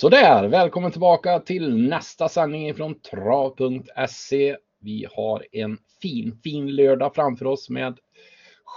Sådär, 0.00 0.48
välkommen 0.48 0.90
tillbaka 0.90 1.40
till 1.40 1.76
nästa 1.76 2.28
sändning 2.28 2.74
från 2.74 3.00
trav.se. 3.00 4.56
Vi 4.80 5.06
har 5.12 5.46
en 5.52 5.78
fin, 6.02 6.38
fin 6.42 6.76
lördag 6.76 7.14
framför 7.14 7.46
oss 7.46 7.70
med 7.70 7.98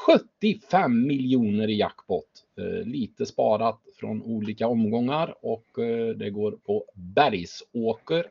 75 0.06 1.08
miljoner 1.08 1.68
i 1.68 1.78
jackpot. 1.78 2.26
Eh, 2.58 2.88
lite 2.88 3.26
sparat 3.26 3.80
från 4.00 4.24
olika 4.24 4.68
omgångar 4.68 5.36
och 5.42 5.80
eh, 5.80 6.16
det 6.16 6.30
går 6.30 6.52
på 6.52 6.86
Bergsåker. 6.96 8.26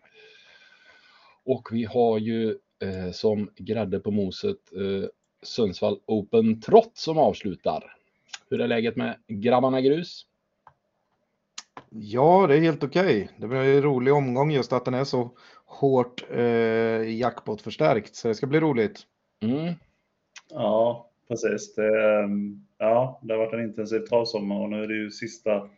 Och 1.45 1.68
vi 1.72 1.85
har 1.85 2.18
ju 2.18 2.49
eh, 2.82 3.11
som 3.13 3.50
grädde 3.57 4.00
på 4.00 4.11
moset 4.11 4.72
eh, 4.77 5.09
Sundsvall 5.43 6.00
Open 6.07 6.61
Trot 6.61 6.93
som 6.95 7.18
avslutar. 7.18 7.96
Hur 8.49 8.61
är 8.61 8.68
läget 8.68 8.96
med 8.96 9.17
grabbarna 9.29 9.81
grus? 9.81 10.27
Ja, 11.93 12.46
det 12.46 12.57
är 12.57 12.61
helt 12.61 12.85
okej. 12.85 13.22
Okay. 13.22 13.29
Det 13.39 13.46
blir 13.46 13.58
en 13.58 13.82
rolig 13.82 14.14
omgång 14.14 14.50
just 14.50 14.72
att 14.72 14.85
den 14.85 14.94
är 14.94 15.04
så 15.04 15.31
hårt 15.64 16.25
eh, 16.31 17.18
jackpot-förstärkt, 17.18 18.17
så 18.17 18.29
det 18.29 18.35
ska 18.35 18.46
bli 18.46 18.61
roligt. 18.61 19.00
Mm. 19.43 19.75
Ja, 20.50 21.11
precis. 21.29 21.75
Det, 21.75 22.21
ehm, 22.21 22.67
ja, 22.79 23.21
det 23.22 23.34
har 23.34 23.39
varit 23.39 23.54
en 23.54 23.64
intensiv 23.64 24.00
travsommar 24.00 24.61
och 24.61 24.71
nu 24.71 24.82
är 24.82 24.89
det 24.89 24.95
ju 24.95 25.11
sista, 25.11 25.68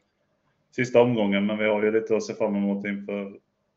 sista 0.76 1.02
omgången, 1.02 1.46
men 1.46 1.58
vi 1.58 1.64
har 1.64 1.82
ju 1.82 1.92
lite 1.92 2.16
att 2.16 2.22
se 2.22 2.34
fram 2.34 2.56
emot 2.56 2.86
inför 2.86 3.26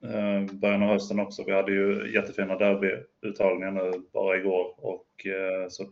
eh, 0.03 0.53
början 0.53 0.83
av 0.83 0.89
hösten 0.89 1.19
också. 1.19 1.43
Vi 1.43 1.53
hade 1.53 1.71
ju 1.71 2.13
jättefina 2.13 2.57
derbyuttagningar 2.57 3.71
nu 3.71 3.91
bara 4.13 4.37
igår 4.37 4.73
och 4.77 5.25
eh, 5.25 5.67
så 5.69 5.83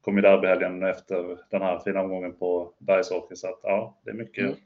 kom 0.00 0.16
ju 0.16 0.22
derbyhelgen 0.22 0.82
efter 0.82 1.38
den 1.50 1.62
här 1.62 1.78
fina 1.78 2.02
omgången 2.02 2.36
på 2.38 2.74
Bergsåker. 2.78 3.34
Så 3.34 3.46
att, 3.46 3.60
ja, 3.62 4.00
det 4.04 4.10
är 4.10 4.14
mycket, 4.14 4.44
mm 4.44 4.56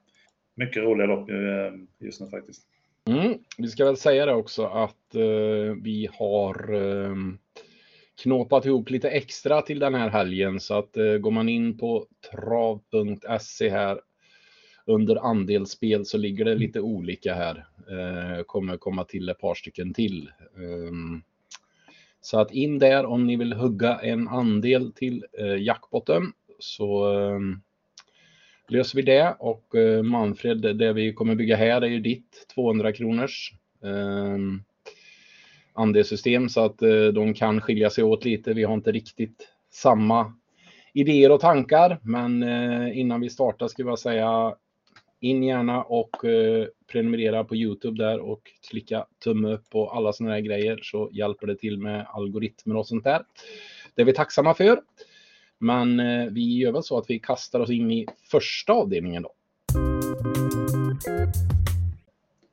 mycket 0.60 0.82
roliga 0.82 1.06
lopp 1.06 1.30
eh, 1.30 1.72
just 1.98 2.20
nu 2.20 2.26
faktiskt. 2.26 2.62
Mm. 3.08 3.38
Vi 3.58 3.68
ska 3.68 3.84
väl 3.84 3.96
säga 3.96 4.26
det 4.26 4.34
också 4.34 4.64
att 4.64 5.14
eh, 5.14 5.74
vi 5.82 6.08
har 6.12 6.74
eh, 6.74 7.14
knåpat 8.22 8.66
ihop 8.66 8.90
lite 8.90 9.10
extra 9.10 9.62
till 9.62 9.78
den 9.78 9.94
här 9.94 10.10
helgen 10.10 10.60
så 10.60 10.78
att 10.78 10.96
eh, 10.96 11.14
går 11.14 11.30
man 11.30 11.48
in 11.48 11.78
på 11.78 12.06
trav.se 12.30 13.70
här 13.70 14.00
under 14.86 15.16
andelsspel 15.16 16.06
så 16.06 16.18
ligger 16.18 16.44
det 16.44 16.54
lite 16.54 16.80
olika 16.80 17.34
här. 17.34 17.66
Eh, 17.90 18.42
kommer 18.42 18.76
komma 18.76 19.04
till 19.04 19.28
ett 19.28 19.38
par 19.38 19.54
stycken 19.54 19.94
till. 19.94 20.30
Ehm, 20.56 21.22
så 22.20 22.40
att 22.40 22.52
in 22.52 22.78
där 22.78 23.06
om 23.06 23.26
ni 23.26 23.36
vill 23.36 23.52
hugga 23.52 23.98
en 23.98 24.28
andel 24.28 24.92
till 24.92 25.24
eh, 25.38 25.62
jackpotten 25.62 26.22
så 26.58 27.18
ehm, 27.18 27.60
löser 28.70 28.96
vi 28.96 29.02
det 29.02 29.36
och 29.38 29.74
eh, 29.74 30.02
Manfred, 30.02 30.76
det 30.76 30.92
vi 30.92 31.12
kommer 31.12 31.34
bygga 31.34 31.56
här 31.56 31.82
är 31.82 31.86
ju 31.86 32.00
ditt 32.00 32.46
200 32.54 32.92
kronors 32.92 33.52
eh, 33.84 34.38
andelssystem 35.72 36.48
så 36.48 36.64
att 36.64 36.82
eh, 36.82 37.04
de 37.04 37.34
kan 37.34 37.60
skilja 37.60 37.90
sig 37.90 38.04
åt 38.04 38.24
lite. 38.24 38.52
Vi 38.52 38.64
har 38.64 38.74
inte 38.74 38.92
riktigt 38.92 39.48
samma 39.70 40.32
idéer 40.92 41.30
och 41.30 41.40
tankar, 41.40 41.98
men 42.02 42.42
eh, 42.42 42.98
innan 42.98 43.20
vi 43.20 43.30
startar 43.30 43.68
ska 43.68 43.82
jag 43.82 43.98
säga 43.98 44.54
in 45.20 45.42
gärna 45.42 45.82
och 45.82 46.24
eh, 46.24 46.66
prenumerera 46.92 47.44
på 47.44 47.56
Youtube 47.56 48.02
där 48.04 48.18
och 48.18 48.42
klicka 48.70 49.06
tumme 49.24 49.52
upp 49.52 49.66
och 49.74 49.96
alla 49.96 50.12
sådana 50.12 50.34
här 50.34 50.40
grejer 50.40 50.80
så 50.82 51.10
hjälper 51.12 51.46
det 51.46 51.56
till 51.56 51.78
med 51.78 52.06
algoritmer 52.08 52.76
och 52.76 52.86
sånt 52.86 53.04
där. 53.04 53.22
Det 53.94 54.02
är 54.02 54.06
vi 54.06 54.12
tacksamma 54.12 54.54
för. 54.54 54.80
Men 55.62 56.00
eh, 56.00 56.26
vi 56.26 56.58
gör 56.58 56.72
väl 56.72 56.82
så 56.82 56.98
att 56.98 57.10
vi 57.10 57.18
kastar 57.18 57.60
oss 57.60 57.70
in 57.70 57.90
i 57.90 58.06
första 58.30 58.72
avdelningen 58.72 59.22
då. 59.22 59.32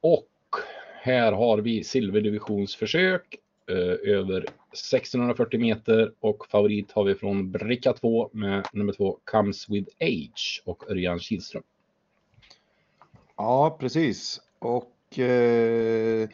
Och 0.02 0.30
här 1.02 1.32
har 1.32 1.58
vi 1.58 1.84
silverdivisionsförsök 1.84 3.36
eh, 3.70 4.14
över 4.14 4.38
1640 4.38 5.60
meter 5.60 6.12
och 6.20 6.48
favorit 6.48 6.92
har 6.92 7.04
vi 7.04 7.16
från 7.16 7.52
bricka 7.52 7.94
2 7.94 8.30
med 8.34 8.68
nummer 8.74 8.94
2 8.94 9.18
Comes 9.24 9.70
with 9.70 9.92
Age 10.00 10.62
och 10.66 10.92
Örjan 10.92 11.20
Kihlström. 11.20 11.64
Ja, 13.38 13.78
precis. 13.80 14.42
Och 14.60 15.20
eh, 15.20 16.30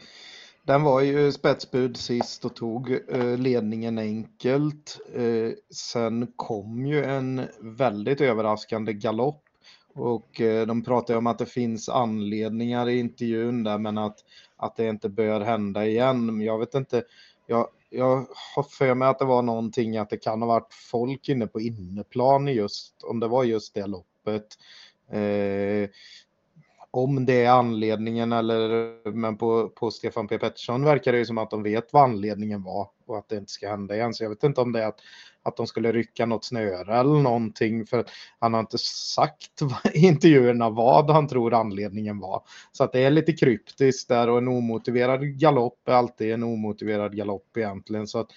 den 0.66 0.82
var 0.82 1.00
ju 1.00 1.32
spetsbud 1.32 1.96
sist 1.96 2.44
och 2.44 2.56
tog 2.56 2.90
eh, 2.90 3.38
ledningen 3.38 3.98
enkelt. 3.98 5.00
Eh, 5.14 5.50
sen 5.70 6.32
kom 6.36 6.86
ju 6.86 7.04
en 7.04 7.48
väldigt 7.60 8.20
överraskande 8.20 8.92
galopp 8.92 9.42
och 9.94 10.40
eh, 10.40 10.66
de 10.66 10.84
pratar 10.84 11.16
om 11.16 11.26
att 11.26 11.38
det 11.38 11.46
finns 11.46 11.88
anledningar 11.88 12.88
i 12.88 12.98
intervjun 12.98 13.64
där 13.64 13.78
men 13.78 13.98
att, 13.98 14.18
att 14.56 14.76
det 14.76 14.88
inte 14.88 15.08
bör 15.08 15.40
hända 15.40 15.86
igen. 15.86 16.40
Jag 16.40 16.58
vet 16.58 16.74
inte, 16.74 17.02
jag, 17.46 17.68
jag 17.90 18.26
har 18.56 18.62
för 18.62 18.94
mig 18.94 19.08
att 19.08 19.18
det 19.18 19.24
var 19.24 19.42
någonting 19.42 19.96
att 19.96 20.10
det 20.10 20.16
kan 20.16 20.42
ha 20.42 20.48
varit 20.48 20.74
folk 20.90 21.28
inne 21.28 21.46
på 21.46 21.60
inneplan 21.60 22.46
just, 22.46 23.02
om 23.02 23.20
det 23.20 23.28
var 23.28 23.44
just 23.44 23.74
det 23.74 23.86
loppet. 23.86 24.46
Eh, 25.10 25.90
om 26.94 27.26
det 27.26 27.44
är 27.44 27.50
anledningen 27.50 28.32
eller 28.32 28.94
men 29.12 29.36
på, 29.36 29.68
på 29.68 29.90
Stefan 29.90 30.28
P 30.28 30.38
Pettersson 30.38 30.84
verkar 30.84 31.12
det 31.12 31.18
ju 31.18 31.24
som 31.24 31.38
att 31.38 31.50
de 31.50 31.62
vet 31.62 31.92
vad 31.92 32.02
anledningen 32.02 32.62
var 32.62 32.88
och 33.06 33.18
att 33.18 33.28
det 33.28 33.36
inte 33.36 33.52
ska 33.52 33.70
hända 33.70 33.96
igen. 33.96 34.14
Så 34.14 34.24
jag 34.24 34.30
vet 34.30 34.44
inte 34.44 34.60
om 34.60 34.72
det 34.72 34.82
är 34.82 34.86
att, 34.86 35.00
att 35.42 35.56
de 35.56 35.66
skulle 35.66 35.92
rycka 35.92 36.26
något 36.26 36.44
snöre 36.44 36.96
eller 36.96 37.22
någonting 37.22 37.86
för 37.86 38.04
han 38.38 38.54
har 38.54 38.60
inte 38.60 38.78
sagt 38.78 39.62
i 39.94 40.06
intervjuerna 40.06 40.70
vad 40.70 41.10
han 41.10 41.28
tror 41.28 41.54
anledningen 41.54 42.18
var. 42.18 42.42
Så 42.72 42.84
att 42.84 42.92
det 42.92 43.00
är 43.00 43.10
lite 43.10 43.32
kryptiskt 43.32 44.08
där 44.08 44.28
och 44.28 44.38
en 44.38 44.48
omotiverad 44.48 45.38
galopp 45.38 45.88
är 45.88 45.92
alltid 45.92 46.32
en 46.32 46.42
omotiverad 46.42 47.16
galopp 47.16 47.56
egentligen. 47.56 48.06
Så 48.06 48.18
att, 48.18 48.28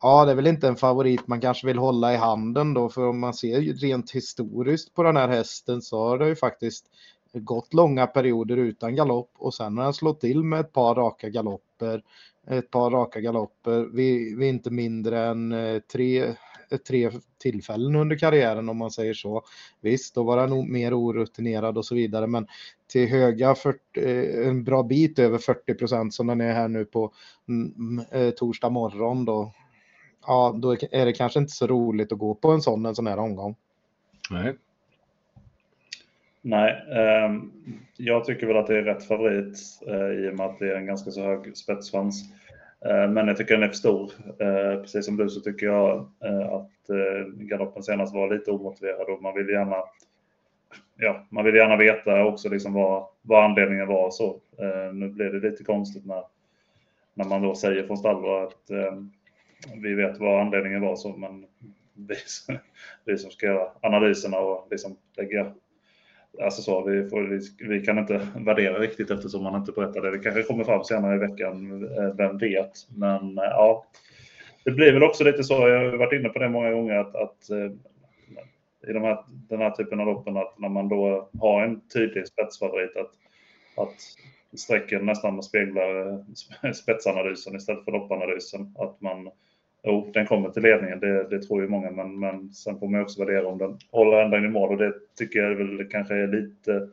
Ja, 0.00 0.24
det 0.24 0.30
är 0.30 0.36
väl 0.36 0.46
inte 0.46 0.68
en 0.68 0.76
favorit 0.76 1.26
man 1.26 1.40
kanske 1.40 1.66
vill 1.66 1.78
hålla 1.78 2.14
i 2.14 2.16
handen 2.16 2.74
då, 2.74 2.88
för 2.88 3.06
om 3.06 3.20
man 3.20 3.34
ser 3.34 3.60
rent 3.60 4.10
historiskt 4.10 4.94
på 4.94 5.02
den 5.02 5.16
här 5.16 5.28
hästen 5.28 5.82
så 5.82 6.08
har 6.08 6.18
det 6.18 6.28
ju 6.28 6.36
faktiskt 6.36 6.86
gått 7.32 7.74
långa 7.74 8.06
perioder 8.06 8.56
utan 8.56 8.96
galopp 8.96 9.30
och 9.38 9.54
sen 9.54 9.76
har 9.76 9.84
han 9.84 9.94
slått 9.94 10.20
till 10.20 10.42
med 10.42 10.60
ett 10.60 10.72
par 10.72 10.94
raka 10.94 11.28
galopper. 11.28 12.02
Ett 12.50 12.70
par 12.70 12.90
raka 12.90 13.20
galopper 13.20 13.80
vid, 13.94 14.38
vid 14.38 14.48
inte 14.48 14.70
mindre 14.70 15.26
än 15.26 15.52
eh, 15.52 15.78
tre, 15.78 16.24
eh, 16.70 16.78
tre 16.88 17.10
tillfällen 17.38 17.96
under 17.96 18.18
karriären 18.18 18.68
om 18.68 18.76
man 18.76 18.90
säger 18.90 19.14
så. 19.14 19.42
Visst, 19.80 20.14
då 20.14 20.22
var 20.22 20.38
han 20.38 20.50
nog 20.50 20.68
mer 20.68 20.94
orutinerad 20.94 21.78
och 21.78 21.84
så 21.84 21.94
vidare, 21.94 22.26
men 22.26 22.46
till 22.86 23.08
höga 23.08 23.54
40, 23.54 23.78
eh, 23.96 24.48
en 24.48 24.64
bra 24.64 24.82
bit 24.82 25.18
över 25.18 25.38
40 25.38 25.74
procent 25.74 26.14
som 26.14 26.26
den 26.26 26.40
är 26.40 26.52
här 26.52 26.68
nu 26.68 26.84
på 26.84 27.12
mm, 27.48 28.04
mm, 28.12 28.32
torsdag 28.32 28.70
morgon 28.70 29.24
då. 29.24 29.52
Ja, 30.26 30.54
då 30.58 30.72
är 30.72 31.06
det 31.06 31.12
kanske 31.12 31.38
inte 31.38 31.52
så 31.52 31.66
roligt 31.66 32.12
att 32.12 32.18
gå 32.18 32.34
på 32.34 32.50
en 32.50 32.62
sån 32.62 32.86
en 32.86 32.94
sån 32.94 33.06
här 33.06 33.18
omgång. 33.18 33.56
Nej, 34.30 34.54
Nej, 36.42 36.70
eh, 36.92 37.34
jag 37.96 38.24
tycker 38.24 38.46
väl 38.46 38.56
att 38.56 38.66
det 38.66 38.78
är 38.78 38.82
rätt 38.82 39.04
favorit 39.04 39.58
eh, 39.86 40.10
i 40.10 40.30
och 40.30 40.36
med 40.36 40.46
att 40.46 40.58
det 40.58 40.72
är 40.72 40.76
en 40.76 40.86
ganska 40.86 41.10
så 41.10 41.22
hög 41.22 41.56
spetschans. 41.56 42.24
Eh, 42.84 43.10
men 43.10 43.28
jag 43.28 43.36
tycker 43.36 43.54
den 43.54 43.62
är 43.62 43.68
för 43.68 43.74
stor. 43.74 44.12
Eh, 44.38 44.80
precis 44.80 45.06
som 45.06 45.16
du 45.16 45.28
så 45.28 45.40
tycker 45.40 45.66
jag 45.66 45.96
eh, 46.24 46.48
att 46.48 46.90
eh, 46.90 47.26
galoppen 47.34 47.82
senast 47.82 48.14
var 48.14 48.34
lite 48.34 48.50
omotiverad 48.50 49.08
och 49.08 49.22
man 49.22 49.34
vill 49.34 49.48
gärna 49.48 49.76
Ja, 51.00 51.26
man 51.30 51.44
vill 51.44 51.54
gärna 51.54 51.76
veta 51.76 52.24
också 52.24 52.48
liksom 52.48 52.72
vad, 52.72 53.06
vad 53.22 53.44
anledningen 53.44 53.86
var 53.86 54.10
så. 54.10 54.40
Ehm, 54.58 55.00
nu 55.00 55.08
blir 55.08 55.30
det 55.30 55.50
lite 55.50 55.64
konstigt 55.64 56.06
när, 56.06 56.22
när 57.14 57.24
man 57.24 57.42
då 57.42 57.54
säger 57.54 57.86
från 57.86 57.96
stall 57.96 58.44
att 58.46 58.70
ehm, 58.70 59.10
vi 59.82 59.94
vet 59.94 60.18
vad 60.18 60.40
anledningen 60.40 60.80
var 60.80 60.96
så, 60.96 61.16
men 61.16 61.46
vi, 61.94 62.14
vi 63.04 63.18
som 63.18 63.30
ska 63.30 63.46
göra 63.46 63.70
analyserna 63.80 64.38
och 64.38 64.68
liksom 64.70 64.96
lägga 65.16 65.52
Alltså 66.42 66.62
så, 66.62 66.84
vi, 66.84 67.08
får, 67.08 67.22
vi, 67.22 67.40
vi, 67.68 67.84
kan 67.84 67.98
inte 67.98 68.28
värdera 68.36 68.78
riktigt 68.78 69.10
eftersom 69.10 69.42
man 69.42 69.60
inte 69.60 69.72
berättar 69.72 70.00
det. 70.00 70.10
Det 70.10 70.18
kanske 70.18 70.42
kommer 70.42 70.64
fram 70.64 70.84
senare 70.84 71.14
i 71.14 71.18
veckan, 71.18 71.84
eh, 71.98 72.14
vem 72.14 72.38
vet. 72.38 72.72
Men 72.96 73.38
eh, 73.38 73.44
ja, 73.44 73.86
det 74.64 74.70
blir 74.70 74.92
väl 74.92 75.02
också 75.02 75.24
lite 75.24 75.44
så, 75.44 75.54
jag 75.68 75.78
har 75.78 75.96
varit 75.96 76.20
inne 76.20 76.28
på 76.28 76.38
det 76.38 76.48
många 76.48 76.70
gånger, 76.70 76.94
att, 76.94 77.14
att 77.16 77.50
eh, 77.50 77.70
i 78.90 78.92
de 78.92 79.02
här, 79.02 79.18
den 79.28 79.60
här 79.60 79.70
typen 79.70 80.00
av 80.00 80.06
loppen, 80.06 80.36
att 80.36 80.58
när 80.58 80.68
man 80.68 80.88
då 80.88 81.28
har 81.40 81.62
en 81.62 81.80
tydlig 81.88 82.26
spetsfavorit, 82.26 82.96
att, 82.96 83.12
att 83.84 83.94
strecken 84.58 85.06
nästan 85.06 85.42
speglar 85.42 86.24
spetsanalysen 86.72 87.56
istället 87.56 87.84
för 87.84 87.92
loppanalysen. 87.92 88.74
Att 88.78 89.00
man 89.00 89.30
Jo, 89.90 90.10
den 90.14 90.26
kommer 90.26 90.48
till 90.48 90.62
ledningen, 90.62 91.00
det, 91.00 91.28
det, 91.28 91.42
tror 91.42 91.62
ju 91.62 91.68
många, 91.68 91.90
men, 91.90 92.18
men 92.18 92.52
sen 92.52 92.78
får 92.78 92.88
man 92.88 93.02
också 93.02 93.24
värdera 93.24 93.46
om 93.46 93.58
den 93.58 93.78
håller 93.90 94.22
ända 94.22 94.38
in 94.38 94.44
i 94.44 94.48
mål 94.48 94.70
och 94.70 94.76
det 94.78 94.94
tycker 95.18 95.38
jag 95.40 95.54
väl 95.54 95.88
kanske 95.90 96.14
är 96.14 96.26
lite 96.26 96.88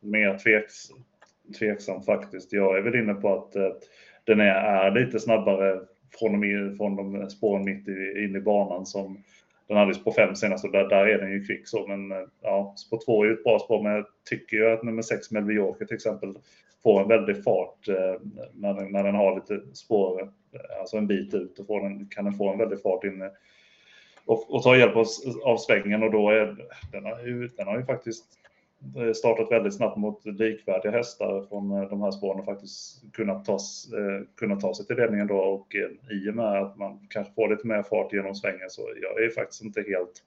mer 0.00 0.38
tveks, 0.38 0.74
tveksam 1.58 2.02
faktiskt. 2.02 2.52
Jag 2.52 2.78
är 2.78 2.82
väl 2.82 2.94
inne 2.94 3.14
på 3.14 3.34
att 3.34 3.56
eh, 3.56 3.68
den 4.24 4.40
är, 4.40 4.54
är 4.54 4.90
lite 4.90 5.20
snabbare 5.20 5.80
från, 6.18 6.40
de, 6.40 6.76
från 6.76 6.96
de 6.96 7.30
spåren 7.30 7.64
mitt 7.64 7.88
i, 7.88 8.24
in 8.24 8.36
i 8.36 8.40
banan 8.40 8.86
som 8.86 9.22
den 9.68 9.76
hade 9.76 9.94
spår 9.94 10.12
5 10.12 10.34
senast 10.34 10.64
och 10.64 10.72
där, 10.72 10.88
där 10.88 11.06
är 11.06 11.18
den 11.18 11.32
ju 11.32 11.44
kvick 11.44 11.68
så. 11.68 11.86
Men 11.86 12.12
eh, 12.12 12.26
ja, 12.42 12.74
spår 12.76 13.00
2 13.04 13.22
är 13.22 13.26
ju 13.26 13.32
ett 13.32 13.44
bra 13.44 13.58
spår. 13.58 13.82
Men 13.82 13.92
jag 13.92 14.04
tycker 14.28 14.56
ju 14.56 14.70
att 14.70 14.82
nummer 14.82 15.02
6 15.02 15.30
Melby 15.30 15.58
till 15.78 15.94
exempel 15.94 16.34
får 16.82 17.02
en 17.02 17.08
väldig 17.08 17.44
fart 17.44 17.88
eh, 17.88 18.20
när, 18.54 18.74
den, 18.74 18.92
när 18.92 19.04
den 19.04 19.14
har 19.14 19.34
lite 19.34 19.76
spår, 19.76 20.22
eh, 20.22 20.80
alltså 20.80 20.96
en 20.96 21.06
bit 21.06 21.34
ut, 21.34 21.58
och 21.58 21.66
får 21.66 21.80
den, 21.80 22.08
kan 22.08 22.24
den 22.24 22.34
få 22.34 22.52
en 22.52 22.58
väldig 22.58 22.82
fart 22.82 23.04
inne. 23.04 23.30
och, 24.26 24.54
och 24.54 24.62
ta 24.62 24.76
hjälp 24.76 24.96
av, 24.96 25.06
av 25.44 25.56
svängen 25.56 26.02
och 26.02 26.12
då 26.12 26.30
är 26.30 26.68
den 26.92 27.04
har 27.04 27.20
ju, 27.26 27.48
den 27.48 27.66
har 27.66 27.78
ju 27.78 27.84
faktiskt 27.84 28.24
Eh, 28.96 29.12
startat 29.12 29.52
väldigt 29.52 29.74
snabbt 29.74 29.96
mot 29.96 30.26
likvärdiga 30.26 30.92
hästar 30.92 31.46
från 31.48 31.70
eh, 31.70 31.88
de 31.88 32.02
här 32.02 32.10
spåren 32.10 32.40
och 32.40 32.44
faktiskt 32.44 33.12
kunnat 33.12 33.44
ta, 33.44 33.52
eh, 33.52 34.26
kunnat 34.36 34.60
ta 34.60 34.74
sig 34.74 34.86
till 34.86 34.96
ledningen 34.96 35.26
då 35.26 35.36
och 35.36 35.74
i 36.10 36.30
och 36.30 36.34
med 36.34 36.62
att 36.62 36.76
man 36.76 37.06
kanske 37.10 37.32
får 37.34 37.48
lite 37.48 37.66
mer 37.66 37.82
fart 37.82 38.12
genom 38.12 38.34
svängen 38.34 38.70
så 38.70 38.82
jag 39.02 39.24
är 39.24 39.30
faktiskt 39.30 39.62
inte 39.62 39.80
helt 39.80 40.22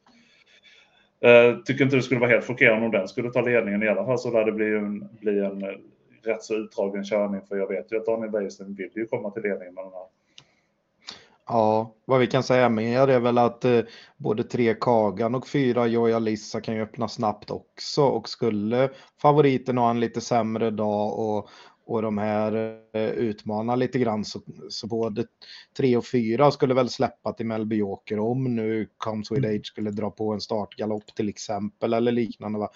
tycker 1.65 1.83
inte 1.83 1.95
det 1.95 2.01
skulle 2.01 2.19
vara 2.19 2.29
helt 2.29 2.45
chockerande 2.45 2.85
om 2.85 2.91
den 2.91 3.07
skulle 3.07 3.31
ta 3.31 3.41
ledningen 3.41 3.83
i 3.83 3.87
alla 3.87 4.05
fall 4.05 4.19
så 4.19 4.31
lär 4.31 4.45
det 4.45 4.51
bli 4.51 4.75
en, 4.75 5.09
bli 5.19 5.39
en 5.39 5.65
rätt 6.23 6.43
så 6.43 6.55
utdragen 6.55 7.03
körning 7.03 7.41
för 7.41 7.57
jag 7.57 7.67
vet 7.67 7.91
ju 7.91 7.97
att 7.97 8.05
Daniel 8.05 8.31
Bergström 8.31 8.73
vill 8.73 8.91
ju 8.95 9.05
komma 9.05 9.31
till 9.31 9.43
ledningen 9.43 9.73
med 9.73 9.83
den 9.83 9.93
här. 9.93 10.20
Ja, 11.53 11.95
vad 12.05 12.19
vi 12.19 12.27
kan 12.27 12.43
säga 12.43 12.69
mer 12.69 13.07
är 13.07 13.19
väl 13.19 13.37
att 13.37 13.65
eh, 13.65 13.81
både 14.17 14.43
tre 14.43 14.75
Kagan 14.81 15.35
och 15.35 15.47
fyra 15.47 15.87
Joja 15.87 16.19
Lissa 16.19 16.61
kan 16.61 16.75
ju 16.75 16.81
öppna 16.81 17.07
snabbt 17.07 17.51
också 17.51 18.03
och 18.03 18.29
skulle 18.29 18.89
favoriten 19.21 19.77
ha 19.77 19.89
en 19.89 19.99
lite 19.99 20.21
sämre 20.21 20.71
dag 20.71 21.19
och, 21.19 21.49
och 21.85 22.01
de 22.01 22.17
här 22.17 22.77
eh, 22.93 23.09
utmanar 23.09 23.75
lite 23.75 23.99
grann 23.99 24.25
så, 24.25 24.41
så 24.69 24.87
både 24.87 25.25
tre 25.77 25.97
och 25.97 26.05
fyra 26.05 26.51
skulle 26.51 26.73
väl 26.73 26.89
släppa 26.89 27.33
till 27.33 27.45
Melby 27.45 27.75
Joker 27.75 28.19
om 28.19 28.55
nu 28.55 28.87
Comes 28.97 29.31
With 29.31 29.47
Age 29.47 29.65
skulle 29.65 29.91
dra 29.91 30.11
på 30.11 30.33
en 30.33 30.41
startgalopp 30.41 31.15
till 31.15 31.29
exempel 31.29 31.93
eller 31.93 32.11
liknande. 32.11 32.59
Va? 32.59 32.69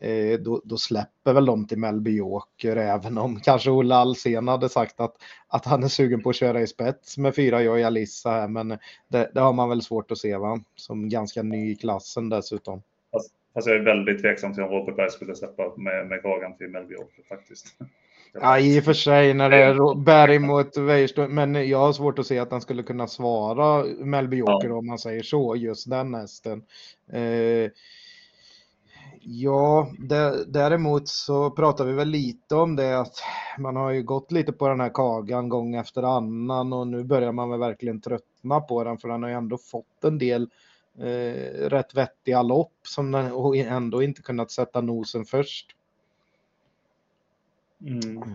Eh, 0.00 0.38
då, 0.38 0.62
då, 0.64 0.76
släpper 0.76 1.32
väl 1.32 1.46
de 1.46 1.66
till 1.66 1.78
Melby 1.78 2.16
Joker 2.16 2.76
även 2.76 3.18
om 3.18 3.40
kanske 3.44 3.70
Olle 3.70 3.94
Alsen 3.94 4.48
hade 4.48 4.68
sagt 4.68 5.00
att, 5.00 5.16
att 5.48 5.64
han 5.64 5.82
är 5.82 5.88
sugen 5.88 6.22
på 6.22 6.30
att 6.30 6.36
köra 6.36 6.60
i 6.60 6.66
spets 6.66 7.18
med 7.18 7.34
fyra 7.34 7.62
Joy 7.62 7.82
Alissa 7.82 8.30
här 8.30 8.48
men 8.48 8.68
det, 9.08 9.30
det, 9.34 9.40
har 9.40 9.52
man 9.52 9.68
väl 9.68 9.82
svårt 9.82 10.10
att 10.10 10.18
se 10.18 10.36
va? 10.36 10.60
Som 10.74 11.08
ganska 11.08 11.42
ny 11.42 11.72
i 11.72 11.76
klassen 11.76 12.28
dessutom. 12.28 12.82
Fast, 13.12 13.30
fast 13.54 13.66
jag 13.66 13.76
är 13.76 13.84
väldigt 13.84 14.20
tveksam 14.22 14.54
till 14.54 14.62
om 14.62 14.70
Robert 14.70 14.96
Berg 14.96 15.10
skulle 15.10 15.34
släppa 15.34 15.72
med, 15.76 16.06
med 16.06 16.22
kragen 16.22 16.56
till 16.56 16.68
Melby 16.68 16.94
Joker 16.94 17.22
faktiskt. 17.28 17.66
Ja, 18.32 18.58
i 18.58 18.80
och 18.80 18.84
för 18.84 18.92
sig 18.92 19.34
när 19.34 19.50
det 19.50 19.56
är 19.56 19.94
Berg 20.04 20.38
mot 20.38 20.76
Weirstone, 20.76 21.28
men 21.28 21.68
jag 21.68 21.78
har 21.78 21.92
svårt 21.92 22.18
att 22.18 22.26
se 22.26 22.38
att 22.38 22.50
han 22.50 22.60
skulle 22.60 22.82
kunna 22.82 23.06
svara 23.06 23.84
Melby 23.98 24.36
Joker 24.36 24.68
ja. 24.68 24.74
om 24.74 24.86
man 24.86 24.98
säger 24.98 25.22
så, 25.22 25.56
just 25.56 25.90
den 25.90 26.14
hästen. 26.14 26.62
Eh, 27.12 27.70
Ja, 29.22 29.92
däremot 30.46 31.08
så 31.08 31.50
pratar 31.50 31.84
vi 31.84 31.92
väl 31.92 32.08
lite 32.08 32.54
om 32.54 32.76
det 32.76 33.00
att 33.00 33.14
man 33.58 33.76
har 33.76 33.90
ju 33.90 34.02
gått 34.02 34.32
lite 34.32 34.52
på 34.52 34.68
den 34.68 34.80
här 34.80 34.90
kagan 34.94 35.48
gång 35.48 35.74
efter 35.74 36.02
annan 36.02 36.72
och 36.72 36.86
nu 36.86 37.04
börjar 37.04 37.32
man 37.32 37.50
väl 37.50 37.60
verkligen 37.60 38.00
tröttna 38.00 38.60
på 38.60 38.84
den 38.84 38.98
för 38.98 39.08
den 39.08 39.22
har 39.22 39.30
ju 39.30 39.36
ändå 39.36 39.58
fått 39.58 40.04
en 40.04 40.18
del 40.18 40.50
eh, 40.98 41.68
rätt 41.68 41.94
vettiga 41.94 42.42
lopp 42.42 42.72
som 42.82 43.12
den, 43.12 43.32
och 43.32 43.56
ändå 43.56 44.02
inte 44.02 44.22
kunnat 44.22 44.50
sätta 44.50 44.80
nosen 44.80 45.24
först. 45.24 45.76
Mm. 47.86 48.34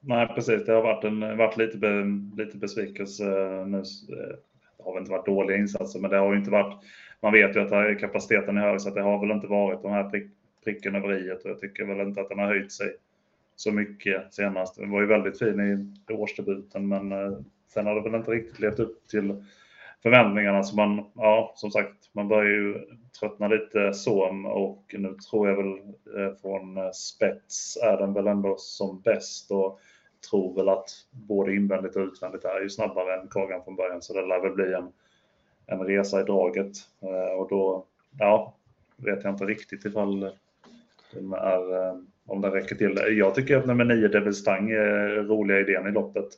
Nej, 0.00 0.26
precis. 0.26 0.66
Det 0.66 0.72
har 0.72 0.82
varit, 0.82 1.04
en, 1.04 1.38
varit 1.38 1.56
lite, 1.56 1.78
be, 1.78 2.04
lite 2.44 2.58
besvikelse 2.58 3.24
eh, 3.24 3.66
nu. 3.66 3.78
Eh, 3.78 4.36
det 4.78 4.84
har 4.84 4.92
väl 4.92 5.00
inte 5.00 5.12
varit 5.12 5.26
dåliga 5.26 5.56
insatser, 5.56 6.00
men 6.00 6.10
det 6.10 6.16
har 6.16 6.32
ju 6.32 6.38
inte 6.38 6.50
varit 6.50 6.84
man 7.22 7.32
vet 7.32 7.56
ju 7.56 7.60
att 7.60 8.00
kapaciteten 8.00 8.56
är 8.56 8.62
hög 8.62 8.80
så 8.80 8.90
det 8.90 9.02
har 9.02 9.20
väl 9.20 9.30
inte 9.30 9.46
varit 9.46 9.82
de 9.82 9.92
här 9.92 10.10
prick, 10.10 10.30
pricken 10.64 10.94
över 10.94 11.12
i 11.12 11.32
och 11.32 11.40
jag 11.44 11.58
tycker 11.58 11.84
väl 11.84 12.06
inte 12.06 12.20
att 12.20 12.28
den 12.28 12.38
har 12.38 12.46
höjt 12.46 12.72
sig 12.72 12.96
så 13.56 13.72
mycket 13.72 14.34
senast. 14.34 14.76
Den 14.76 14.90
var 14.90 15.00
ju 15.00 15.06
väldigt 15.06 15.38
fin 15.38 15.60
i 16.08 16.12
årsdebuten 16.12 16.88
men 16.88 17.12
eh, 17.12 17.38
sen 17.68 17.86
har 17.86 17.94
det 17.94 18.00
väl 18.00 18.14
inte 18.14 18.30
riktigt 18.30 18.60
levt 18.60 18.78
upp 18.78 19.08
till 19.08 19.44
förväntningarna. 20.02 20.62
Så 20.62 20.76
man, 20.76 21.10
ja, 21.14 21.52
som 21.56 21.70
sagt, 21.70 22.10
man 22.12 22.28
börjar 22.28 22.50
ju 22.50 22.74
tröttna 23.20 23.48
lite 23.48 23.92
så 23.92 24.20
och 24.46 24.94
nu 24.98 25.16
tror 25.30 25.48
jag 25.48 25.56
väl 25.56 25.78
eh, 26.16 26.34
från 26.42 26.76
eh, 26.76 26.90
spets 26.90 27.76
är 27.82 27.96
den 27.96 28.12
väl 28.12 28.26
ändå 28.26 28.56
som 28.58 29.00
bäst 29.00 29.50
och 29.50 29.80
tror 30.30 30.56
väl 30.56 30.68
att 30.68 30.90
både 31.10 31.54
invändigt 31.54 31.96
och 31.96 32.02
utvändigt 32.02 32.44
är 32.44 32.60
ju 32.60 32.68
snabbare 32.68 33.20
än 33.20 33.28
Kagan 33.28 33.64
från 33.64 33.76
början 33.76 34.02
så 34.02 34.14
det 34.14 34.26
lär 34.26 34.40
väl 34.40 34.54
bli 34.54 34.74
en 34.74 34.92
en 35.68 35.80
resa 35.80 36.20
i 36.20 36.24
draget. 36.24 36.72
Eh, 37.02 37.40
och 37.40 37.48
då 37.48 37.84
ja, 38.18 38.54
vet 38.96 39.24
jag 39.24 39.32
inte 39.32 39.44
riktigt 39.44 39.84
ifall 39.84 40.20
den 41.12 41.32
är, 41.32 41.88
eh, 41.88 41.96
om 42.26 42.40
den 42.40 42.52
räcker 42.52 42.76
till. 42.76 43.18
Jag 43.18 43.34
tycker 43.34 43.56
att 43.56 43.66
nummer 43.66 43.84
9 43.84 44.08
Devil 44.08 44.34
Stang 44.34 44.70
är 44.70 45.08
roliga 45.08 45.60
idén 45.60 45.86
i 45.86 45.92
loppet. 45.92 46.28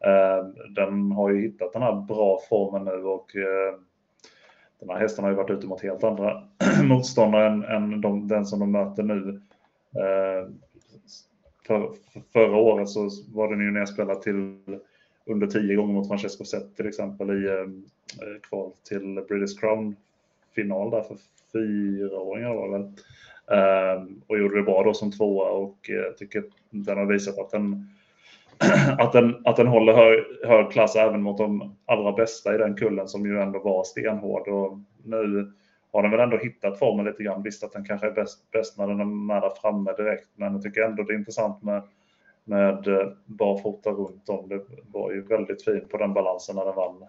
Eh, 0.00 0.46
den 0.68 1.12
har 1.12 1.30
ju 1.30 1.40
hittat 1.40 1.72
den 1.72 1.82
här 1.82 1.92
bra 1.92 2.40
formen 2.48 2.84
nu 2.84 3.04
och 3.04 3.36
eh, 3.36 3.74
den 4.80 4.90
här 4.90 4.98
hästen 4.98 5.24
har 5.24 5.30
ju 5.30 5.36
varit 5.36 5.50
ute 5.50 5.66
mot 5.66 5.82
helt 5.82 6.04
andra 6.04 6.42
motståndare 6.82 7.46
än, 7.46 7.64
än 7.64 8.00
de, 8.00 8.28
den 8.28 8.46
som 8.46 8.60
de 8.60 8.72
möter 8.72 9.02
nu. 9.02 9.40
Eh, 9.96 10.50
för, 11.66 11.90
förra 12.32 12.56
året 12.56 12.88
så 12.88 13.10
var 13.34 13.48
den 13.48 13.60
ju 13.60 13.70
nedspelad 13.70 14.22
till 14.22 14.58
under 15.28 15.46
tio 15.46 15.76
gånger 15.76 15.94
mot 15.94 16.08
Francesco 16.08 16.44
Zet 16.44 16.76
till 16.76 16.88
exempel 16.88 17.30
i 17.30 17.46
eh, 17.48 17.60
eh 18.28 18.40
kval 18.48 18.72
till 18.88 19.24
British 19.28 19.60
Crown-final 19.60 20.90
där 20.90 21.02
för 21.02 21.16
fyraåringar 21.52 22.54
var 22.54 22.68
det 22.68 22.78
väl. 22.78 22.92
Eh, 23.50 24.02
och 24.26 24.38
gjorde 24.38 24.56
det 24.56 24.62
bra 24.62 24.82
då 24.82 24.94
som 24.94 25.12
tvåa 25.12 25.50
och 25.50 25.78
jag 25.82 26.06
eh, 26.06 26.12
tycker 26.12 26.44
den 26.70 26.98
har 26.98 27.06
visat 27.06 27.38
att 27.38 27.50
den, 27.50 27.88
att 28.98 29.12
den, 29.12 29.42
att 29.44 29.56
den 29.56 29.66
håller 29.66 29.92
hög, 29.92 30.24
hög 30.44 30.70
klass 30.70 30.96
även 30.96 31.22
mot 31.22 31.38
de 31.38 31.76
allra 31.86 32.12
bästa 32.12 32.54
i 32.54 32.58
den 32.58 32.74
kullen 32.74 33.08
som 33.08 33.26
ju 33.26 33.40
ändå 33.40 33.58
var 33.58 33.84
stenhård. 33.84 34.48
Och 34.48 34.78
nu 35.04 35.52
har 35.92 36.02
den 36.02 36.10
väl 36.10 36.20
ändå 36.20 36.36
hittat 36.36 36.78
formen 36.78 37.04
lite 37.04 37.22
grann. 37.22 37.42
Visst 37.42 37.64
att 37.64 37.72
den 37.72 37.84
kanske 37.84 38.06
är 38.06 38.12
bäst, 38.12 38.50
bäst 38.50 38.78
när 38.78 38.86
den 38.86 39.00
är 39.00 39.04
nära 39.04 39.50
framme 39.62 39.92
direkt, 39.92 40.28
men 40.36 40.52
jag 40.52 40.62
tycker 40.62 40.82
ändå 40.82 41.02
det 41.02 41.12
är 41.12 41.18
intressant 41.18 41.62
med 41.62 41.82
med 42.48 42.86
eh, 42.86 43.08
barfota 43.26 43.90
runt 43.90 44.28
om. 44.28 44.48
Det 44.48 44.60
var 44.92 45.12
ju 45.12 45.22
väldigt 45.22 45.64
fint 45.64 45.88
på 45.88 45.96
den 45.96 46.14
balansen 46.14 46.56
när 46.56 46.64
den 46.64 46.74
vann 46.74 47.04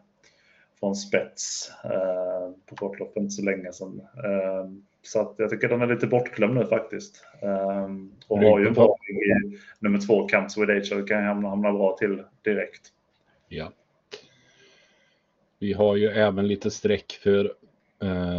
från 0.80 0.95
spets 0.95 1.72
eh, 1.84 2.51
på 2.65 2.75
kortlopp 2.75 3.17
inte 3.17 3.29
så 3.29 3.43
länge 3.43 3.74
sedan. 3.74 4.01
Eh, 4.24 4.72
så 5.01 5.19
att 5.22 5.36
jag 5.38 5.50
tycker 5.50 5.69
den 5.69 5.81
är 5.81 5.88
lite 5.88 6.08
bortglömd 6.08 6.55
nu 6.55 6.65
faktiskt. 6.65 7.24
Eh, 7.41 7.89
och 8.27 8.39
har 8.39 8.60
ju 8.60 8.67
en 8.67 8.74
i 8.74 9.58
nummer 9.79 10.00
två, 10.08 10.27
Camps 10.27 10.58
with 10.58 10.72
Age, 10.72 10.86
så 10.86 11.03
kan 11.03 11.24
hamna, 11.24 11.50
hamna 11.50 11.72
bra 11.72 11.98
till 11.98 12.24
direkt. 12.41 12.81
Ja. 13.48 13.72
Vi 15.60 15.74
har 15.74 15.96
ju 15.96 16.08
även 16.08 16.48
lite 16.48 16.72
streck 16.72 17.19
för 17.24 17.53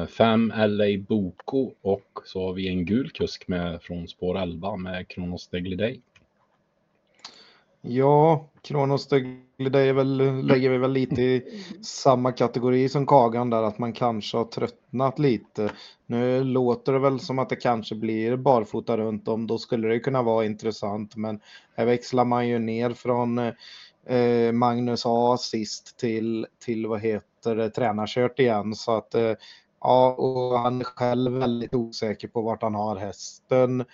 5 0.07 0.51
eh, 0.51 0.69
LA 0.69 0.85
Boko 1.09 1.73
och 1.81 2.21
så 2.25 2.47
har 2.47 2.53
vi 2.53 2.69
en 2.69 2.85
gul 2.85 3.11
kusk 3.11 3.49
med 3.49 3.83
från 3.83 4.09
spår 4.09 4.39
11 4.39 4.77
med 4.77 5.09
Kronos 5.09 5.49
Degliday. 5.49 6.01
Ja, 7.83 8.49
Kronos 8.63 9.13
väl, 9.93 10.43
lägger 10.47 10.71
vi 10.71 10.79
väl 10.79 10.93
lite 10.93 11.23
i 11.23 11.65
samma 11.83 12.33
kategori 12.33 12.89
som 12.89 13.07
Kagan 13.07 13.51
där, 13.51 13.63
att 13.63 13.79
man 13.79 13.93
kanske 13.93 14.37
har 14.37 14.45
tröttnat 14.45 15.19
lite. 15.19 15.71
Nu 16.07 16.45
låter 16.45 16.93
det 16.93 16.99
väl 16.99 17.21
som 17.21 17.39
att 17.39 17.49
det 17.49 17.57
kanske 17.57 17.95
blir 17.95 18.37
barfota 18.37 18.97
runt 18.97 19.29
om, 19.29 19.47
då 19.47 19.59
skulle 19.59 19.89
det 19.89 20.01
kunna 20.01 20.23
vara 20.23 20.45
intressant, 20.45 21.17
men 21.17 21.41
här 21.77 21.87
växlar 21.87 22.25
man 22.25 22.49
ju 22.49 22.59
ner 22.59 22.91
från 22.91 23.39
eh, 24.07 24.53
Magnus 24.53 25.03
A 25.07 25.37
sist 25.41 25.99
till, 25.99 26.47
till 26.65 26.87
vad 26.87 27.01
heter 27.01 27.57
det, 27.57 27.71
tränarkört 27.71 28.39
igen, 28.39 28.75
så 28.75 28.97
att 28.97 29.15
eh, 29.15 29.33
Ja, 29.83 30.15
och 30.19 30.59
han 30.59 30.81
är 30.81 30.85
själv 30.85 31.33
väldigt 31.33 31.75
osäker 31.75 32.29
på 32.29 32.43
vart 32.43 32.63
han 32.63 32.75
har 32.75 32.97
hästen 32.97 33.85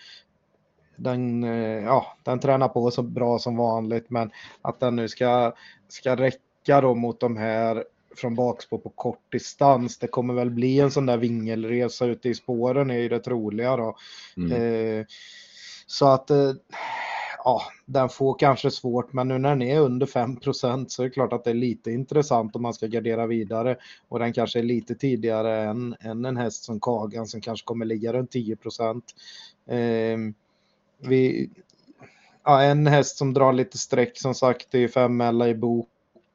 den, 0.96 1.44
eh, 1.44 1.84
ja, 1.84 2.16
den 2.22 2.40
tränar 2.40 2.68
på 2.68 2.90
så 2.90 3.02
bra 3.02 3.38
som 3.38 3.56
vanligt, 3.56 4.10
men 4.10 4.30
att 4.62 4.80
den 4.80 4.96
nu 4.96 5.08
ska, 5.08 5.52
ska 5.88 6.16
räcka 6.16 6.80
då 6.80 6.94
mot 6.94 7.20
de 7.20 7.36
här 7.36 7.84
från 8.16 8.34
bakspår 8.34 8.78
på 8.78 8.88
kort 8.88 9.32
distans. 9.32 9.98
Det 9.98 10.06
kommer 10.06 10.34
väl 10.34 10.50
bli 10.50 10.80
en 10.80 10.90
sån 10.90 11.06
där 11.06 11.16
vingelresa 11.16 12.06
ute 12.06 12.28
i 12.28 12.34
spåren 12.34 12.90
är 12.90 12.98
ju 12.98 13.08
det 13.08 13.20
troliga 13.20 13.76
då. 13.76 13.96
Mm. 14.36 14.52
Eh, 14.52 15.06
så 15.86 16.06
att 16.06 16.30
eh, 16.30 16.52
ja, 17.44 17.62
den 17.84 18.08
får 18.08 18.38
kanske 18.38 18.70
svårt, 18.70 19.12
men 19.12 19.28
nu 19.28 19.38
när 19.38 19.48
den 19.48 19.62
är 19.62 19.80
under 19.80 20.06
5% 20.06 20.86
så 20.88 21.02
är 21.02 21.06
det 21.06 21.10
klart 21.10 21.32
att 21.32 21.44
det 21.44 21.50
är 21.50 21.54
lite 21.54 21.90
intressant 21.90 22.56
om 22.56 22.62
man 22.62 22.74
ska 22.74 22.86
gardera 22.86 23.26
vidare 23.26 23.76
och 24.08 24.18
den 24.18 24.32
kanske 24.32 24.58
är 24.58 24.62
lite 24.62 24.94
tidigare 24.94 25.62
än, 25.62 25.96
än 26.00 26.24
en 26.24 26.36
häst 26.36 26.64
som 26.64 26.80
Kagan 26.80 27.26
som 27.26 27.40
kanske 27.40 27.64
kommer 27.64 27.84
ligga 27.84 28.12
runt 28.12 28.30
10 28.30 28.56
eh, 29.68 30.18
vi, 30.98 31.50
ja, 32.44 32.62
en 32.62 32.86
häst 32.86 33.16
som 33.16 33.34
drar 33.34 33.52
lite 33.52 33.78
streck 33.78 34.18
som 34.18 34.34
sagt 34.34 34.66
det 34.70 34.84
är 34.84 34.88
Femella 34.88 35.48
i 35.48 35.54
bok 35.54 35.88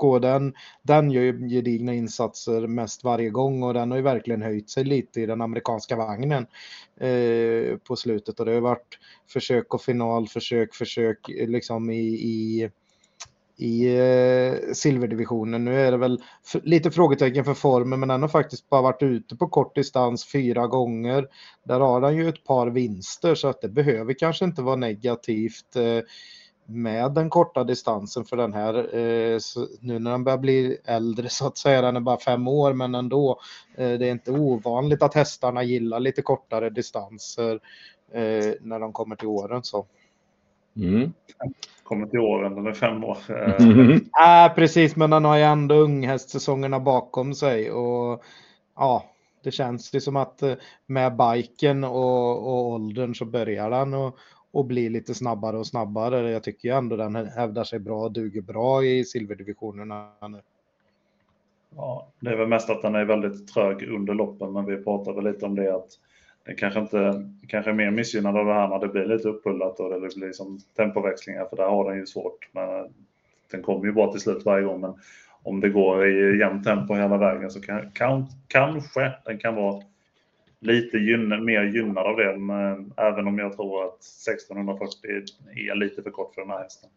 och 0.03 0.21
Den, 0.21 0.53
den 0.81 1.11
gör 1.11 1.21
ju 1.21 1.49
gedigna 1.49 1.93
insatser 1.93 2.67
mest 2.67 3.03
varje 3.03 3.29
gång 3.29 3.63
och 3.63 3.73
den 3.73 3.91
har 3.91 3.97
ju 3.97 4.03
verkligen 4.03 4.41
höjt 4.41 4.69
sig 4.69 4.83
lite 4.83 5.21
i 5.21 5.25
den 5.25 5.41
amerikanska 5.41 5.95
vagnen 5.95 6.47
eh, 6.99 7.77
på 7.77 7.95
slutet. 7.95 8.39
Och 8.39 8.45
det 8.45 8.53
har 8.53 8.61
varit 8.61 8.99
försök 9.27 9.73
och 9.73 9.81
final, 9.81 10.27
försök, 10.27 10.75
försök 10.75 11.27
liksom 11.27 11.89
i, 11.89 12.03
i 12.03 12.69
i 13.61 13.97
eh, 13.97 14.73
silverdivisionen. 14.73 15.65
Nu 15.65 15.81
är 15.81 15.91
det 15.91 15.97
väl 15.97 16.21
lite 16.63 16.91
frågetecken 16.91 17.45
för 17.45 17.53
formen, 17.53 17.99
men 17.99 18.09
den 18.09 18.21
har 18.21 18.29
faktiskt 18.29 18.69
bara 18.69 18.81
varit 18.81 19.03
ute 19.03 19.35
på 19.35 19.47
kort 19.47 19.75
distans 19.75 20.25
fyra 20.31 20.67
gånger. 20.67 21.27
Där 21.63 21.79
har 21.79 22.01
han 22.01 22.15
ju 22.15 22.29
ett 22.29 22.43
par 22.43 22.67
vinster 22.67 23.35
så 23.35 23.47
att 23.47 23.61
det 23.61 23.69
behöver 23.69 24.13
kanske 24.13 24.45
inte 24.45 24.61
vara 24.61 24.75
negativt 24.75 25.75
eh, 25.75 25.99
med 26.65 27.11
den 27.11 27.29
korta 27.29 27.63
distansen 27.63 28.25
för 28.25 28.37
den 28.37 28.53
här. 28.53 28.95
Eh, 28.95 29.39
nu 29.79 29.99
när 29.99 30.11
den 30.11 30.23
börjar 30.23 30.37
bli 30.37 30.77
äldre 30.85 31.29
så 31.29 31.47
att 31.47 31.57
säga, 31.57 31.81
den 31.81 31.95
är 31.95 31.99
bara 31.99 32.19
fem 32.19 32.47
år, 32.47 32.73
men 32.73 32.95
ändå. 32.95 33.39
Eh, 33.77 33.91
det 33.99 34.07
är 34.07 34.11
inte 34.11 34.31
ovanligt 34.31 35.03
att 35.03 35.13
hästarna 35.13 35.63
gillar 35.63 35.99
lite 35.99 36.21
kortare 36.21 36.69
distanser 36.69 37.59
eh, 38.13 38.53
när 38.61 38.79
de 38.79 38.93
kommer 38.93 39.15
till 39.15 39.27
åren. 39.27 39.63
Så. 39.63 39.85
Mm. 40.75 41.13
Kommer 41.83 42.07
till 42.07 42.19
åren, 42.19 42.55
den 42.55 42.67
är 42.67 42.73
fem 42.73 43.03
år. 43.03 43.17
Mm. 43.59 43.91
Äh, 43.91 44.55
precis, 44.55 44.95
men 44.95 45.11
han 45.11 45.25
har 45.25 45.37
ju 45.37 45.43
ändå 45.43 45.75
unghästsäsongerna 45.75 46.79
bakom 46.79 47.33
sig. 47.33 47.71
Och 47.71 48.23
ja, 48.75 49.05
det 49.43 49.51
känns 49.51 49.93
ju 49.95 49.99
som 49.99 50.15
att 50.15 50.41
eh, 50.41 50.53
med 50.85 51.17
biken 51.17 51.83
och, 51.83 52.47
och 52.47 52.67
åldern 52.67 53.15
så 53.15 53.25
börjar 53.25 53.71
han 53.71 53.93
och, 53.93 54.17
och 54.51 54.65
bli 54.65 54.89
lite 54.89 55.13
snabbare 55.13 55.57
och 55.57 55.67
snabbare. 55.67 56.31
Jag 56.31 56.43
tycker 56.43 56.69
ju 56.69 56.75
ändå 56.75 56.95
den 56.95 57.15
hävdar 57.15 57.63
sig 57.63 57.79
bra 57.79 58.03
och 58.03 58.11
duger 58.11 58.41
bra 58.41 58.83
i 58.83 59.05
silverdivisionerna 59.05 60.09
nu. 60.29 60.41
Ja, 61.75 62.07
det 62.19 62.29
är 62.29 62.37
väl 62.37 62.47
mest 62.47 62.69
att 62.69 62.81
den 62.81 62.95
är 62.95 63.05
väldigt 63.05 63.47
trög 63.47 63.83
under 63.83 64.13
loppen, 64.13 64.53
men 64.53 64.65
vi 64.65 64.83
pratade 64.83 65.31
lite 65.31 65.45
om 65.45 65.55
det 65.55 65.75
att 65.75 65.89
den 66.45 66.55
kanske 66.55 66.79
inte 66.79 67.29
kanske 67.47 67.71
är 67.71 67.75
mer 67.75 67.91
missgynnad 67.91 68.37
av 68.37 68.45
det 68.45 68.53
här 68.53 68.67
när 68.67 68.79
det 68.79 68.87
blir 68.87 69.05
lite 69.05 69.27
uppullat 69.27 69.79
och 69.79 69.89
det 69.89 69.99
blir 69.99 70.27
liksom 70.27 70.59
tempoväxlingar, 70.77 71.45
för 71.45 71.55
där 71.55 71.69
har 71.69 71.89
den 71.89 71.99
ju 71.99 72.05
svårt. 72.05 72.49
Men 72.51 72.69
eh, 72.69 72.85
den 73.51 73.61
kommer 73.61 73.85
ju 73.85 73.91
bara 73.91 74.11
till 74.11 74.21
slut 74.21 74.45
varje 74.45 74.63
gång, 74.63 74.81
men 74.81 74.93
om 75.43 75.59
det 75.59 75.69
går 75.69 76.07
i 76.07 76.39
jämnt 76.39 76.65
tempo 76.65 76.93
hela 76.93 77.17
vägen 77.17 77.51
så 77.51 77.61
kan, 77.61 77.91
kan, 77.91 78.25
kanske 78.47 79.13
den 79.25 79.37
kan 79.37 79.55
vara 79.55 79.83
lite 80.59 80.97
gynn, 80.97 81.45
mer 81.45 81.63
gynnad 81.63 82.05
av 82.05 82.17
det, 82.17 82.37
men 82.37 82.91
eh, 82.97 83.05
även 83.05 83.27
om 83.27 83.39
jag 83.39 83.55
tror 83.55 83.83
att 83.83 83.99
1640 84.27 85.09
är 85.71 85.75
lite 85.75 86.03
för 86.03 86.11
kort 86.11 86.33
för 86.33 86.41
den 86.41 86.51
här 86.51 86.63
hästen. 86.63 86.89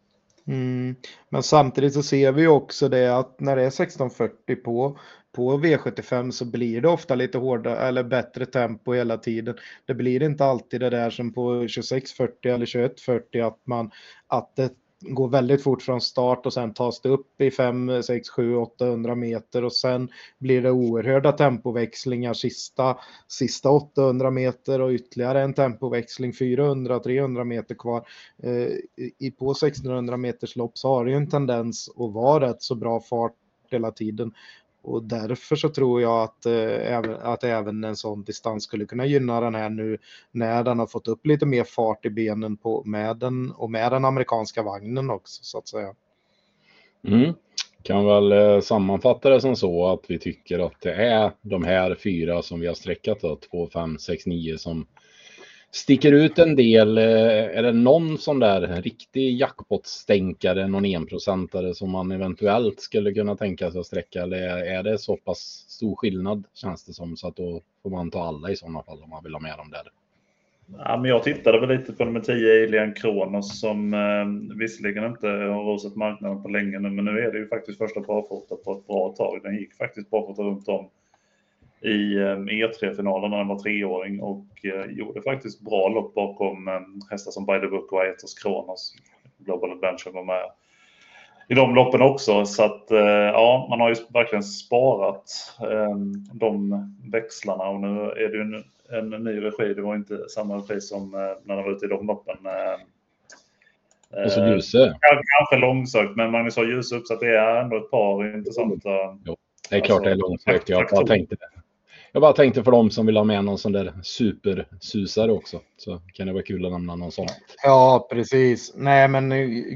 Mm. 0.47 0.95
Men 1.29 1.43
samtidigt 1.43 1.93
så 1.93 2.03
ser 2.03 2.31
vi 2.31 2.47
också 2.47 2.89
det 2.89 3.17
att 3.17 3.39
när 3.39 3.55
det 3.55 3.61
är 3.61 3.67
1640 3.67 4.55
på 4.55 4.99
på 5.35 5.57
V75 5.57 6.31
så 6.31 6.45
blir 6.45 6.81
det 6.81 6.87
ofta 6.87 7.15
lite 7.15 7.37
hårdare 7.37 7.77
eller 7.77 8.03
bättre 8.03 8.45
tempo 8.45 8.93
hela 8.93 9.17
tiden. 9.17 9.55
Det 9.85 9.93
blir 9.93 10.23
inte 10.23 10.45
alltid 10.45 10.79
det 10.79 10.89
där 10.89 11.09
som 11.09 11.33
på 11.33 11.53
2640 11.53 12.51
eller 12.51 12.65
2140 12.65 13.41
att 13.41 13.59
man 13.65 13.91
att 14.27 14.55
det 14.55 14.73
går 14.99 15.27
väldigt 15.27 15.63
fort 15.63 15.81
från 15.81 16.01
start 16.01 16.45
och 16.45 16.53
sen 16.53 16.73
tas 16.73 17.01
det 17.01 17.09
upp 17.09 17.41
i 17.41 17.51
5, 17.51 18.03
6, 18.03 18.29
7, 18.29 18.55
800 18.55 19.15
meter 19.15 19.63
och 19.63 19.73
sen 19.73 20.09
blir 20.37 20.61
det 20.61 20.71
oerhörda 20.71 21.31
tempoväxlingar 21.31 22.33
sista, 22.33 22.97
sista 23.27 23.69
800 23.69 24.31
meter 24.31 24.81
och 24.81 24.91
ytterligare 24.91 25.41
en 25.41 25.53
tempoväxling 25.53 26.33
400, 26.33 26.99
300 26.99 27.43
meter 27.43 27.75
kvar. 27.75 28.07
Eh, 28.43 28.71
i, 29.17 29.31
på 29.31 29.51
1600 29.51 30.17
meters 30.17 30.55
lopp 30.55 30.77
så 30.77 30.87
har 30.87 31.05
det 31.05 31.11
ju 31.11 31.17
en 31.17 31.29
tendens 31.29 31.89
att 31.89 32.13
vara 32.13 32.49
rätt 32.49 32.61
så 32.61 32.75
bra 32.75 33.01
fart 33.01 33.33
hela 33.71 33.91
tiden. 33.91 34.33
Och 34.85 35.03
därför 35.03 35.55
så 35.55 35.69
tror 35.69 36.01
jag 36.01 36.23
att, 36.23 36.45
eh, 36.45 37.19
att 37.21 37.43
även 37.43 37.83
en 37.83 37.95
sån 37.95 38.23
distans 38.23 38.63
skulle 38.63 38.85
kunna 38.85 39.05
gynna 39.05 39.41
den 39.41 39.55
här 39.55 39.69
nu 39.69 39.97
när 40.31 40.63
den 40.63 40.79
har 40.79 40.87
fått 40.87 41.07
upp 41.07 41.25
lite 41.25 41.45
mer 41.45 41.63
fart 41.63 42.05
i 42.05 42.09
benen 42.09 42.57
på, 42.57 42.83
med 42.85 43.17
den 43.17 43.51
och 43.51 43.71
med 43.71 43.91
den 43.91 44.05
amerikanska 44.05 44.63
vagnen 44.63 45.09
också 45.09 45.43
så 45.43 45.57
att 45.57 45.67
säga. 45.67 45.93
Mm. 47.07 47.33
Kan 47.83 48.05
väl 48.05 48.31
eh, 48.31 48.61
sammanfatta 48.61 49.29
det 49.29 49.41
som 49.41 49.55
så 49.55 49.87
att 49.87 50.01
vi 50.07 50.19
tycker 50.19 50.59
att 50.59 50.81
det 50.81 50.93
är 50.93 51.31
de 51.41 51.63
här 51.63 51.95
fyra 51.95 52.41
som 52.41 52.59
vi 52.59 52.67
har 52.67 52.73
sträckat 52.73 53.21
då, 53.21 53.35
2, 53.51 53.67
5, 53.73 53.97
6, 53.97 54.25
9 54.25 54.57
som 54.57 54.85
sticker 55.75 56.11
ut 56.11 56.39
en 56.39 56.55
del. 56.55 56.97
Eh, 56.97 57.57
är 57.57 57.63
det 57.63 57.71
någon 57.71 58.17
sån 58.17 58.39
där 58.39 58.81
riktig 58.81 59.39
jackpot-stänkare, 59.39 60.67
någon 60.67 60.85
enprocentare 60.85 61.73
som 61.73 61.91
man 61.91 62.11
eventuellt 62.11 62.79
skulle 62.79 63.13
kunna 63.13 63.35
tänka 63.35 63.71
sig 63.71 63.79
att 63.79 63.85
sträcka? 63.85 64.21
Eller 64.21 64.37
är 64.65 64.83
det 64.83 64.97
så 64.97 65.17
pass 65.17 65.65
stor 65.67 65.95
skillnad 65.95 66.43
känns 66.53 66.85
det 66.85 66.93
som 66.93 67.17
så 67.17 67.27
att 67.27 67.35
då 67.35 67.61
får 67.83 67.89
man 67.89 68.11
ta 68.11 68.23
alla 68.23 68.49
i 68.49 68.55
sådana 68.55 68.83
fall 68.83 69.03
om 69.03 69.09
man 69.09 69.23
vill 69.23 69.33
ha 69.33 69.41
med 69.41 69.57
dem 69.57 69.71
där? 69.71 69.91
Ja, 70.77 70.97
men 70.97 71.09
jag 71.09 71.23
tittade 71.23 71.59
väl 71.59 71.77
lite 71.77 71.93
på 71.93 72.05
nummer 72.05 72.19
10, 72.19 72.63
Alien 72.63 72.93
Kronos, 72.93 73.59
som 73.59 73.93
eh, 73.93 74.57
visserligen 74.57 75.05
inte 75.05 75.27
har 75.27 75.63
rosat 75.63 75.95
marknaden 75.95 76.43
på 76.43 76.49
länge 76.49 76.79
nu, 76.79 76.89
men 76.89 77.05
nu 77.05 77.19
är 77.19 77.31
det 77.31 77.37
ju 77.37 77.47
faktiskt 77.47 77.77
första 77.77 77.99
barfota 77.99 78.55
på 78.55 78.73
ett 78.73 78.87
bra 78.87 79.13
tag. 79.17 79.39
Den 79.43 79.55
gick 79.55 79.73
faktiskt 79.73 80.09
barfota 80.09 80.41
runt 80.41 80.67
om 80.67 80.89
i 81.85 82.17
E3-finalen 82.63 83.31
när 83.31 83.37
han 83.37 83.47
var 83.47 83.59
treåring 83.59 84.21
och 84.21 84.45
eh, 84.63 84.91
gjorde 84.91 85.21
faktiskt 85.21 85.61
bra 85.61 85.87
lopp 85.87 86.13
bakom 86.13 86.67
eh, 86.67 86.81
hästar 87.09 87.31
som 87.31 87.45
By 87.45 87.59
the 87.59 87.67
Book 87.67 87.91
och 87.91 88.01
Aetos 88.01 88.33
Kronos. 88.33 88.95
Global 89.37 89.71
Adventure 89.71 90.13
var 90.13 90.23
med 90.23 90.43
i 91.49 91.53
de 91.53 91.75
loppen 91.75 92.01
också. 92.01 92.45
Så 92.45 92.63
att 92.63 92.91
eh, 92.91 92.99
ja, 93.07 93.67
man 93.69 93.79
har 93.79 93.89
ju 93.89 93.95
verkligen 94.13 94.43
sparat 94.43 95.31
de 96.31 96.71
växlarna 97.11 97.63
och 97.63 97.79
nu 97.79 98.01
är 98.01 98.29
det 98.29 98.37
ju 98.37 98.41
en, 98.41 98.63
en 99.13 99.23
ny 99.23 99.41
regi. 99.41 99.73
Det 99.73 99.81
var 99.81 99.95
inte 99.95 100.29
samma 100.29 100.57
regi 100.57 100.81
som 100.81 101.11
när 101.43 101.55
han 101.55 101.63
var 101.63 101.71
ute 101.71 101.85
i 101.85 101.89
de 101.89 102.07
loppen. 102.07 102.37
Och 104.25 104.31
så 104.31 104.47
Ljuse. 104.47 104.97
Kanske 105.39 105.57
långsökt, 105.57 106.15
men 106.15 106.31
Magnus 106.31 106.57
har 106.57 106.65
Ljuse 106.65 106.95
upp 106.95 107.07
så 107.07 107.13
att 107.13 107.19
det 107.19 107.37
är 107.37 107.61
ändå 107.61 107.77
ett 107.77 107.91
par 107.91 108.35
intressanta. 108.35 108.89
Jo, 109.25 109.37
det 109.69 109.75
är 109.75 109.79
klart 109.79 109.95
alltså, 109.95 110.03
det 110.03 110.11
är 110.11 110.15
långsökt. 110.15 110.69
Jag 110.69 110.87
bara 110.91 111.07
tänkte 111.07 111.35
det. 111.35 111.54
Jag 112.15 112.21
bara 112.21 112.33
tänkte 112.33 112.63
för 112.63 112.71
dem 112.71 112.91
som 112.91 113.05
vill 113.05 113.17
ha 113.17 113.23
med 113.23 113.45
någon 113.45 113.57
sån 113.57 113.71
där 113.71 113.93
supersusare 114.01 115.31
också. 115.31 115.61
Så 115.77 116.01
kan 116.13 116.27
det 116.27 116.33
vara 116.33 116.43
kul 116.43 116.65
att 116.65 116.71
nämna 116.71 116.95
någon 116.95 117.11
sån. 117.11 117.27
Ja, 117.63 118.07
precis. 118.11 118.73
Nej, 118.75 119.07
men 119.07 119.29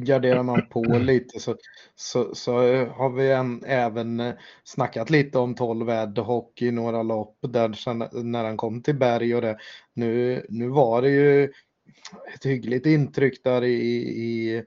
garderar 0.03 0.43
man 0.43 0.67
på 0.69 0.83
lite 0.99 1.39
så, 1.39 1.55
så, 1.95 2.35
så 2.35 2.51
har 2.85 3.09
vi 3.09 3.31
en, 3.31 3.63
även 3.63 4.33
snackat 4.63 5.09
lite 5.09 5.39
om 5.39 5.55
12 5.55 5.89
Ed 5.89 6.17
Hockey 6.17 6.67
i 6.67 6.71
några 6.71 7.03
lopp 7.03 7.37
där 7.41 8.23
när 8.23 8.43
han 8.43 8.57
kom 8.57 8.83
till 8.83 8.95
Berg 8.95 9.35
och 9.35 9.41
det. 9.41 9.57
Nu, 9.93 10.45
nu 10.49 10.67
var 10.67 11.01
det 11.01 11.09
ju 11.09 11.43
ett 12.35 12.45
hyggligt 12.45 12.85
intryck 12.85 13.43
där 13.43 13.63
i, 13.63 13.75
i, 13.75 14.63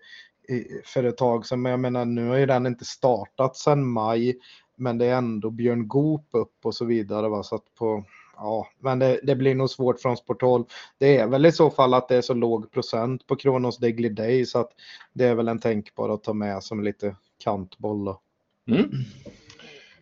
i 0.49 0.83
för 0.85 1.05
ett 1.05 1.17
tag 1.17 1.47
sedan. 1.47 1.63
Men 1.63 1.71
jag 1.71 1.81
menar, 1.81 2.05
nu 2.05 2.29
har 2.29 2.37
ju 2.37 2.47
den 2.47 2.67
inte 2.67 2.85
startat 2.85 3.57
sedan 3.57 3.87
maj. 3.87 4.37
Men 4.77 4.99
det 4.99 5.07
är 5.07 5.17
ändå 5.17 5.51
Björn 5.51 5.89
Goop 5.89 6.27
upp 6.33 6.57
och 6.63 6.75
så 6.75 6.85
vidare. 6.85 7.29
Va? 7.29 7.43
Så 7.43 7.55
att 7.55 7.75
på, 7.75 8.05
ja, 8.37 8.69
men 8.79 8.99
det, 8.99 9.21
det, 9.23 9.37
blir 9.37 9.55
nog 9.55 9.71
svårt 9.71 10.01
från 10.01 10.17
sport 10.17 10.41
12. 10.41 10.65
Det 10.99 11.17
är 11.17 11.27
väl 11.27 11.47
i 11.47 11.53
så 11.53 11.71
fall 11.71 11.95
att 11.95 12.09
det 12.09 12.17
är 12.17 12.21
så 12.21 12.35
låg 12.35 12.71
procent 12.71 13.27
på 13.27 13.37
Kronos 13.37 13.79
Degly 13.79 14.09
Day 14.09 14.47
så 14.47 14.59
att 14.59 14.71
det 15.13 15.25
är 15.25 15.35
väl 15.35 15.49
en 15.49 15.61
tänkbar 15.61 16.09
att 16.09 16.23
ta 16.23 16.33
med 16.33 16.63
som 16.63 16.85
lite 16.85 17.17
kantboll. 17.45 18.05
Då. 18.05 18.21
Mm. 18.69 18.91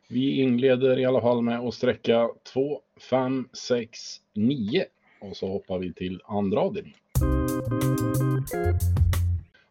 Vi 0.09 0.41
inleder 0.41 0.99
i 0.99 1.05
alla 1.05 1.21
fall 1.21 1.43
med 1.43 1.61
att 1.61 1.75
sträcka 1.75 2.29
2, 2.53 2.81
5, 3.11 3.49
6, 3.53 3.99
9 4.35 4.85
och 5.21 5.37
så 5.37 5.49
hoppar 5.49 5.79
vi 5.79 5.93
till 5.93 6.21
andra 6.25 6.61
avdelningen. 6.61 6.99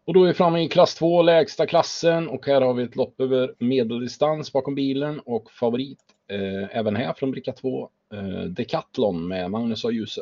Och 0.09 0.13
då 0.13 0.23
är 0.23 0.27
vi 0.27 0.33
framme 0.33 0.63
i 0.63 0.67
klass 0.67 0.95
2, 0.95 1.21
lägsta 1.21 1.65
klassen 1.65 2.27
och 2.27 2.45
här 2.45 2.61
har 2.61 2.73
vi 2.73 2.83
ett 2.83 2.95
lopp 2.95 3.21
över 3.21 3.53
medeldistans 3.59 4.53
bakom 4.53 4.75
bilen 4.75 5.19
och 5.19 5.51
favorit 5.51 5.99
eh, 6.31 6.77
även 6.77 6.95
här 6.95 7.13
från 7.13 7.31
bricka 7.31 7.51
2, 7.51 7.89
eh, 8.13 8.41
Decathlon 8.41 9.27
med 9.27 9.51
Magnus 9.51 9.85
och 9.85 9.93
Ljuse. 9.93 10.21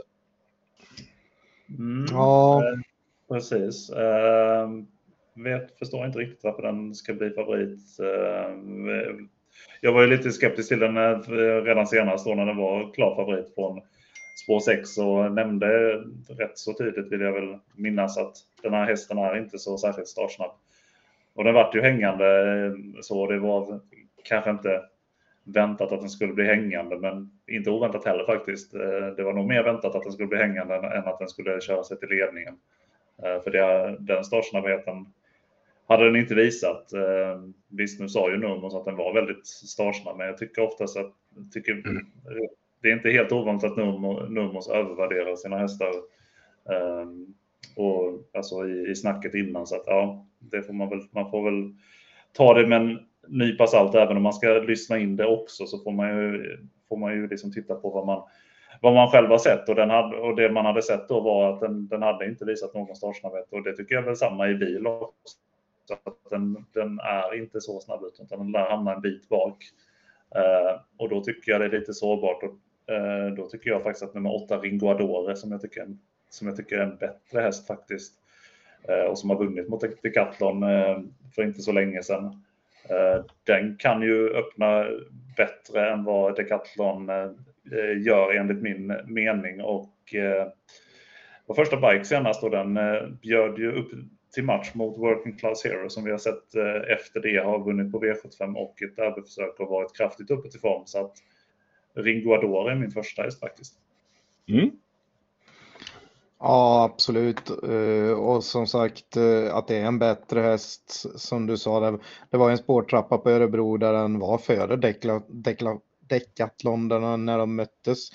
Mm, 1.78 2.06
ja, 2.12 2.64
eh, 2.64 2.80
precis. 3.30 3.90
Eh, 3.90 4.70
vet, 5.36 5.80
förstår 5.80 6.06
inte 6.06 6.20
riktigt 6.20 6.44
varför 6.44 6.62
den 6.62 6.96
ska 6.96 7.14
bli 7.14 7.30
favorit. 7.30 8.00
Eh, 8.00 8.56
jag 9.82 9.94
var 9.94 10.02
ju 10.02 10.08
lite 10.08 10.32
skeptisk 10.32 10.70
till 10.70 10.80
den 10.80 10.98
eh, 10.98 11.20
redan 11.64 11.88
senast 11.88 12.26
då 12.26 12.36
när 12.36 12.46
den 12.46 12.58
var 12.58 12.94
klar 12.94 13.16
favorit 13.16 13.56
från 13.56 13.82
spår 14.48 14.60
6 14.60 14.98
och 14.98 15.32
nämnde 15.32 15.68
rätt 16.30 16.58
så 16.58 16.74
tydligt 16.74 17.12
vill 17.12 17.22
jag 17.22 17.34
väl 17.34 17.58
minnas 17.76 18.18
att 18.18 18.38
den 18.62 18.74
här 18.74 18.86
hästen 18.86 19.18
är 19.18 19.38
inte 19.38 19.60
så 19.60 19.78
särskilt 19.78 20.08
startsnabb. 20.08 20.52
Och 21.34 21.44
den 21.44 21.54
vart 21.54 21.76
ju 21.76 21.82
hängande 21.82 22.26
eh, 22.66 23.02
så 23.02 23.28
det 23.28 23.40
var 23.40 23.80
kanske 24.24 24.50
inte 24.50 24.82
väntat 25.44 25.92
att 25.92 26.00
den 26.00 26.10
skulle 26.10 26.34
bli 26.34 26.46
hängande, 26.46 26.98
men 26.98 27.32
inte 27.48 27.70
oväntat 27.70 28.06
heller 28.06 28.26
faktiskt. 28.26 28.74
Eh, 28.74 29.08
det 29.18 29.24
var 29.24 29.34
nog 29.34 29.48
mer 29.48 29.64
väntat 29.64 29.96
att 29.96 30.04
den 30.04 30.12
skulle 30.12 30.28
bli 30.28 30.38
hängande 30.38 30.76
än 30.76 31.08
att 31.08 31.20
den 31.20 31.30
skulle 31.30 31.62
köra 31.62 31.84
sig 31.84 32.00
till 32.00 32.10
ledningen. 32.10 32.58
Eh, 33.24 33.42
för 33.44 33.52
det, 33.52 33.98
den 34.00 34.24
startsnabbheten 34.24 35.06
hade 35.88 36.06
den 36.06 36.16
inte 36.16 36.36
visat. 36.36 36.92
Visst, 37.68 38.00
nu 38.00 38.10
sa 38.10 38.30
ju 38.30 38.38
Nurmos 38.38 38.76
att 38.76 38.86
den 38.86 38.96
var 38.96 39.14
väldigt 39.14 39.48
startsnabb, 39.48 40.18
men 40.18 40.28
jag 40.28 40.38
tycker 40.38 40.62
oftast 40.62 40.98
att 40.98 41.14
tycker. 41.54 41.72
Mm 41.72 42.06
det 42.82 42.90
är 42.90 42.94
inte 42.94 43.10
helt 43.10 43.32
ovanligt 43.32 43.64
att 43.64 43.78
Nurmos 43.78 44.70
övervärderar 44.70 45.36
sina 45.36 45.58
hästar. 45.58 45.92
Um, 46.64 47.36
och 47.76 48.38
alltså 48.38 48.68
i, 48.68 48.92
i 48.92 48.96
snacket 48.96 49.34
innan 49.34 49.68
så 49.68 49.76
att 49.76 49.84
ja, 49.86 50.26
det 50.40 50.64
får 50.64 50.74
man 50.74 50.90
väl. 50.90 51.02
Man 51.12 51.32
får 51.32 51.52
väl 51.52 51.74
ta 52.34 52.54
det 52.54 52.68
med 52.68 52.82
en 52.82 53.00
nypa 53.28 53.68
salt 53.68 53.96
även 53.96 54.18
om 54.18 54.24
man 54.24 54.34
ska 54.34 54.48
lyssna 54.48 54.98
in 54.98 55.16
det 55.16 55.26
också 55.26 55.66
så 55.66 55.80
får 55.84 55.92
man 55.92 56.10
ju 56.10 56.58
får 56.90 56.98
man 56.98 57.14
ju 57.14 57.28
liksom 57.28 57.54
titta 57.54 57.76
på 57.76 57.90
vad 57.90 58.06
man 58.06 58.24
vad 58.82 58.94
man 58.94 59.08
själv 59.08 59.30
har 59.30 59.38
sett 59.38 59.70
och, 59.70 59.76
den 59.76 59.90
hade, 59.90 60.18
och 60.18 60.36
det 60.36 60.52
man 60.52 60.66
hade 60.66 60.82
sett 60.82 61.08
då 61.08 61.20
var 61.20 61.54
att 61.54 61.60
den, 61.60 61.88
den 61.88 62.02
hade 62.02 62.26
inte 62.26 62.46
visat 62.46 62.74
någon 62.74 62.96
startsnabbhet 62.96 63.54
och 63.54 63.64
det 63.64 63.74
tycker 63.74 63.96
jag 63.96 64.02
väl 64.02 64.16
samma 64.16 64.50
i 64.50 64.56
bil 64.56 64.88
också. 64.88 65.38
Så 65.86 65.94
att 65.94 66.30
den, 66.30 66.66
den 66.74 67.00
är 67.00 67.38
inte 67.38 67.62
så 67.62 67.80
snabb 67.80 68.04
utan 68.04 68.40
den 68.40 68.52
lär 68.52 68.70
hamna 68.70 68.96
en 68.96 69.02
bit 69.02 69.30
bak. 69.30 69.64
Eh, 70.36 70.82
och 70.98 71.10
då 71.10 71.24
tycker 71.24 71.52
jag 71.52 71.62
det 71.62 71.66
är 71.66 71.80
lite 71.80 71.94
sårbart 71.94 72.44
och 72.44 72.94
eh, 72.94 73.34
då 73.34 73.50
tycker 73.50 73.70
jag 73.70 73.84
faktiskt 73.84 74.04
att 74.04 74.14
nummer 74.14 74.36
åtta 74.36 74.58
Ringoadore 74.58 75.36
som 75.36 75.52
jag 75.52 75.62
tycker, 75.62 75.88
som 76.30 76.48
jag 76.48 76.58
tycker 76.58 76.78
är 76.78 76.84
en 76.84 76.98
bättre 76.98 77.42
häst 77.42 77.68
faktiskt 77.68 78.14
eh, 78.90 79.06
och 79.06 79.20
som 79.20 79.30
har 79.30 79.38
vunnit 79.38 79.70
mot 79.70 80.02
Decathlon 80.04 80.64
eh, 80.64 81.00
för 81.36 81.44
inte 81.44 81.62
så 81.62 81.72
länge 81.72 82.04
sedan. 82.04 82.26
Eh, 82.90 83.26
den 83.44 83.78
kan 83.78 84.02
ju 84.02 84.30
öppna 84.30 84.86
bättre 85.38 85.92
än 85.92 86.04
vad 86.04 86.36
Decathlon 86.36 87.10
eh, 87.10 88.02
gör 88.06 88.34
enligt 88.34 88.62
min 88.62 88.88
mening 89.06 89.62
och 89.62 90.16
eh, 90.16 90.48
första 91.56 91.78
bike 91.78 92.06
senast 92.06 92.42
då 92.42 92.50
den 92.50 92.78
eh, 92.78 93.08
bjöd 93.22 93.58
ju 93.58 93.72
upp 93.72 93.90
till 94.38 94.46
match 94.46 94.74
mot 94.74 94.98
Working 94.98 95.38
Class 95.38 95.64
Hero 95.64 95.90
som 95.90 96.04
vi 96.04 96.12
har 96.12 96.18
sett 96.18 96.56
efter 96.98 97.20
det 97.20 97.44
har 97.44 97.64
vunnit 97.64 97.92
på 97.92 98.02
V75 98.02 98.56
och 98.56 98.82
ett 98.82 98.96
derbyförsök 98.96 99.60
och 99.60 99.68
varit 99.68 99.98
kraftigt 99.98 100.32
uppe 100.32 100.50
till 100.50 100.60
form. 100.60 100.84
Så 100.86 101.00
att 101.00 101.14
Ringo 101.96 102.34
Adore 102.34 102.72
är 102.72 102.76
min 102.76 102.92
första 102.92 103.22
häst 103.22 103.40
faktiskt. 103.40 103.74
Mm. 104.50 104.72
Ja, 106.40 106.84
absolut. 106.94 107.50
Eh, 107.50 108.12
och 108.12 108.44
som 108.44 108.68
sagt 108.68 109.18
eh, 109.18 109.56
att 109.56 109.68
det 109.68 109.78
är 109.78 109.86
en 109.86 110.00
bättre 110.00 110.40
häst 110.40 111.20
som 111.20 111.48
du 111.48 111.58
sa. 111.58 111.92
Det, 112.30 112.38
var 112.38 112.52
en 112.52 112.58
spårtrappa 112.58 113.18
på 113.18 113.30
Örebro 113.30 113.78
där 113.78 113.94
den 113.94 114.20
var 114.20 114.38
före 114.38 114.76
Decathlon 116.10 116.88
när 117.26 117.38
de 117.38 117.56
möttes. 117.56 118.10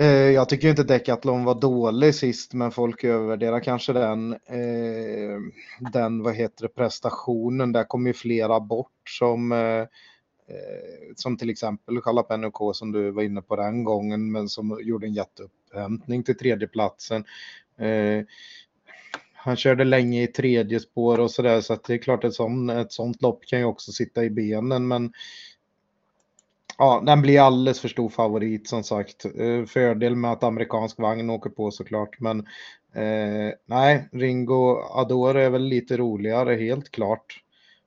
Eh, 0.00 0.08
jag 0.08 0.48
tycker 0.48 0.68
inte 0.68 0.82
Decathlon 0.82 1.44
var 1.44 1.54
dålig 1.54 2.14
sist, 2.14 2.54
men 2.54 2.70
folk 2.70 3.04
övervärderar 3.04 3.60
kanske 3.60 3.92
den, 3.92 4.32
eh, 4.32 5.38
den 5.92 6.22
vad 6.22 6.34
heter 6.34 6.62
det, 6.62 6.74
prestationen. 6.74 7.72
Där 7.72 7.84
kom 7.84 8.06
ju 8.06 8.12
flera 8.12 8.60
bort 8.60 9.08
som 9.08 9.52
eh, 9.52 9.84
som 11.16 11.36
till 11.36 11.50
exempel 11.50 12.00
Jalapeno 12.06 12.50
K 12.50 12.74
som 12.74 12.92
du 12.92 13.10
var 13.10 13.22
inne 13.22 13.42
på 13.42 13.56
den 13.56 13.84
gången, 13.84 14.32
men 14.32 14.48
som 14.48 14.78
gjorde 14.82 15.06
en 15.06 15.14
jätteupphämtning 15.14 16.22
till 16.22 16.38
tredjeplatsen. 16.38 17.24
Eh, 17.78 18.24
han 19.32 19.56
körde 19.56 19.84
länge 19.84 20.22
i 20.22 20.26
tredje 20.26 20.80
spår 20.80 21.20
och 21.20 21.30
sådär 21.30 21.60
så 21.60 21.72
att 21.72 21.84
det 21.84 21.94
är 21.94 21.98
klart 21.98 22.24
ett 22.24 22.34
sånt, 22.34 22.70
ett 22.70 22.92
sånt 22.92 23.22
lopp 23.22 23.46
kan 23.46 23.58
ju 23.58 23.64
också 23.64 23.92
sitta 23.92 24.24
i 24.24 24.30
benen 24.30 24.88
men 24.88 25.12
ja, 26.80 27.02
den 27.06 27.22
blir 27.22 27.40
alldeles 27.40 27.80
för 27.80 27.88
stor 27.88 28.08
favorit 28.08 28.68
som 28.68 28.84
sagt. 28.84 29.24
Eh, 29.24 29.64
fördel 29.64 30.16
med 30.16 30.32
att 30.32 30.42
amerikansk 30.42 30.98
vagn 30.98 31.30
åker 31.30 31.50
på 31.50 31.70
såklart 31.70 32.20
men 32.20 32.38
eh, 32.94 33.54
nej, 33.66 34.08
Ringo 34.12 34.76
Adore 34.90 35.44
är 35.44 35.50
väl 35.50 35.64
lite 35.64 35.96
roligare 35.96 36.54
helt 36.54 36.90
klart 36.90 37.42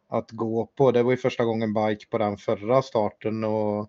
att 0.10 0.32
gå 0.32 0.66
på. 0.66 0.92
Det 0.92 1.04
var 1.04 1.12
ju 1.12 1.18
första 1.18 1.46
gången 1.46 1.74
bike 1.74 2.06
på 2.10 2.18
den 2.18 2.38
förra 2.38 2.82
starten 2.82 3.44
och, 3.44 3.80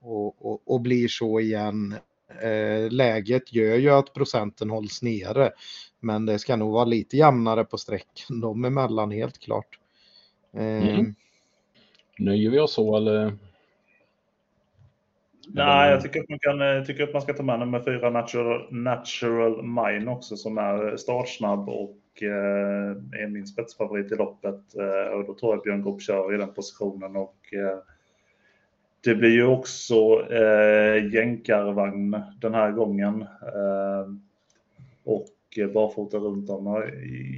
och, 0.00 0.46
och, 0.46 0.62
och 0.66 0.80
blir 0.80 1.08
så 1.08 1.40
igen 1.40 1.94
Eh, 2.42 2.90
läget 2.90 3.52
gör 3.52 3.76
ju 3.76 3.90
att 3.90 4.12
procenten 4.12 4.70
hålls 4.70 5.02
nere. 5.02 5.52
Men 6.00 6.26
det 6.26 6.38
ska 6.38 6.56
nog 6.56 6.72
vara 6.72 6.84
lite 6.84 7.16
jämnare 7.16 7.64
på 7.64 7.78
sträckan 7.78 8.40
dem 8.40 8.64
emellan 8.64 9.10
helt 9.10 9.38
klart. 9.38 9.78
Eh, 10.52 10.88
mm. 10.88 11.14
Nöjer 12.18 12.50
vi 12.50 12.58
oss 12.58 12.72
så 12.72 12.96
eller? 12.96 13.38
Nej, 15.48 15.90
jag 15.90 16.02
tycker 16.02 16.20
att 16.20 16.28
man, 16.28 16.38
kan, 16.38 16.60
eh, 16.60 16.84
tycker 16.84 17.02
att 17.02 17.12
man 17.12 17.22
ska 17.22 17.32
ta 17.32 17.42
med 17.42 17.58
nummer 17.58 17.80
fyra 17.80 18.10
Natural, 18.10 18.66
Natural 18.70 19.62
Mine 19.62 20.10
också 20.10 20.36
som 20.36 20.58
är 20.58 20.96
startsnabb 20.96 21.68
och 21.68 22.22
eh, 22.22 23.20
är 23.22 23.28
min 23.28 23.46
spetsfavorit 23.46 24.12
i 24.12 24.14
loppet. 24.14 24.74
Eh, 24.78 25.12
och 25.12 25.24
då 25.26 25.34
tror 25.34 25.54
jag 25.54 25.62
Björn 25.62 25.82
Goop 25.82 26.02
kör 26.02 26.34
i 26.34 26.36
den 26.36 26.54
positionen 26.54 27.16
och 27.16 27.54
eh, 27.54 27.78
det 29.04 29.14
blir 29.14 29.30
ju 29.30 29.46
också 29.46 30.26
eh, 30.30 31.14
jänkarvagn 31.14 32.16
den 32.40 32.54
här 32.54 32.70
gången. 32.70 33.22
Eh, 33.22 34.06
och 35.04 35.28
barfota 35.74 36.18
runt 36.18 36.50
om. 36.50 36.90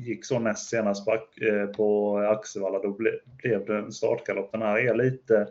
Gick 0.06 0.24
så 0.24 0.38
näst 0.38 0.68
senast 0.68 1.04
på, 1.04 1.12
eh, 1.46 1.66
på 1.66 2.18
Axevalla, 2.18 2.78
då 2.78 2.90
ble, 2.90 3.10
blev 3.42 3.66
det 3.66 3.76
en 3.76 3.92
startgalopp. 3.92 4.52
Den 4.52 4.62
här 4.62 4.78
är 4.78 4.94
lite, 4.94 5.46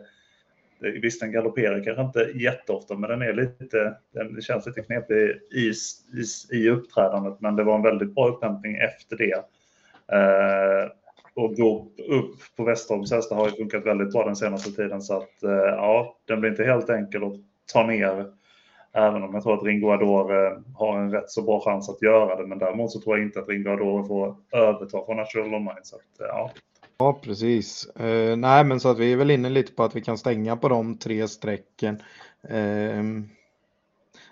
visst 0.80 1.20
den 1.20 1.32
galopperar 1.32 1.84
kanske 1.84 2.02
inte 2.02 2.38
jätteofta, 2.38 2.94
men 2.94 3.10
den 3.10 3.22
är 3.22 3.32
lite, 3.32 3.96
den 4.12 4.42
känns 4.42 4.66
lite 4.66 4.82
knepig 4.82 5.16
i, 5.52 5.72
i, 6.52 6.56
i 6.58 6.70
uppträdandet, 6.70 7.40
men 7.40 7.56
det 7.56 7.64
var 7.64 7.74
en 7.74 7.82
väldigt 7.82 8.14
bra 8.14 8.28
upphämtning 8.28 8.76
efter 8.76 9.16
det. 9.16 9.44
Eh, 10.12 10.90
och 11.36 11.54
gå 11.54 11.86
upp 12.08 12.56
på 12.56 12.64
Västerholms 12.64 13.12
hästar 13.12 13.36
har 13.36 13.48
ju 13.48 13.54
funkat 13.54 13.86
väldigt 13.86 14.12
bra 14.12 14.24
den 14.24 14.36
senaste 14.36 14.70
tiden. 14.70 15.02
Så 15.02 15.16
att 15.16 15.42
eh, 15.42 15.50
ja, 15.50 16.16
den 16.24 16.40
blir 16.40 16.50
inte 16.50 16.64
helt 16.64 16.90
enkel 16.90 17.24
att 17.24 17.32
ta 17.72 17.86
ner. 17.86 18.26
Även 18.92 19.22
om 19.22 19.34
jag 19.34 19.42
tror 19.42 19.54
att 19.54 19.62
Ringo 19.62 19.90
Adore 19.90 20.46
eh, 20.46 20.58
har 20.74 20.98
en 20.98 21.10
rätt 21.10 21.30
så 21.30 21.42
bra 21.42 21.60
chans 21.60 21.88
att 21.88 22.02
göra 22.02 22.36
det. 22.36 22.46
Men 22.46 22.58
däremot 22.58 22.92
så 22.92 23.00
tror 23.00 23.16
jag 23.18 23.26
inte 23.26 23.40
att 23.40 23.48
Ringo 23.48 23.70
Adore 23.70 24.06
får 24.06 24.36
överta 24.52 25.04
från 25.06 25.16
Natural 25.16 25.54
Online. 25.54 25.82
Så 25.82 25.96
att, 25.96 26.20
eh, 26.20 26.26
ja 26.26 26.50
ja, 26.98 27.20
precis. 27.22 27.88
Uh, 28.00 28.36
nej, 28.36 28.64
men 28.64 28.80
så 28.80 28.88
att 28.88 28.98
vi 28.98 29.12
är 29.12 29.16
väl 29.16 29.30
inne 29.30 29.48
lite 29.48 29.72
på 29.72 29.84
att 29.84 29.96
vi 29.96 30.00
kan 30.00 30.18
stänga 30.18 30.56
på 30.56 30.68
de 30.68 30.98
tre 30.98 31.28
strecken. 31.28 32.02
Uh, 32.50 33.22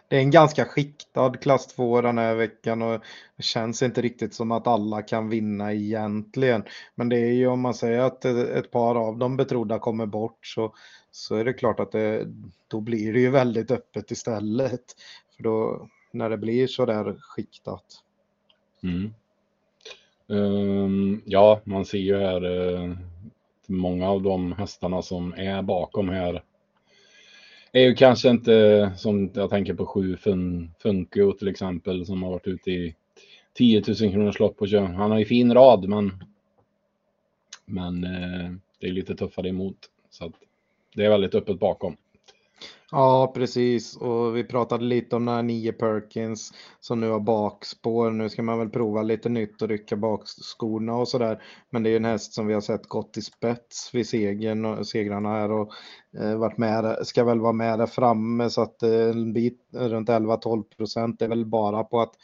det 0.09 0.17
är 0.17 0.21
en 0.21 0.31
ganska 0.31 0.65
skiktad 0.65 1.31
klass 1.31 1.67
2 1.67 2.01
den 2.01 2.19
här 2.19 2.35
veckan 2.35 2.83
och 2.83 3.01
det 3.37 3.43
känns 3.43 3.83
inte 3.83 4.03
riktigt 4.03 4.35
som 4.35 4.53
att 4.53 4.67
alla 4.67 5.03
kan 5.03 5.29
vinna 5.29 5.73
egentligen. 5.73 6.65
Men 6.95 7.09
det 7.09 7.19
är 7.19 7.33
ju 7.33 7.47
om 7.47 7.61
man 7.61 7.75
säger 7.75 8.01
att 8.01 8.25
ett 8.25 8.71
par 8.71 8.95
av 8.95 9.19
de 9.19 9.37
betrodda 9.37 9.79
kommer 9.79 10.07
bort 10.07 10.47
så, 10.47 10.75
så 11.11 11.37
är 11.37 11.45
det 11.45 11.53
klart 11.53 11.81
att 11.81 11.93
det, 11.93 12.27
då 12.69 12.81
blir 12.81 13.13
det 13.13 13.21
ju 13.21 13.31
väldigt 13.31 13.71
öppet 13.71 14.11
istället. 14.11 14.85
För 15.37 15.43
då 15.43 15.89
när 16.13 16.31
det 16.31 16.39
blir 16.39 16.67
så 16.67 16.87
där 16.87 17.17
skiktat. 17.21 17.85
Mm. 18.83 19.15
Um, 20.27 21.23
ja, 21.25 21.61
man 21.65 21.85
ser 21.85 21.99
ju 21.99 22.19
här 22.19 22.45
uh, 22.45 22.97
många 23.67 24.09
av 24.09 24.23
de 24.23 24.53
hästarna 24.53 25.03
som 25.03 25.35
är 25.37 25.63
bakom 25.63 26.09
här 26.09 26.43
är 27.73 27.81
ju 27.81 27.95
kanske 27.95 28.31
inte 28.31 28.93
som 28.97 29.31
jag 29.35 29.51
tänker 29.51 29.75
på 29.75 29.87
sju 29.87 30.17
Fun, 30.17 30.71
Funkio 30.79 31.33
till 31.33 31.49
exempel 31.49 32.07
som 32.07 32.23
har 32.23 32.31
varit 32.31 32.47
ute 32.47 32.71
i 32.71 32.95
10 33.53 33.83
000 33.87 33.97
kronors 33.97 34.39
lopp 34.39 34.61
och 34.61 34.69
kör. 34.69 34.81
Han 34.81 35.11
har 35.11 35.19
ju 35.19 35.25
fin 35.25 35.55
rad 35.55 35.89
men, 35.89 36.25
men 37.65 38.05
uh, 38.05 38.53
det 38.81 38.87
är 38.87 38.93
lite 38.93 39.15
tuffare 39.15 39.49
emot. 39.49 39.77
Så 40.11 40.27
att 40.27 40.33
det 40.95 41.05
är 41.05 41.11
väldigt 41.11 41.35
öppet 41.35 41.59
bakom. 41.59 41.97
Ja, 42.95 43.33
precis. 43.35 43.97
Och 43.97 44.37
vi 44.37 44.45
pratade 44.45 44.85
lite 44.85 45.17
om 45.17 45.25
den 45.25 45.35
här 45.35 45.43
nio 45.43 45.73
Perkins 45.73 46.53
som 46.81 47.01
nu 47.01 47.11
har 47.11 47.21
bakspår. 47.21 48.11
Nu 48.11 48.29
ska 48.29 48.43
man 48.43 48.59
väl 48.59 48.69
prova 48.71 49.03
lite 49.03 49.29
nytt 49.29 49.63
och 49.63 49.69
rycka 49.69 49.97
bakskorna 49.97 50.95
och 50.97 51.09
sådär. 51.09 51.43
Men 51.71 51.83
det 51.83 51.91
är 51.91 51.97
en 51.97 52.05
häst 52.05 52.33
som 52.35 52.47
vi 52.47 52.55
har 52.55 52.61
sett 52.61 52.87
gått 52.89 53.17
i 53.17 53.23
spets 53.23 53.95
vid 53.95 54.09
segern 54.09 54.65
och 54.65 54.87
segrarna 54.87 55.29
här 55.29 55.51
och 55.51 55.73
eh, 56.19 56.37
varit 56.37 56.59
med, 56.59 56.97
ska 57.03 57.25
väl 57.25 57.41
vara 57.41 57.53
med 57.53 57.79
där 57.79 57.87
framme 57.87 58.51
så 58.51 58.63
att 58.63 58.83
eh, 58.83 59.11
en 59.11 59.33
bit 59.33 59.61
runt 59.73 60.09
11-12 60.09 60.63
procent 60.77 61.23
är 61.23 61.29
väl 61.29 61.47
bara 61.47 61.85
på 61.85 62.01
att 62.01 62.15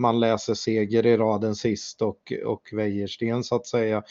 man 0.00 0.20
läser 0.20 0.54
seger 0.54 1.06
i 1.06 1.16
raden 1.16 1.54
sist 1.54 2.02
och, 2.02 2.32
och 2.44 2.68
Wäjersten 2.72 3.44
så 3.44 3.54
att 3.54 3.66
säga. 3.66 4.02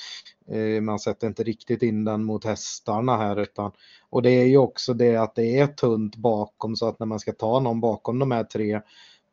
Eh, 0.52 0.82
man 0.82 1.00
sätter 1.00 1.28
inte 1.28 1.44
riktigt 1.44 1.84
in 1.84 2.06
den 2.06 2.24
mot 2.24 2.46
hästarna 2.46 3.18
här 3.18 3.40
utan 3.40 3.72
och 4.10 4.22
det 4.22 4.30
är 4.30 4.46
ju 4.46 4.58
också 4.58 4.94
det 4.94 5.16
att 5.16 5.36
det 5.36 5.60
är 5.60 5.68
tunt 5.68 6.16
bakom 6.16 6.76
så 6.76 6.88
att 6.88 7.00
när 7.00 7.06
man 7.06 7.20
ska 7.20 7.32
ta 7.32 7.60
någon 7.60 7.82
bakom 7.82 8.20
de 8.20 8.32
här 8.32 8.44
tre, 8.44 8.82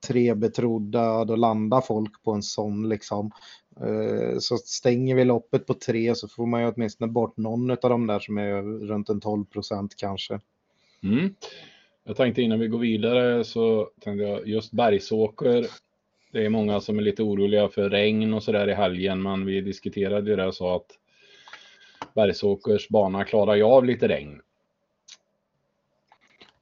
tre 0.08 0.34
betrodda 0.34 1.24
då 1.24 1.36
landar 1.36 1.80
folk 1.80 2.22
på 2.22 2.32
en 2.32 2.42
sån 2.42 2.88
liksom. 2.88 3.30
Eh, 3.80 4.38
så 4.38 4.56
stänger 4.56 5.14
vi 5.14 5.24
loppet 5.24 5.66
på 5.66 5.74
tre 5.74 6.14
så 6.14 6.28
får 6.28 6.46
man 6.46 6.60
ju 6.62 6.72
åtminstone 6.72 7.12
bort 7.12 7.36
någon 7.36 7.70
av 7.70 7.76
de 7.80 8.06
där 8.06 8.18
som 8.18 8.38
är 8.38 8.62
runt 8.86 9.08
en 9.08 9.20
12 9.20 9.44
procent 9.44 9.96
kanske. 9.96 10.40
Mm. 11.02 11.34
Jag 12.04 12.16
tänkte 12.16 12.42
innan 12.42 12.60
vi 12.60 12.68
går 12.68 12.78
vidare 12.78 13.44
så 13.44 13.88
tänkte 14.00 14.24
jag 14.24 14.48
just 14.48 14.72
Bergsåker. 14.72 15.66
Det 16.36 16.44
är 16.44 16.48
många 16.48 16.80
som 16.80 16.98
är 16.98 17.02
lite 17.02 17.22
oroliga 17.22 17.68
för 17.68 17.90
regn 17.90 18.34
och 18.34 18.42
så 18.42 18.52
där 18.52 18.68
i 18.68 18.74
helgen 18.74 19.22
men 19.22 19.46
vi 19.46 19.60
diskuterade 19.60 20.30
ju 20.30 20.36
det 20.36 20.46
och 20.46 20.54
sa 20.54 20.76
att 20.76 20.86
Bergsåkers 22.14 22.88
bana 22.88 23.24
klarar 23.24 23.54
ju 23.54 23.62
av 23.62 23.84
lite 23.84 24.08
regn. 24.08 24.40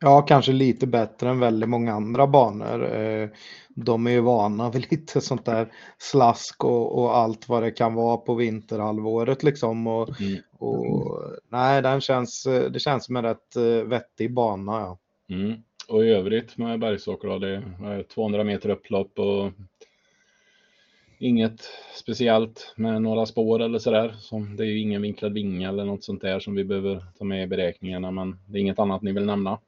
Ja, 0.00 0.22
kanske 0.22 0.52
lite 0.52 0.86
bättre 0.86 1.30
än 1.30 1.40
väldigt 1.40 1.68
många 1.68 1.92
andra 1.92 2.26
banor. 2.26 2.96
Eh, 2.96 3.28
de 3.68 4.06
är 4.06 4.10
ju 4.10 4.20
vana 4.20 4.70
vid 4.70 4.86
lite 4.90 5.20
sånt 5.20 5.44
där 5.44 5.72
slask 5.98 6.64
och, 6.64 6.98
och 6.98 7.16
allt 7.16 7.48
vad 7.48 7.62
det 7.62 7.70
kan 7.70 7.94
vara 7.94 8.16
på 8.16 8.34
vinterhalvåret 8.34 9.42
liksom. 9.42 9.86
Och, 9.86 10.20
mm. 10.20 10.38
och, 10.58 11.20
nej, 11.48 11.82
den 11.82 12.00
känns, 12.00 12.44
det 12.70 12.80
känns 12.80 13.04
som 13.04 13.16
en 13.16 13.24
rätt 13.24 13.56
eh, 13.56 13.88
vettig 13.88 14.34
bana. 14.34 14.72
Ja. 14.72 14.98
Mm. 15.34 15.62
Och 15.88 16.04
i 16.04 16.08
övrigt 16.08 16.58
med 16.58 16.80
Bergsåker 16.80 17.28
då, 17.28 17.38
det 17.38 17.62
är 17.84 18.02
200 18.02 18.44
meter 18.44 18.68
upplopp 18.68 19.18
och 19.18 19.52
inget 21.18 21.60
speciellt 21.94 22.74
med 22.76 23.02
några 23.02 23.26
spår 23.26 23.62
eller 23.62 23.78
sådär. 23.78 24.14
det 24.56 24.62
är 24.64 24.66
ju 24.66 24.78
ingen 24.78 25.02
vinklad 25.02 25.32
vinge 25.32 25.68
eller 25.68 25.84
något 25.84 26.04
sånt 26.04 26.22
där 26.22 26.40
som 26.40 26.54
vi 26.54 26.64
behöver 26.64 27.04
ta 27.18 27.24
med 27.24 27.42
i 27.42 27.46
beräkningarna, 27.46 28.10
men 28.10 28.38
det 28.46 28.58
är 28.58 28.60
inget 28.60 28.78
annat 28.78 29.02
ni 29.02 29.12
vill 29.12 29.24
nämna. 29.24 29.58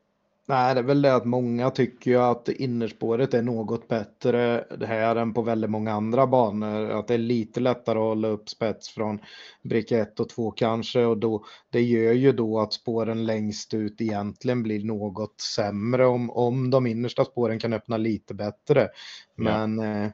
Nej, 0.49 0.75
det 0.75 0.81
är 0.81 0.85
väl 0.85 1.03
det 1.03 1.15
att 1.15 1.25
många 1.25 1.71
tycker 1.71 2.11
ju 2.11 2.17
att 2.17 2.49
innerspåret 2.49 3.35
är 3.35 3.43
något 3.43 3.89
bättre 3.89 4.65
det 4.79 4.87
här 4.87 5.17
än 5.17 5.35
på 5.35 5.43
väldigt 5.43 5.71
många 5.71 5.93
andra 5.93 6.27
banor. 6.27 6.91
Att 6.91 7.09
det 7.09 7.15
är 7.15 7.19
lite 7.19 7.61
lättare 7.61 7.99
att 7.99 8.05
hålla 8.05 8.29
upp 8.29 8.49
spets 8.49 8.89
från 8.89 9.21
bricka 9.63 9.99
1 9.99 10.21
och 10.21 10.29
2 10.29 10.51
kanske 10.51 11.05
och 11.05 11.19
då, 11.19 11.45
det 11.71 11.83
gör 11.83 12.13
ju 12.13 12.33
då 12.33 12.61
att 12.61 12.73
spåren 12.73 13.27
längst 13.27 13.75
ut 13.75 14.01
egentligen 14.01 14.63
blir 14.63 14.85
något 14.85 15.41
sämre 15.41 16.07
om, 16.07 16.31
om 16.31 16.71
de 16.71 16.87
innersta 16.87 17.25
spåren 17.25 17.59
kan 17.59 17.73
öppna 17.73 17.97
lite 17.97 18.35
bättre. 18.35 18.89
Men, 19.35 19.79
ja. 19.79 19.85
Eh, 19.85 20.11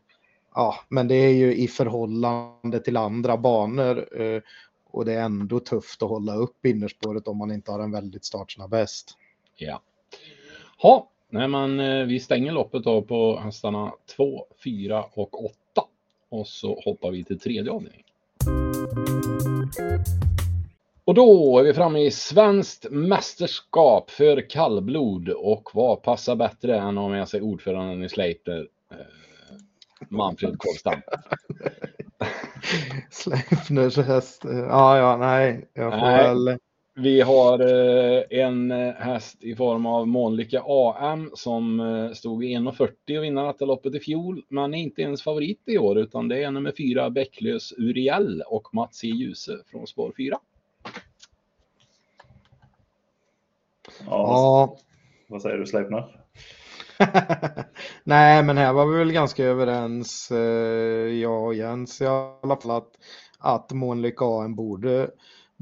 ja 0.54 0.74
men 0.88 1.08
det 1.08 1.14
är 1.14 1.32
ju 1.34 1.54
i 1.54 1.68
förhållande 1.68 2.80
till 2.84 2.96
andra 2.96 3.36
banor 3.36 4.20
eh, 4.20 4.42
och 4.90 5.04
det 5.04 5.12
är 5.12 5.22
ändå 5.22 5.60
tufft 5.60 6.02
att 6.02 6.08
hålla 6.08 6.34
upp 6.34 6.66
innerspåret 6.66 7.28
om 7.28 7.38
man 7.38 7.52
inte 7.52 7.70
har 7.70 7.80
en 7.80 7.92
väldigt 7.92 8.24
startsnabb 8.24 8.74
häst. 8.74 9.16
Ja. 9.56 9.82
Ja, 10.82 11.08
nej 11.28 11.48
men 11.48 11.80
eh, 11.80 12.06
vi 12.06 12.20
stänger 12.20 12.52
loppet 12.52 12.84
då 12.84 13.02
på 13.02 13.36
hästarna 13.36 13.92
2, 14.16 14.46
4 14.64 15.04
och 15.14 15.44
8. 15.44 15.54
Och 16.28 16.46
så 16.46 16.80
hoppar 16.84 17.10
vi 17.10 17.24
till 17.24 17.40
tredje 17.40 17.72
avdelningen. 17.72 18.06
Och 21.04 21.14
då 21.14 21.58
är 21.58 21.62
vi 21.62 21.74
framme 21.74 22.00
i 22.00 22.10
svenskt 22.10 22.86
mästerskap 22.90 24.10
för 24.10 24.50
kallblod. 24.50 25.28
Och 25.28 25.70
vad 25.74 26.02
passar 26.02 26.36
bättre 26.36 26.78
än 26.78 26.98
att 26.98 27.02
ha 27.02 27.08
med 27.08 27.28
sig 27.28 27.40
ordföranden 27.40 28.04
i 28.04 28.08
Sleipner, 28.08 28.68
eh, 28.90 28.96
Manfred 30.08 30.58
Kolstam. 30.58 31.00
Sleipners 33.10 33.96
häst, 33.96 34.42
ja, 34.44 34.98
ja, 34.98 35.16
nej, 35.16 35.68
jag 35.74 35.92
får 35.92 36.06
nej. 36.06 36.22
väl 36.22 36.58
vi 36.94 37.20
har 37.20 37.60
eh, 37.60 38.22
en 38.30 38.70
eh, 38.70 38.94
häst 38.94 39.44
i 39.44 39.54
form 39.54 39.86
av 39.86 40.08
Månlycke 40.08 40.62
AM 40.66 41.30
som 41.34 41.80
eh, 41.80 42.12
stod 42.12 42.44
i 42.44 42.56
1,40 42.56 43.38
och 43.38 43.46
detta 43.46 43.64
loppet 43.64 43.94
i 43.94 44.00
fjol, 44.00 44.44
men 44.48 44.74
är 44.74 44.78
inte 44.78 45.02
ens 45.02 45.22
favorit 45.22 45.60
i 45.66 45.78
år, 45.78 45.98
utan 45.98 46.28
det 46.28 46.44
är 46.44 46.50
nummer 46.50 46.72
fyra 46.76 47.10
Bäcklös 47.10 47.72
Uriel 47.78 48.42
och 48.46 48.74
Mats 48.74 48.96
C. 48.96 49.06
Ljuse 49.06 49.58
från 49.66 49.86
spår 49.86 50.12
4. 50.16 50.38
Ja, 54.00 54.06
ja. 54.06 54.76
Vad 55.28 55.42
säger 55.42 55.58
du 55.58 55.66
Sleipner? 55.66 56.18
Nej, 58.04 58.42
men 58.42 58.56
här 58.56 58.72
var 58.72 58.86
vi 58.86 58.98
väl 58.98 59.12
ganska 59.12 59.44
överens, 59.44 60.28
jag 61.20 61.44
och 61.44 61.54
Jens 61.54 62.00
i 62.00 62.06
alla 62.06 62.56
fall, 62.56 62.70
att, 62.70 62.90
att 63.38 63.72
Månlycke 63.72 64.24
AM 64.24 64.54
borde 64.54 65.10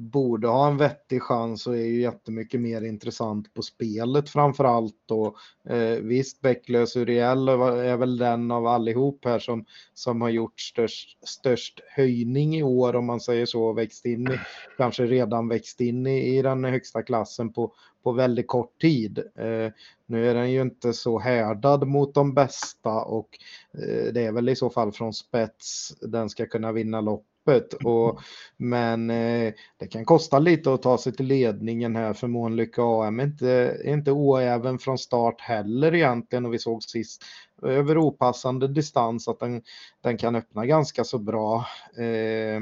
borde 0.00 0.48
ha 0.48 0.68
en 0.68 0.76
vettig 0.76 1.22
chans 1.22 1.66
och 1.66 1.76
är 1.76 1.84
ju 1.84 2.00
jättemycket 2.00 2.60
mer 2.60 2.82
intressant 2.82 3.54
på 3.54 3.62
spelet 3.62 4.28
framför 4.28 4.64
allt. 4.64 5.10
Och, 5.10 5.36
eh, 5.72 5.98
visst, 5.98 6.40
Bäcklös 6.40 6.96
Uriel 6.96 7.48
är 7.48 7.96
väl 7.96 8.18
den 8.18 8.50
av 8.50 8.66
allihop 8.66 9.24
här 9.24 9.38
som, 9.38 9.64
som 9.94 10.20
har 10.20 10.28
gjort 10.28 10.60
störst, 10.60 11.28
störst 11.28 11.80
höjning 11.96 12.56
i 12.56 12.62
år 12.62 12.96
om 12.96 13.06
man 13.06 13.20
säger 13.20 13.46
så, 13.46 13.72
växt 13.72 14.06
in 14.06 14.28
i, 14.28 14.38
kanske 14.76 15.06
redan 15.06 15.48
växt 15.48 15.80
in 15.80 16.06
i, 16.06 16.38
i 16.38 16.42
den 16.42 16.64
högsta 16.64 17.02
klassen 17.02 17.52
på, 17.52 17.72
på 18.02 18.12
väldigt 18.12 18.48
kort 18.48 18.80
tid. 18.80 19.18
Eh, 19.18 19.72
nu 20.06 20.30
är 20.30 20.34
den 20.34 20.50
ju 20.50 20.62
inte 20.62 20.92
så 20.92 21.18
härdad 21.18 21.88
mot 21.88 22.14
de 22.14 22.34
bästa 22.34 22.90
och 22.90 23.28
eh, 23.74 24.12
det 24.12 24.26
är 24.26 24.32
väl 24.32 24.48
i 24.48 24.56
så 24.56 24.70
fall 24.70 24.92
från 24.92 25.12
spets 25.12 25.94
den 26.00 26.28
ska 26.30 26.46
kunna 26.46 26.72
vinna 26.72 27.00
lopp 27.00 27.26
loppet. 27.46 27.74
Och, 27.84 28.20
men 28.56 29.10
eh, 29.10 29.52
det 29.76 29.86
kan 29.86 30.04
kosta 30.04 30.38
lite 30.38 30.74
att 30.74 30.82
ta 30.82 30.98
sig 30.98 31.12
till 31.12 31.26
ledningen 31.26 31.96
här 31.96 32.12
för 32.12 32.28
Månlykke 32.28 32.82
AM. 32.82 33.20
Inte, 33.20 33.80
inte 33.84 34.12
oäven 34.12 34.78
från 34.78 34.98
start 34.98 35.40
heller 35.40 35.94
egentligen 35.94 36.46
och 36.46 36.54
vi 36.54 36.58
såg 36.58 36.82
sist 36.82 37.24
över 37.62 37.98
opassande 37.98 38.68
distans 38.68 39.28
att 39.28 39.38
den, 39.38 39.62
den 40.00 40.18
kan 40.18 40.36
öppna 40.36 40.66
ganska 40.66 41.04
så 41.04 41.18
bra. 41.18 41.66
Eh, 41.96 42.60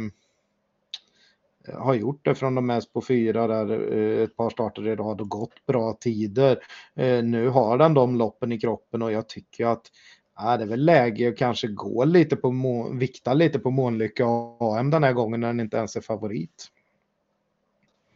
har 1.74 1.94
gjort 1.94 2.24
det 2.24 2.34
från 2.34 2.54
de 2.54 2.66
mest 2.66 2.92
på 2.92 3.02
fyra 3.02 3.46
där 3.46 3.92
eh, 3.96 4.22
ett 4.22 4.36
par 4.36 4.50
starter 4.50 4.88
i 4.88 4.96
rad 4.96 5.20
och 5.20 5.28
gått 5.28 5.66
bra 5.66 5.92
tider. 5.92 6.58
Eh, 6.94 7.22
nu 7.22 7.48
har 7.48 7.78
den 7.78 7.94
de 7.94 8.18
loppen 8.18 8.52
i 8.52 8.60
kroppen 8.60 9.02
och 9.02 9.12
jag 9.12 9.28
tycker 9.28 9.66
att 9.66 9.90
Ja, 10.38 10.56
det 10.56 10.64
är 10.64 10.68
väl 10.68 10.84
läge 10.84 11.28
att 11.28 11.36
kanske 11.36 11.68
gå 11.68 12.04
lite 12.04 12.36
på, 12.36 12.52
vikta 12.94 13.34
lite 13.34 13.58
på 13.58 13.70
Månlycke 13.70 14.24
AM 14.60 14.90
den 14.90 15.04
här 15.04 15.12
gången 15.12 15.40
när 15.40 15.48
den 15.48 15.60
inte 15.60 15.76
ens 15.76 15.96
är 15.96 16.00
favorit. 16.00 16.66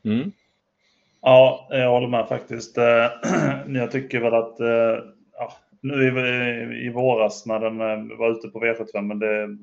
Mm. 0.04 0.32
Ja, 1.20 1.66
jag 1.70 1.90
håller 1.90 2.08
med 2.08 2.28
faktiskt. 2.28 2.78
Eh, 2.78 3.06
jag 3.68 3.90
tycker 3.90 4.20
väl 4.20 4.34
att 4.34 4.60
eh, 4.60 5.04
ja, 5.38 5.52
nu 5.80 6.04
i, 6.04 6.86
i 6.86 6.90
våras 6.90 7.46
när 7.46 7.60
den 7.60 7.80
eh, 7.80 8.18
var 8.18 8.30
ute 8.30 8.48
på 8.48 8.60
V75, 8.60 9.02
men 9.02 9.18
det, 9.18 9.56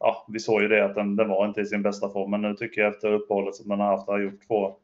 ja, 0.00 0.26
vi 0.28 0.40
såg 0.40 0.62
ju 0.62 0.68
det 0.68 0.84
att 0.84 0.94
den, 0.94 1.16
den 1.16 1.28
var 1.28 1.46
inte 1.46 1.60
i 1.60 1.66
sin 1.66 1.82
bästa 1.82 2.08
form. 2.08 2.30
Men 2.30 2.42
nu 2.42 2.54
tycker 2.54 2.80
jag 2.80 2.94
efter 2.94 3.12
uppehållet 3.12 3.54
som 3.54 3.68
den 3.68 3.80
har 3.80 3.86
haft, 3.86 4.08
har 4.08 4.18
gjort 4.18 4.46
två, 4.46 4.76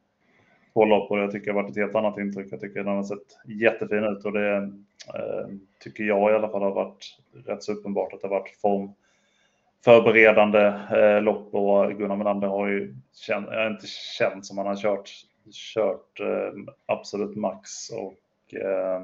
på 0.74 0.84
lopp 0.84 1.10
och 1.10 1.18
jag 1.18 1.30
tycker 1.30 1.46
det 1.46 1.52
har 1.52 1.62
varit 1.62 1.70
ett 1.70 1.82
helt 1.82 1.94
annat 1.94 2.18
intryck. 2.18 2.48
Jag 2.50 2.60
tycker 2.60 2.84
den 2.84 2.96
har 2.96 3.02
sett 3.02 3.58
jättefin 3.60 4.04
ut 4.04 4.24
och 4.24 4.32
det 4.32 4.72
Eh, 5.08 5.48
tycker 5.80 6.04
jag 6.04 6.30
i 6.30 6.34
alla 6.34 6.48
fall 6.48 6.62
har 6.62 6.74
varit 6.74 7.18
rätt 7.46 7.62
så 7.62 7.72
uppenbart 7.72 8.12
att 8.12 8.20
det 8.20 8.28
har 8.28 8.40
varit 8.40 8.60
form 8.60 8.90
förberedande 9.84 10.58
eh, 10.98 11.22
lopp 11.22 11.54
och 11.54 11.98
Gunnar 11.98 12.16
Melander 12.16 12.48
har 12.48 12.68
ju 12.68 12.94
känt, 13.14 13.46
jag 13.50 13.58
har 13.58 13.70
inte 13.70 13.86
känt 14.18 14.46
som 14.46 14.58
han 14.58 14.66
har 14.66 14.76
kört, 14.76 15.10
kört 15.74 16.20
eh, 16.20 16.72
absolut 16.86 17.36
max 17.36 17.90
och 17.90 18.54
eh, 18.54 19.02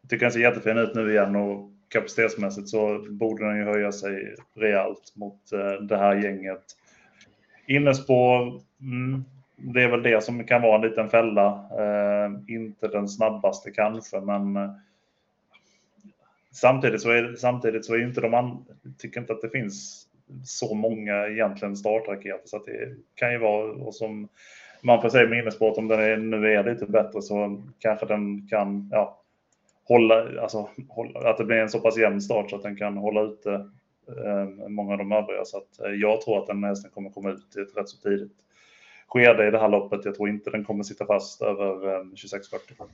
jag 0.00 0.10
tycker 0.10 0.26
den 0.26 0.32
ser 0.32 0.40
jättefin 0.40 0.78
ut 0.78 0.94
nu 0.94 1.10
igen 1.12 1.36
och 1.36 1.70
kapacitetsmässigt 1.88 2.68
så 2.68 3.06
borde 3.10 3.46
den 3.46 3.56
ju 3.56 3.64
höja 3.64 3.92
sig 3.92 4.34
rejält 4.54 5.12
mot 5.14 5.52
eh, 5.52 5.82
det 5.82 5.96
här 5.96 6.16
gänget. 6.16 6.64
Innespår, 7.66 8.60
mm, 8.80 9.24
det 9.60 9.82
är 9.82 9.88
väl 9.88 10.02
det 10.02 10.24
som 10.24 10.44
kan 10.44 10.62
vara 10.62 10.74
en 10.74 10.90
liten 10.90 11.08
fälla. 11.08 11.46
Eh, 11.78 12.54
inte 12.54 12.88
den 12.88 13.08
snabbaste 13.08 13.70
kanske, 13.70 14.20
men 14.20 14.56
eh, 14.56 14.70
Samtidigt 16.52 17.00
så 17.00 17.10
är, 17.10 17.34
samtidigt 17.34 17.84
så 17.84 17.94
är 17.94 18.02
inte 18.02 18.20
de 18.20 18.34
andra, 18.34 18.58
tycker 18.98 19.20
inte 19.20 19.32
att 19.32 19.42
det 19.42 19.50
finns 19.50 20.06
så 20.44 20.74
många 20.74 21.26
egentligen 21.28 21.76
startraketer 21.76 22.42
så 22.44 22.56
att 22.56 22.64
det 22.64 22.96
kan 23.14 23.32
ju 23.32 23.38
vara 23.38 23.72
och 23.72 23.94
som 23.94 24.28
man 24.82 25.02
får 25.02 25.08
säga 25.08 25.28
med 25.28 25.38
innesport 25.38 25.78
om 25.78 25.88
den 25.88 26.00
är, 26.00 26.16
nu 26.16 26.52
är 26.52 26.64
lite 26.64 26.86
bättre 26.86 27.22
så 27.22 27.62
kanske 27.78 28.06
den 28.06 28.48
kan 28.48 28.88
ja, 28.92 29.20
hålla, 29.84 30.42
alltså 30.42 30.68
hålla, 30.88 31.30
att 31.30 31.38
det 31.38 31.44
blir 31.44 31.56
en 31.56 31.68
så 31.68 31.80
pass 31.80 31.98
jämn 31.98 32.20
start 32.20 32.50
så 32.50 32.56
att 32.56 32.62
den 32.62 32.76
kan 32.76 32.96
hålla 32.96 33.22
ute 33.22 33.52
eh, 34.24 34.68
många 34.68 34.92
av 34.92 34.98
de 34.98 35.12
övriga. 35.12 35.44
Så 35.44 35.58
att, 35.58 35.80
eh, 35.80 35.92
jag 35.92 36.20
tror 36.20 36.38
att 36.38 36.46
den 36.46 36.64
hästen 36.64 36.90
kommer 36.90 37.10
komma 37.10 37.30
ut 37.30 37.56
i 37.56 37.60
ett 37.60 37.76
rätt 37.76 37.88
så 37.88 37.96
tidigt 37.96 38.32
skede 39.10 39.48
i 39.48 39.50
det 39.50 39.58
här 39.58 39.68
loppet. 39.68 40.04
Jag 40.04 40.14
tror 40.14 40.28
inte 40.28 40.50
den 40.50 40.64
kommer 40.64 40.84
sitta 40.84 41.06
fast 41.06 41.42
över 41.42 41.94
eh, 41.94 42.02
26-40. 42.02 42.88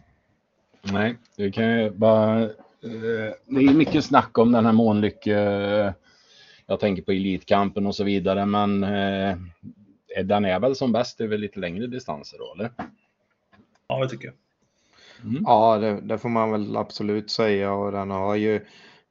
Nej, 0.93 1.17
det 1.37 1.51
kan 1.51 1.81
ju 1.81 1.91
bara 1.91 2.49
Eh, 2.87 3.35
det 3.45 3.61
är 3.61 3.75
mycket 3.75 4.05
snack 4.05 4.39
om 4.39 4.53
den 4.53 4.67
här 4.67 4.73
Månlycke. 4.73 5.39
Eh, 5.39 5.93
jag 6.67 6.81
tänker 6.81 7.03
på 7.03 7.13
Elitkampen 7.13 7.87
och 7.87 7.95
så 7.95 8.05
vidare, 8.05 8.47
men 8.47 8.85
eh, 8.85 9.37
den 10.25 10.45
är 10.45 10.61
väl 10.61 10.75
som 10.75 10.93
bäst 10.93 11.21
över 11.21 11.39
lite 11.39 11.61
längre 11.61 11.87
distanser 11.87 12.39
då, 12.39 12.55
eller? 12.55 12.71
Ja, 13.89 14.03
det 14.03 14.09
tycker 14.09 14.27
jag. 14.27 14.35
Mm. 15.31 15.43
Ja, 15.47 15.79
det, 15.79 16.01
det, 16.01 16.19
får 16.19 16.29
man 16.29 16.51
väl 16.51 16.77
absolut 16.77 17.31
säga 17.31 17.73
och 17.73 17.93
den 17.93 18.11
har 18.11 18.35
ju 18.35 18.55
Eh, 18.55 18.61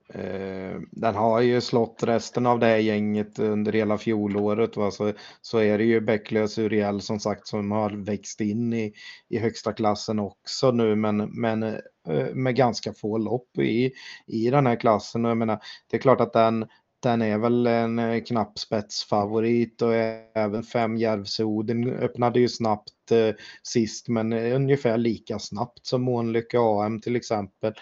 Eh, 0.10 0.80
den 0.92 1.16
har 1.16 1.42
ju 1.42 1.62
slått 1.62 2.04
resten 2.04 2.46
av 2.46 2.60
det 2.60 2.66
här 2.66 2.78
gänget 2.78 3.40
under 3.40 3.72
hela 3.72 3.98
fjolåret. 3.98 4.78
Va? 4.78 4.92
Så, 4.92 5.14
så 5.42 5.58
är 5.58 5.78
det 5.78 5.84
ju 5.84 6.02
Bäcklös 6.02 6.58
Uriel 6.58 7.02
som 7.02 7.20
sagt 7.20 7.48
som 7.48 7.72
har 7.72 7.90
växt 7.90 8.42
in 8.42 8.74
i, 8.74 8.94
i 9.30 9.38
högsta 9.38 9.74
klassen 9.74 10.20
också 10.20 10.72
nu 10.72 10.96
men, 10.96 11.18
men 11.18 11.64
eh, 11.64 12.34
med 12.34 12.56
ganska 12.56 12.94
få 12.94 13.18
lopp 13.18 13.58
i, 13.58 13.92
i 14.28 14.50
den 14.50 14.68
här 14.68 14.76
klassen. 14.76 15.26
Och 15.26 15.32
jag 15.32 15.38
menar, 15.38 15.60
det 15.92 15.98
är 15.98 16.02
klart 16.02 16.22
att 16.22 16.34
den, 16.34 16.66
den 17.00 17.22
är 17.22 17.38
väl 17.38 17.68
en 17.68 18.00
eh, 18.00 18.24
knapp 18.24 18.60
spetsfavorit 18.60 19.82
och 19.82 19.94
även 20.36 20.64
fem 20.64 20.98
Järvsöoden 20.98 21.90
öppnade 21.90 22.40
ju 22.40 22.50
snabbt 22.50 23.12
eh, 23.12 23.36
sist 23.64 24.08
men 24.08 24.34
ungefär 24.34 24.98
lika 24.98 25.40
snabbt 25.40 25.86
som 25.86 26.02
Månlycke 26.02 26.58
AM 26.60 27.02
till 27.02 27.16
exempel. 27.16 27.74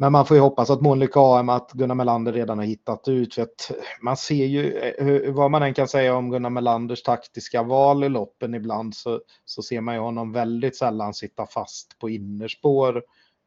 Men 0.00 0.12
man 0.12 0.26
får 0.26 0.36
ju 0.36 0.40
hoppas 0.40 0.70
att 0.70 0.80
Månlycke 0.80 1.20
AM, 1.20 1.48
att 1.48 1.72
Gunnar 1.72 1.94
Melander 1.94 2.32
redan 2.32 2.58
har 2.58 2.64
hittat 2.64 3.08
ut. 3.08 3.34
För 3.34 3.42
att 3.42 3.70
man 4.00 4.16
ser 4.16 4.46
ju, 4.46 5.30
vad 5.30 5.50
man 5.50 5.62
än 5.62 5.74
kan 5.74 5.88
säga 5.88 6.16
om 6.16 6.30
Gunnar 6.30 6.50
Melanders 6.50 7.02
taktiska 7.02 7.62
val 7.62 8.04
i 8.04 8.08
loppen 8.08 8.54
ibland 8.54 8.94
så, 8.94 9.20
så 9.44 9.62
ser 9.62 9.80
man 9.80 9.94
ju 9.94 10.00
honom 10.00 10.32
väldigt 10.32 10.76
sällan 10.76 11.14
sitta 11.14 11.46
fast 11.46 11.98
på 11.98 12.10
innerspår 12.10 13.02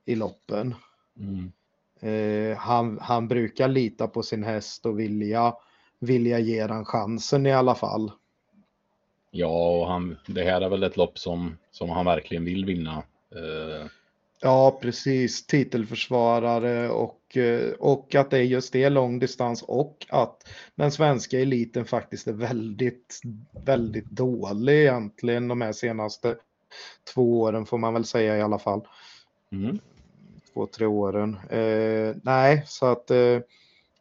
i 0.05 0.15
loppen. 0.15 0.75
Mm. 1.19 1.51
Eh, 1.99 2.57
han, 2.57 2.99
han 3.01 3.27
brukar 3.27 3.67
lita 3.67 4.07
på 4.07 4.23
sin 4.23 4.43
häst 4.43 4.85
och 4.85 4.99
vilja, 4.99 5.53
vilja 5.99 6.39
ge 6.39 6.67
den 6.67 6.85
chansen 6.85 7.45
i 7.45 7.53
alla 7.53 7.75
fall. 7.75 8.11
Ja, 9.31 9.79
och 9.79 9.87
han, 9.87 10.17
det 10.27 10.43
här 10.43 10.61
är 10.61 10.69
väl 10.69 10.83
ett 10.83 10.97
lopp 10.97 11.19
som, 11.19 11.57
som 11.71 11.89
han 11.89 12.05
verkligen 12.05 12.45
vill 12.45 12.65
vinna. 12.65 13.03
Eh. 13.31 13.87
Ja, 14.41 14.79
precis. 14.81 15.45
Titelförsvarare 15.45 16.89
och, 16.89 17.37
eh, 17.37 17.71
och 17.71 18.15
att 18.15 18.29
det 18.29 18.37
är 18.37 18.43
just 18.43 18.73
det, 18.73 18.89
långdistans 18.89 19.63
och 19.63 20.05
att 20.09 20.47
den 20.75 20.91
svenska 20.91 21.39
eliten 21.39 21.85
faktiskt 21.85 22.27
är 22.27 22.33
väldigt, 22.33 23.21
väldigt 23.65 24.09
dålig 24.09 24.81
egentligen 24.81 25.47
de 25.47 25.61
här 25.61 25.71
senaste 25.71 26.35
två 27.13 27.41
åren 27.41 27.65
får 27.65 27.77
man 27.77 27.93
väl 27.93 28.05
säga 28.05 28.37
i 28.37 28.41
alla 28.41 28.59
fall. 28.59 28.87
Mm 29.51 29.79
två, 30.53 30.67
tre 30.67 30.85
åren. 30.85 31.37
Eh, 31.49 32.15
nej, 32.23 32.63
så 32.67 32.85
att 32.85 33.11
eh, 33.11 33.39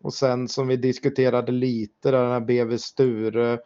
och 0.03 0.15
sen 0.15 0.49
som 0.49 0.69
vi 0.69 0.77
diskuterade 0.77 1.53
lite 1.53 2.11
där, 2.11 2.23
den 2.23 2.33
här 2.33 2.41
BV 2.41 2.79
Sture 2.79 3.59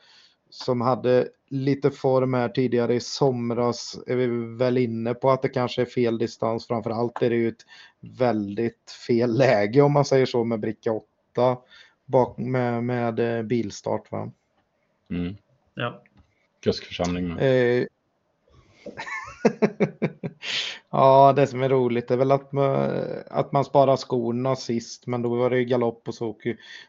som 0.50 0.80
hade 0.80 1.28
lite 1.54 1.90
form 1.90 2.34
här 2.34 2.48
tidigare 2.48 2.94
i 2.94 3.00
somras 3.00 3.98
är 4.06 4.16
vi 4.16 4.56
väl 4.56 4.78
inne 4.78 5.14
på 5.14 5.30
att 5.30 5.42
det 5.42 5.48
kanske 5.48 5.82
är 5.82 5.86
fel 5.86 6.18
distans. 6.18 6.66
Framförallt 6.66 7.22
är 7.22 7.30
det 7.30 7.36
ju 7.36 7.48
ett 7.48 7.66
väldigt 8.00 8.90
fel 9.06 9.38
läge 9.38 9.80
om 9.80 9.92
man 9.92 10.04
säger 10.04 10.26
så 10.26 10.44
med 10.44 10.60
bricka 10.60 10.92
8 10.92 11.58
bak 12.04 12.38
med, 12.38 12.84
med 12.84 13.20
eh, 13.20 13.42
bilstart. 13.42 14.12
Va? 14.12 14.30
Mm. 15.10 15.36
Ja. 15.74 16.02
Kuskförsamling. 16.60 17.38
Eh, 17.38 17.86
ja, 20.94 21.32
det 21.32 21.46
som 21.46 21.62
är 21.62 21.68
roligt 21.68 22.10
är 22.10 22.16
väl 22.16 22.32
att 22.32 22.52
man, 22.52 22.90
att 23.30 23.52
man 23.52 23.64
sparar 23.64 23.96
skorna 23.96 24.56
sist, 24.56 25.06
men 25.06 25.22
då 25.22 25.28
var 25.28 25.50
det 25.50 25.58
ju 25.58 25.64
galopp 25.64 26.08
och 26.08 26.14
så 26.14 26.36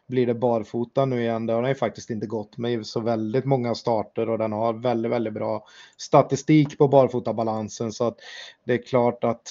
blir 0.06 0.26
det 0.26 0.34
barfota 0.34 1.04
nu 1.04 1.20
igen. 1.20 1.46
Det 1.46 1.52
har 1.52 1.62
den 1.62 1.68
ju 1.68 1.74
faktiskt 1.74 2.10
inte 2.10 2.26
gått 2.26 2.56
med 2.56 2.86
så 2.86 3.00
väldigt 3.00 3.44
många 3.44 3.74
starter 3.74 4.28
och 4.28 4.38
den 4.38 4.52
har 4.52 4.72
väldigt, 4.72 5.12
väldigt 5.12 5.32
bra 5.32 5.66
statistik 5.96 6.78
på 6.78 6.88
barfotabalansen 6.88 7.92
så 7.92 8.06
att 8.06 8.16
det 8.64 8.74
är 8.74 8.82
klart 8.82 9.24
att 9.24 9.48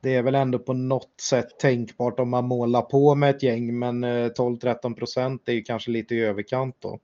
det 0.00 0.14
är 0.14 0.22
väl 0.22 0.34
ändå 0.34 0.58
på 0.58 0.72
något 0.72 1.20
sätt 1.20 1.58
tänkbart 1.58 2.20
om 2.20 2.28
man 2.28 2.44
målar 2.44 2.82
på 2.82 3.14
med 3.14 3.30
ett 3.30 3.42
gäng, 3.42 3.78
men 3.78 4.04
eh, 4.04 4.08
12-13 4.08 4.94
procent 4.94 5.48
är 5.48 5.52
ju 5.52 5.62
kanske 5.62 5.90
lite 5.90 6.14
i 6.14 6.20
överkant 6.20 6.76
då. 6.78 6.98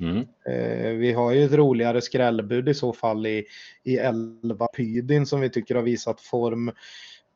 Mm. 0.00 0.18
Eh, 0.46 0.90
vi 0.90 1.12
har 1.12 1.32
ju 1.32 1.44
ett 1.44 1.52
roligare 1.52 2.00
skrällbud 2.00 2.68
i 2.68 2.74
så 2.74 2.92
fall 2.92 3.26
i, 3.26 3.44
i 3.82 3.96
11 3.96 4.66
Pydin 4.66 5.26
som 5.26 5.40
vi 5.40 5.50
tycker 5.50 5.74
har 5.74 5.82
visat 5.82 6.20
form 6.20 6.72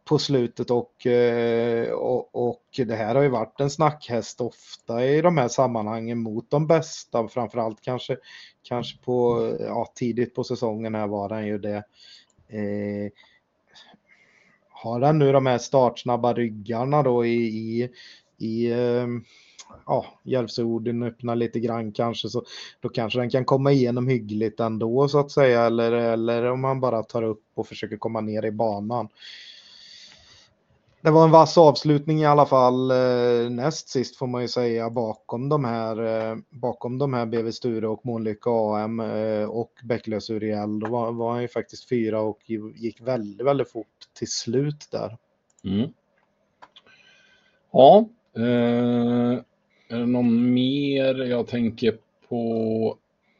på 0.04 0.18
slutet 0.18 0.70
och, 0.70 1.06
eh, 1.06 1.90
och, 1.90 2.48
och, 2.48 2.62
det 2.76 2.94
här 2.94 3.14
har 3.14 3.22
ju 3.22 3.28
varit 3.28 3.60
en 3.60 3.70
snackhäst 3.70 4.40
ofta 4.40 5.04
i 5.04 5.20
de 5.20 5.38
här 5.38 5.48
sammanhangen 5.48 6.18
mot 6.18 6.50
de 6.50 6.66
bästa, 6.66 7.28
framförallt 7.28 7.80
kanske, 7.80 8.16
kanske 8.62 8.98
på 9.04 9.48
ja, 9.60 9.92
tidigt 9.94 10.34
på 10.34 10.44
säsongen 10.44 10.94
här 10.94 11.06
var 11.06 11.28
den 11.28 11.46
ju 11.46 11.58
det. 11.58 11.84
Eh, 12.48 13.12
har 14.68 15.00
den 15.00 15.18
nu 15.18 15.32
de 15.32 15.46
här 15.46 15.58
startsnabba 15.58 16.34
ryggarna 16.34 17.02
då 17.02 17.26
i, 17.26 17.46
i, 17.46 17.90
i 18.38 18.72
eh, 18.72 19.06
Ja, 19.68 19.76
ja, 19.86 20.06
Järvsöorden 20.22 21.02
öppnar 21.02 21.36
lite 21.36 21.60
grann 21.60 21.92
kanske 21.92 22.28
så 22.28 22.42
då 22.80 22.88
kanske 22.88 23.18
den 23.18 23.30
kan 23.30 23.44
komma 23.44 23.72
igenom 23.72 24.08
hyggligt 24.08 24.60
ändå 24.60 25.08
så 25.08 25.18
att 25.18 25.30
säga 25.30 25.66
eller, 25.66 25.92
eller 25.92 26.50
om 26.50 26.64
han 26.64 26.80
bara 26.80 27.02
tar 27.02 27.22
upp 27.22 27.42
och 27.54 27.66
försöker 27.66 27.96
komma 27.96 28.20
ner 28.20 28.44
i 28.44 28.50
banan. 28.50 29.08
Det 31.04 31.10
var 31.10 31.24
en 31.24 31.30
vass 31.30 31.58
avslutning 31.58 32.20
i 32.20 32.26
alla 32.26 32.46
fall 32.46 32.90
eh, 32.90 33.50
näst 33.50 33.88
sist 33.88 34.16
får 34.16 34.26
man 34.26 34.42
ju 34.42 34.48
säga 34.48 34.90
bakom 34.90 35.48
de 35.48 35.64
här 35.64 36.04
eh, 36.30 36.36
bakom 36.50 36.98
de 36.98 37.14
här 37.14 37.26
BV 37.26 37.50
Sture 37.52 37.88
och 37.88 38.06
Månlycke 38.06 38.50
AM 38.50 39.00
eh, 39.00 39.44
och 39.44 39.72
Bäcklös 39.82 40.30
Uriel. 40.30 40.80
Då 40.80 40.90
var, 40.90 41.12
var 41.12 41.32
han 41.32 41.42
ju 41.42 41.48
faktiskt 41.48 41.88
fyra 41.88 42.20
och 42.20 42.38
gick 42.74 43.00
väldigt, 43.00 43.46
väldigt 43.46 43.70
fort 43.70 44.08
till 44.18 44.30
slut 44.30 44.88
där. 44.90 45.18
Mm. 45.64 45.90
Ja, 47.72 48.08
eh, 48.36 49.40
är 49.88 49.98
det 49.98 50.06
någon 50.06 50.54
mer 50.54 51.14
jag 51.14 51.46
tänker 51.46 51.94
på? 52.28 52.96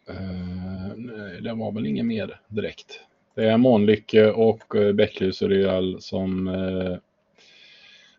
Eh, 0.09 0.96
nej, 0.96 1.40
det 1.40 1.54
var 1.54 1.72
väl 1.72 1.87
inget 1.87 2.07
mer 2.07 2.40
direkt. 2.48 3.00
Det 3.35 3.44
är 3.44 3.57
Månlycke 3.57 4.30
och 4.30 4.76
eh, 4.76 4.92
Bäcklus 4.92 5.42
och 5.42 5.48
Real 5.48 6.00
som, 6.00 6.48
eh, 6.48 6.96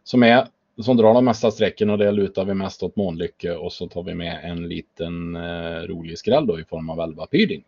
som, 0.04 0.24
är, 0.24 0.48
som 0.82 0.98
drar 0.98 1.14
de 1.14 1.26
mesta 1.26 1.52
strecken 1.52 1.90
och 1.90 1.98
det 1.98 2.12
lutar 2.12 2.46
vi 2.46 2.54
mest 2.54 2.84
åt 2.84 2.96
Månlycke 2.96 3.56
och 3.56 3.74
så 3.74 3.88
tar 3.88 4.04
vi 4.04 4.16
med 4.16 4.40
en 4.44 4.68
liten 4.68 5.36
eh, 5.36 5.82
rolig 5.82 6.18
skräll 6.18 6.48
då 6.48 6.60
i 6.60 6.64
form 6.64 6.90
av 6.90 7.00
11 7.00 7.26
Pyding. 7.26 7.64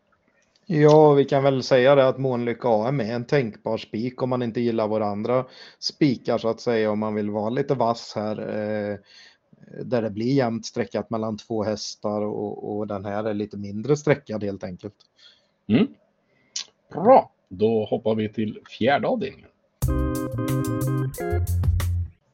Ja, 0.69 1.13
vi 1.13 1.25
kan 1.25 1.43
väl 1.43 1.63
säga 1.63 1.95
det 1.95 2.07
att 2.07 2.17
Månlycke 2.17 2.67
AM 2.67 2.99
är 2.99 3.13
en 3.13 3.25
tänkbar 3.25 3.77
spik 3.77 4.23
om 4.23 4.29
man 4.29 4.41
inte 4.41 4.61
gillar 4.61 4.87
våra 4.87 5.05
andra 5.05 5.45
spikar 5.79 6.37
så 6.37 6.47
att 6.47 6.61
säga 6.61 6.91
om 6.91 6.99
man 6.99 7.15
vill 7.15 7.29
vara 7.29 7.49
lite 7.49 7.73
vass 7.73 8.13
här 8.15 8.39
eh, 8.39 8.97
Eh, 9.61 9.85
där 9.85 10.01
det 10.01 10.09
blir 10.09 10.33
jämnt 10.33 10.65
sträckat 10.65 11.09
mellan 11.09 11.37
två 11.37 11.63
hästar 11.63 12.21
och, 12.21 12.77
och 12.77 12.87
den 12.87 13.05
här 13.05 13.23
är 13.23 13.33
lite 13.33 13.57
mindre 13.57 13.97
sträckad 13.97 14.43
helt 14.43 14.63
enkelt. 14.63 14.95
Mm. 15.67 15.87
Bra, 16.89 17.31
då 17.47 17.85
hoppar 17.85 18.15
vi 18.15 18.29
till 18.29 18.59
fjärde 18.77 19.07
avdelningen. 19.07 19.49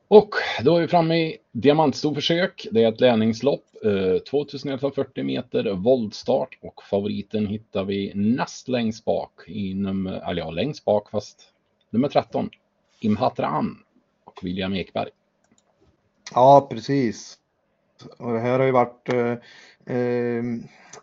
Och 0.08 0.30
då 0.64 0.78
är 0.78 0.82
vi 0.82 0.88
framme 0.88 1.18
i 1.18 1.38
diamantstorförsök. 1.52 2.68
Det 2.72 2.84
är 2.84 2.90
ett 2.92 3.02
lärningslopp, 3.02 3.64
eh, 3.86 4.20
2140 4.20 5.24
meter 5.24 5.74
voltstart 5.74 6.58
och 6.62 6.84
favoriten 6.84 7.48
hittar 7.48 7.84
vi 7.84 8.12
näst 8.16 8.68
längst 8.68 9.06
bak 9.06 9.32
i 9.48 9.74
nummer, 9.74 10.30
eller 10.30 10.42
ja, 10.42 10.52
längst 10.52 10.86
bak 10.86 11.10
fast 11.10 11.54
nummer 11.90 12.08
13, 12.08 12.50
Imhatran 13.00 13.78
och 14.24 14.40
William 14.44 14.74
Ekberg. 14.74 15.10
Ja, 16.34 16.68
precis. 16.72 17.38
Och 18.20 18.34
det 18.34 18.40
här 18.40 18.60
har 18.60 18.66
ju 18.66 18.72
varit 18.72 19.10
eh, 19.10 19.32
eh, 19.98 20.44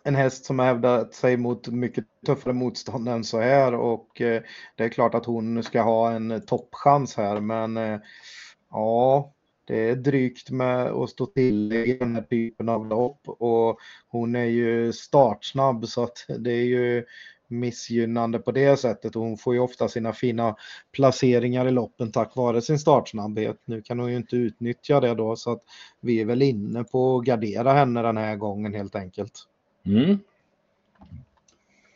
en 0.03 0.15
häst 0.15 0.45
som 0.45 0.59
har 0.59 0.65
hävdat 0.65 1.13
sig 1.13 1.37
mot 1.37 1.67
mycket 1.67 2.05
tuffare 2.25 2.53
motstånd 2.53 3.09
än 3.09 3.23
så 3.23 3.39
här 3.39 3.73
och 3.73 4.21
eh, 4.21 4.41
det 4.75 4.83
är 4.83 4.89
klart 4.89 5.15
att 5.15 5.25
hon 5.25 5.63
ska 5.63 5.81
ha 5.81 6.11
en 6.11 6.41
toppchans 6.45 7.15
här 7.17 7.39
men 7.39 7.77
eh, 7.77 7.99
ja, 8.69 9.33
det 9.65 9.89
är 9.89 9.95
drygt 9.95 10.49
med 10.49 10.87
att 10.87 11.09
stå 11.09 11.25
till 11.25 11.73
i 11.73 11.97
den 11.97 12.15
här 12.15 12.21
typen 12.23 12.69
av 12.69 12.87
lopp 12.87 13.21
och 13.25 13.79
hon 14.07 14.35
är 14.35 14.45
ju 14.45 14.93
startsnabb 14.93 15.87
så 15.87 16.03
att 16.03 16.25
det 16.39 16.51
är 16.51 16.65
ju 16.65 17.05
missgynnande 17.51 18.39
på 18.39 18.51
det 18.51 18.77
sättet 18.77 19.15
och 19.15 19.21
hon 19.21 19.37
får 19.37 19.53
ju 19.53 19.59
ofta 19.59 19.87
sina 19.87 20.13
fina 20.13 20.55
placeringar 20.91 21.67
i 21.67 21.71
loppen 21.71 22.11
tack 22.11 22.35
vare 22.35 22.61
sin 22.61 22.79
startsnabbhet. 22.79 23.57
Nu 23.65 23.81
kan 23.81 23.99
hon 23.99 24.11
ju 24.11 24.17
inte 24.17 24.35
utnyttja 24.35 24.99
det 24.99 25.13
då 25.13 25.35
så 25.35 25.51
att 25.51 25.61
vi 25.99 26.21
är 26.21 26.25
väl 26.25 26.41
inne 26.41 26.83
på 26.83 27.17
att 27.17 27.25
gardera 27.25 27.73
henne 27.73 28.01
den 28.01 28.17
här 28.17 28.35
gången 28.35 28.73
helt 28.73 28.95
enkelt. 28.95 29.33
Mm. 29.85 30.17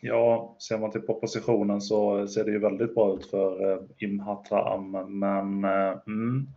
Ja, 0.08 0.56
ser 0.60 0.78
man 0.78 0.92
till 0.92 1.02
propositionen 1.02 1.82
så 1.82 2.28
ser 2.28 2.44
det 2.44 2.52
ju 2.52 2.60
väldigt 2.60 2.96
bra 2.96 3.16
ut 3.16 3.26
för 3.26 3.72
eh, 3.72 3.80
Imhatra 3.98 4.74
Am, 4.74 4.92
men 5.20 5.64
eh, 5.64 5.98
mm. 6.08 6.48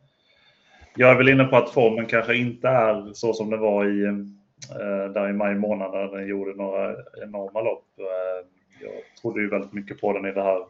jag 0.96 1.10
är 1.10 1.14
väl 1.14 1.28
inne 1.28 1.44
på 1.44 1.56
att 1.56 1.70
formen 1.70 2.06
kanske 2.06 2.36
inte 2.36 2.68
är 2.68 3.12
så 3.12 3.32
som 3.32 3.50
det 3.50 3.56
var 3.56 3.86
i 3.86 4.04
eh, 4.04 5.12
där 5.12 5.30
i 5.30 5.32
maj 5.32 5.54
månad 5.54 5.90
när 5.90 6.18
den 6.18 6.28
gjorde 6.28 6.54
några 6.54 6.94
enorma 7.22 7.62
lopp. 7.62 7.86
Eh, 7.98 8.57
jag 8.80 9.20
trodde 9.22 9.40
ju 9.40 9.48
väldigt 9.48 9.72
mycket 9.72 10.00
på 10.00 10.12
den 10.12 10.26
i 10.26 10.32
det 10.32 10.42
här 10.42 10.60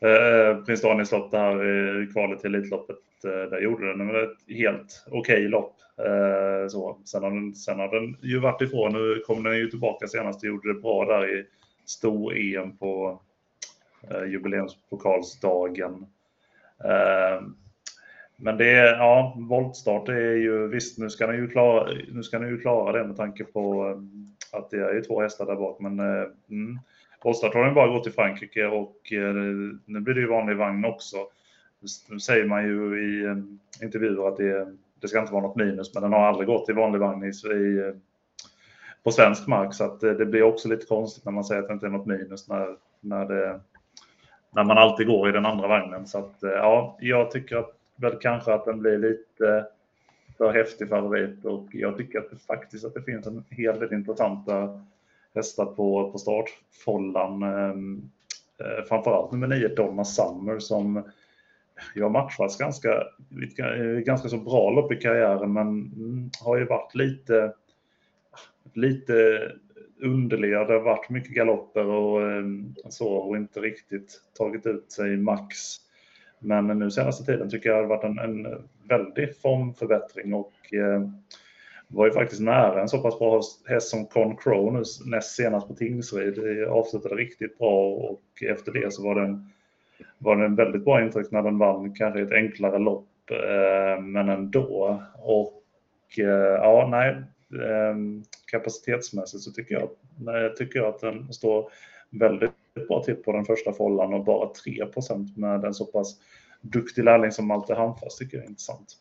eh, 0.00 0.64
Prins 0.64 0.82
Daniels 0.82 1.12
lopp, 1.12 1.30
det 1.30 1.38
här 1.38 1.54
eh, 2.00 2.12
kvalet 2.12 2.40
till 2.40 2.54
Elitloppet. 2.54 2.96
Eh, 3.24 3.50
där 3.50 3.60
gjorde 3.60 3.96
den 3.96 4.10
ett 4.10 4.56
helt 4.56 5.04
okej 5.06 5.18
okay 5.18 5.48
lopp. 5.48 5.74
Eh, 5.98 6.68
så. 6.68 6.98
Sen, 7.04 7.22
har 7.22 7.30
den, 7.30 7.54
sen 7.54 7.78
har 7.78 7.88
den 7.88 8.16
ju 8.22 8.38
varit 8.38 8.62
ifrån, 8.62 8.92
nu 8.92 9.22
kom 9.26 9.42
den 9.42 9.56
ju 9.56 9.70
tillbaka 9.70 10.08
senast 10.08 10.42
och 10.42 10.48
gjorde 10.48 10.74
det 10.74 10.80
bra 10.80 11.04
där 11.04 11.38
i 11.38 11.46
stor-EM 11.84 12.76
på 12.76 13.20
eh, 14.10 14.24
jubileumspokalsdagen. 14.24 16.06
Eh, 16.84 17.42
men 18.36 18.56
det 18.56 18.70
är, 18.70 18.96
ja, 18.96 19.36
voltstart 19.38 20.08
är 20.08 20.34
ju, 20.36 20.68
visst 20.68 20.98
nu 20.98 21.10
ska 21.10 21.26
ni 21.26 21.36
ju 21.36 21.48
klara, 21.48 21.92
nu 22.08 22.22
ska 22.22 22.38
ni 22.38 22.46
ju 22.46 22.60
klara 22.60 22.92
det 22.92 23.08
med 23.08 23.16
tanke 23.16 23.44
på 23.44 23.88
eh, 23.88 24.58
att 24.58 24.70
det 24.70 24.76
är 24.76 24.94
ju 24.94 25.02
två 25.02 25.20
hästar 25.20 25.46
där 25.46 25.56
bak. 25.56 25.80
Men 25.80 26.00
eh, 26.00 26.26
mm, 26.50 26.78
Polestar 27.26 27.52
har 27.54 27.64
den 27.64 27.74
bara 27.74 27.88
gått 27.88 28.02
till 28.02 28.12
Frankrike 28.12 28.66
och 28.66 29.12
eh, 29.12 29.34
nu 29.84 30.00
blir 30.00 30.14
det 30.14 30.20
ju 30.20 30.26
vanlig 30.26 30.56
vagn 30.56 30.84
också. 30.84 31.16
Nu 32.08 32.18
säger 32.20 32.44
man 32.44 32.64
ju 32.64 33.02
i 33.02 33.24
eh, 33.24 33.36
intervjuer 33.82 34.28
att 34.28 34.36
det, 34.36 34.74
det 35.00 35.08
ska 35.08 35.20
inte 35.20 35.32
vara 35.32 35.42
något 35.42 35.56
minus, 35.56 35.94
men 35.94 36.02
den 36.02 36.12
har 36.12 36.20
aldrig 36.20 36.46
gått 36.46 36.68
i 36.68 36.72
vanlig 36.72 36.98
vagn 36.98 37.24
i, 37.24 37.52
i 37.54 37.78
eh, 37.78 37.94
på 39.04 39.10
svensk 39.10 39.46
mark. 39.46 39.74
Så 39.74 39.84
att 39.84 40.02
eh, 40.02 40.12
det 40.12 40.26
blir 40.26 40.42
också 40.42 40.68
lite 40.68 40.86
konstigt 40.86 41.24
när 41.24 41.32
man 41.32 41.44
säger 41.44 41.62
att 41.62 41.68
det 41.68 41.74
inte 41.74 41.86
är 41.86 41.90
något 41.90 42.06
minus 42.06 42.48
när, 42.48 42.76
när, 43.00 43.24
det, 43.24 43.60
när 44.54 44.64
man 44.64 44.78
alltid 44.78 45.06
går 45.06 45.28
i 45.28 45.32
den 45.32 45.46
andra 45.46 45.68
vagnen. 45.68 46.06
Så 46.06 46.18
att 46.18 46.36
ja, 46.40 46.96
jag 47.00 47.30
tycker 47.30 47.56
att 47.56 47.74
väl 47.96 48.18
kanske 48.20 48.54
att 48.54 48.64
den 48.64 48.78
blir 48.78 48.98
lite 48.98 49.66
för 50.38 50.52
häftig 50.52 50.88
favorit 50.88 51.44
och 51.44 51.66
jag 51.72 51.96
tycker 51.96 52.18
att 52.18 52.30
det 52.30 52.36
faktiskt 52.36 52.84
att 52.84 52.94
det 52.94 53.02
finns 53.02 53.26
en 53.26 53.44
hel 53.50 53.78
del 53.78 53.92
intressanta 53.92 54.80
hästar 55.36 55.66
på, 55.66 56.12
på 56.12 56.18
startfållan. 56.18 56.52
Follan, 56.84 57.42
ehm, 57.42 58.10
eh, 58.60 58.84
framförallt 58.88 59.32
nummer 59.32 59.46
9 59.46 59.68
Donna 59.68 60.04
Summer 60.04 60.58
som 60.58 61.02
jag 61.94 62.10
matchats 62.10 62.58
ganska, 62.58 62.92
eh, 63.58 63.98
ganska 64.04 64.28
så 64.28 64.36
bra 64.36 64.70
lopp 64.70 64.92
i 64.92 64.96
karriären 64.96 65.52
men 65.52 65.68
mm, 65.68 66.30
har 66.44 66.56
ju 66.56 66.64
varit 66.64 66.94
lite, 66.94 67.52
lite 68.74 69.40
underliga. 70.00 70.64
Det 70.64 70.72
har 70.72 70.80
varit 70.80 71.10
mycket 71.10 71.34
galopper 71.34 71.86
och 71.86 72.22
ehm, 72.22 72.74
så 72.88 73.08
och 73.08 73.36
inte 73.36 73.60
riktigt 73.60 74.20
tagit 74.38 74.66
ut 74.66 74.92
sig 74.92 75.16
max. 75.16 75.56
Men 76.38 76.66
nu 76.66 76.90
senaste 76.90 77.24
tiden 77.24 77.50
tycker 77.50 77.68
jag 77.68 77.78
det 77.78 77.82
har 77.82 77.96
varit 77.96 78.04
en, 78.04 78.18
en 78.18 78.68
väldig 78.88 79.36
formförbättring 79.36 80.34
och 80.34 80.74
eh, 80.74 81.08
var 81.88 82.06
ju 82.06 82.12
faktiskt 82.12 82.42
nära 82.42 82.80
en 82.80 82.88
så 82.88 82.98
pass 82.98 83.18
bra 83.18 83.42
häst 83.68 83.88
som 83.88 84.06
Con 84.06 84.36
Crow 84.36 84.72
nu 84.72 84.82
näst 85.06 85.36
senast 85.36 85.68
på 85.68 85.74
Tingsryd. 85.74 86.34
Det 86.34 86.68
avslutade 86.68 87.14
riktigt 87.14 87.58
bra 87.58 87.90
och 87.90 88.22
efter 88.42 88.72
det 88.72 88.92
så 88.92 89.02
var 89.02 89.14
den 89.14 89.50
var 90.18 90.36
det 90.36 90.44
en 90.44 90.56
väldigt 90.56 90.84
bra 90.84 91.04
intryck 91.04 91.30
när 91.30 91.42
den 91.42 91.58
vann 91.58 91.94
kanske 91.94 92.22
ett 92.22 92.32
enklare 92.32 92.78
lopp 92.78 93.08
eh, 93.30 94.02
men 94.02 94.28
ändå. 94.28 95.02
Och 95.18 95.62
eh, 96.18 96.54
ja, 96.62 96.88
nej, 96.90 97.10
eh, 97.62 97.96
kapacitetsmässigt 98.50 99.42
så 99.42 99.52
tycker 99.52 99.74
jag, 99.74 99.88
nej, 100.18 100.54
tycker 100.54 100.78
jag 100.78 100.88
att 100.88 101.00
den 101.00 101.32
står 101.32 101.70
väldigt 102.10 102.50
bra 102.88 103.02
till 103.02 103.14
på 103.16 103.32
den 103.32 103.44
första 103.44 103.72
follan 103.72 104.14
och 104.14 104.24
bara 104.24 104.48
3% 104.48 105.38
med 105.38 105.64
en 105.64 105.74
så 105.74 105.84
pass 105.84 106.20
duktig 106.60 107.04
lärling 107.04 107.32
som 107.32 107.46
Malte 107.46 107.74
Handfast 107.74 108.18
tycker 108.18 108.36
jag 108.36 108.44
är 108.44 108.48
intressant. 108.48 108.96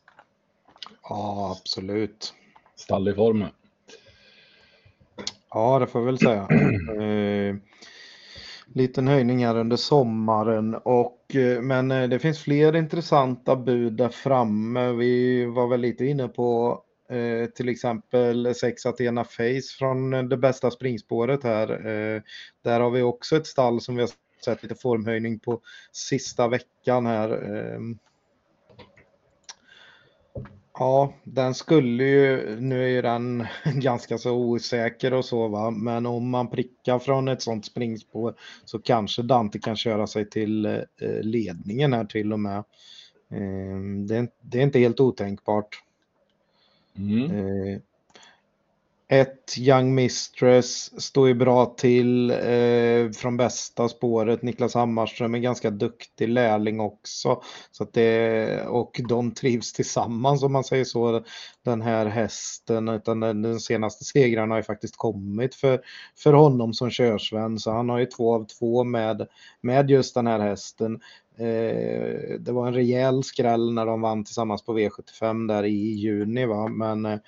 Ja, 1.09 1.57
absolut. 1.59 2.33
Stall 2.75 3.07
i 3.07 3.13
formen. 3.13 3.49
Ja, 5.49 5.79
det 5.79 5.87
får 5.87 6.01
jag 6.01 6.05
väl 6.05 6.19
säga. 6.19 6.47
eh, 7.01 7.55
liten 8.73 9.07
höjning 9.07 9.45
här 9.45 9.57
under 9.57 9.77
sommaren 9.77 10.75
och 10.75 11.35
eh, 11.35 11.61
men 11.61 11.91
eh, 11.91 12.09
det 12.09 12.19
finns 12.19 12.39
fler 12.39 12.75
intressanta 12.75 13.55
bud 13.55 13.93
där 13.93 14.09
framme. 14.09 14.91
Vi 14.91 15.45
var 15.45 15.67
väl 15.67 15.81
lite 15.81 16.05
inne 16.05 16.27
på 16.27 16.81
Eh, 17.09 17.49
till 17.49 17.69
exempel 17.69 18.55
6 18.55 18.85
Athena 18.85 19.23
Face 19.23 19.77
från 19.79 20.29
det 20.29 20.37
bästa 20.37 20.71
springspåret 20.71 21.43
här. 21.43 21.87
Eh, 21.87 22.21
där 22.63 22.79
har 22.79 22.91
vi 22.91 23.01
också 23.01 23.37
ett 23.37 23.47
stall 23.47 23.81
som 23.81 23.95
vi 23.95 24.01
har 24.01 24.09
sett 24.45 24.63
lite 24.63 24.75
formhöjning 24.75 25.39
på 25.39 25.61
sista 25.91 26.47
veckan 26.47 27.05
här. 27.05 27.29
Eh, 30.75 30.79
ja, 30.79 31.13
den 31.23 31.53
skulle 31.53 32.03
ju, 32.03 32.59
nu 32.59 32.83
är 32.83 32.87
ju 32.87 33.01
den 33.01 33.47
ganska 33.75 34.17
så 34.17 34.31
osäker 34.31 35.13
och 35.13 35.25
så 35.25 35.47
va, 35.47 35.71
men 35.71 36.05
om 36.05 36.29
man 36.29 36.49
prickar 36.49 36.99
från 36.99 37.27
ett 37.27 37.41
sånt 37.41 37.65
springspår 37.65 38.35
så 38.65 38.79
kanske 38.79 39.21
Dante 39.21 39.59
kan 39.59 39.75
köra 39.75 40.07
sig 40.07 40.29
till 40.29 40.65
eh, 40.65 41.21
ledningen 41.21 41.93
här 41.93 42.05
till 42.05 42.33
och 42.33 42.39
med. 42.39 42.57
Eh, 43.29 43.79
det, 44.07 44.17
är, 44.17 44.27
det 44.41 44.59
är 44.59 44.63
inte 44.63 44.79
helt 44.79 44.99
otänkbart. 44.99 45.81
Mm. 46.97 47.81
Ett 49.07 49.57
Young 49.57 49.95
Mistress 49.95 51.01
står 51.01 51.27
ju 51.27 51.33
bra 51.33 51.65
till 51.65 52.31
eh, 52.31 53.11
från 53.15 53.37
bästa 53.37 53.89
spåret. 53.89 54.41
Niklas 54.41 54.73
Hammarström 54.73 55.35
är 55.35 55.39
ganska 55.39 55.69
duktig 55.69 56.29
lärling 56.29 56.79
också. 56.79 57.41
Så 57.71 57.83
att 57.83 57.93
det, 57.93 58.65
och 58.67 59.01
de 59.09 59.31
trivs 59.31 59.73
tillsammans 59.73 60.43
om 60.43 60.53
man 60.53 60.63
säger 60.63 60.83
så, 60.83 61.23
den 61.63 61.81
här 61.81 62.05
hästen. 62.05 62.89
Utan 62.89 63.19
den, 63.19 63.41
den 63.41 63.59
senaste 63.59 64.05
segraren 64.05 64.51
har 64.51 64.57
ju 64.57 64.63
faktiskt 64.63 64.97
kommit 64.97 65.55
för, 65.55 65.81
för 66.17 66.33
honom 66.33 66.73
som 66.73 66.89
körsvän. 66.89 67.59
Så 67.59 67.71
han 67.71 67.89
har 67.89 67.99
ju 67.99 68.05
två 68.05 68.35
av 68.35 68.45
två 68.59 68.83
med, 68.83 69.27
med 69.61 69.89
just 69.89 70.15
den 70.15 70.27
här 70.27 70.39
hästen. 70.39 70.99
Eh, 71.37 72.39
det 72.39 72.51
var 72.51 72.67
en 72.67 72.73
rejäl 72.73 73.23
skräll 73.23 73.73
när 73.73 73.85
de 73.85 74.01
vann 74.01 74.23
tillsammans 74.23 74.65
på 74.65 74.79
V75 74.79 75.47
där 75.47 75.63
i 75.63 75.93
juni. 75.93 76.45
Va? 76.45 76.67
Men 76.67 77.05
eh, 77.05 77.19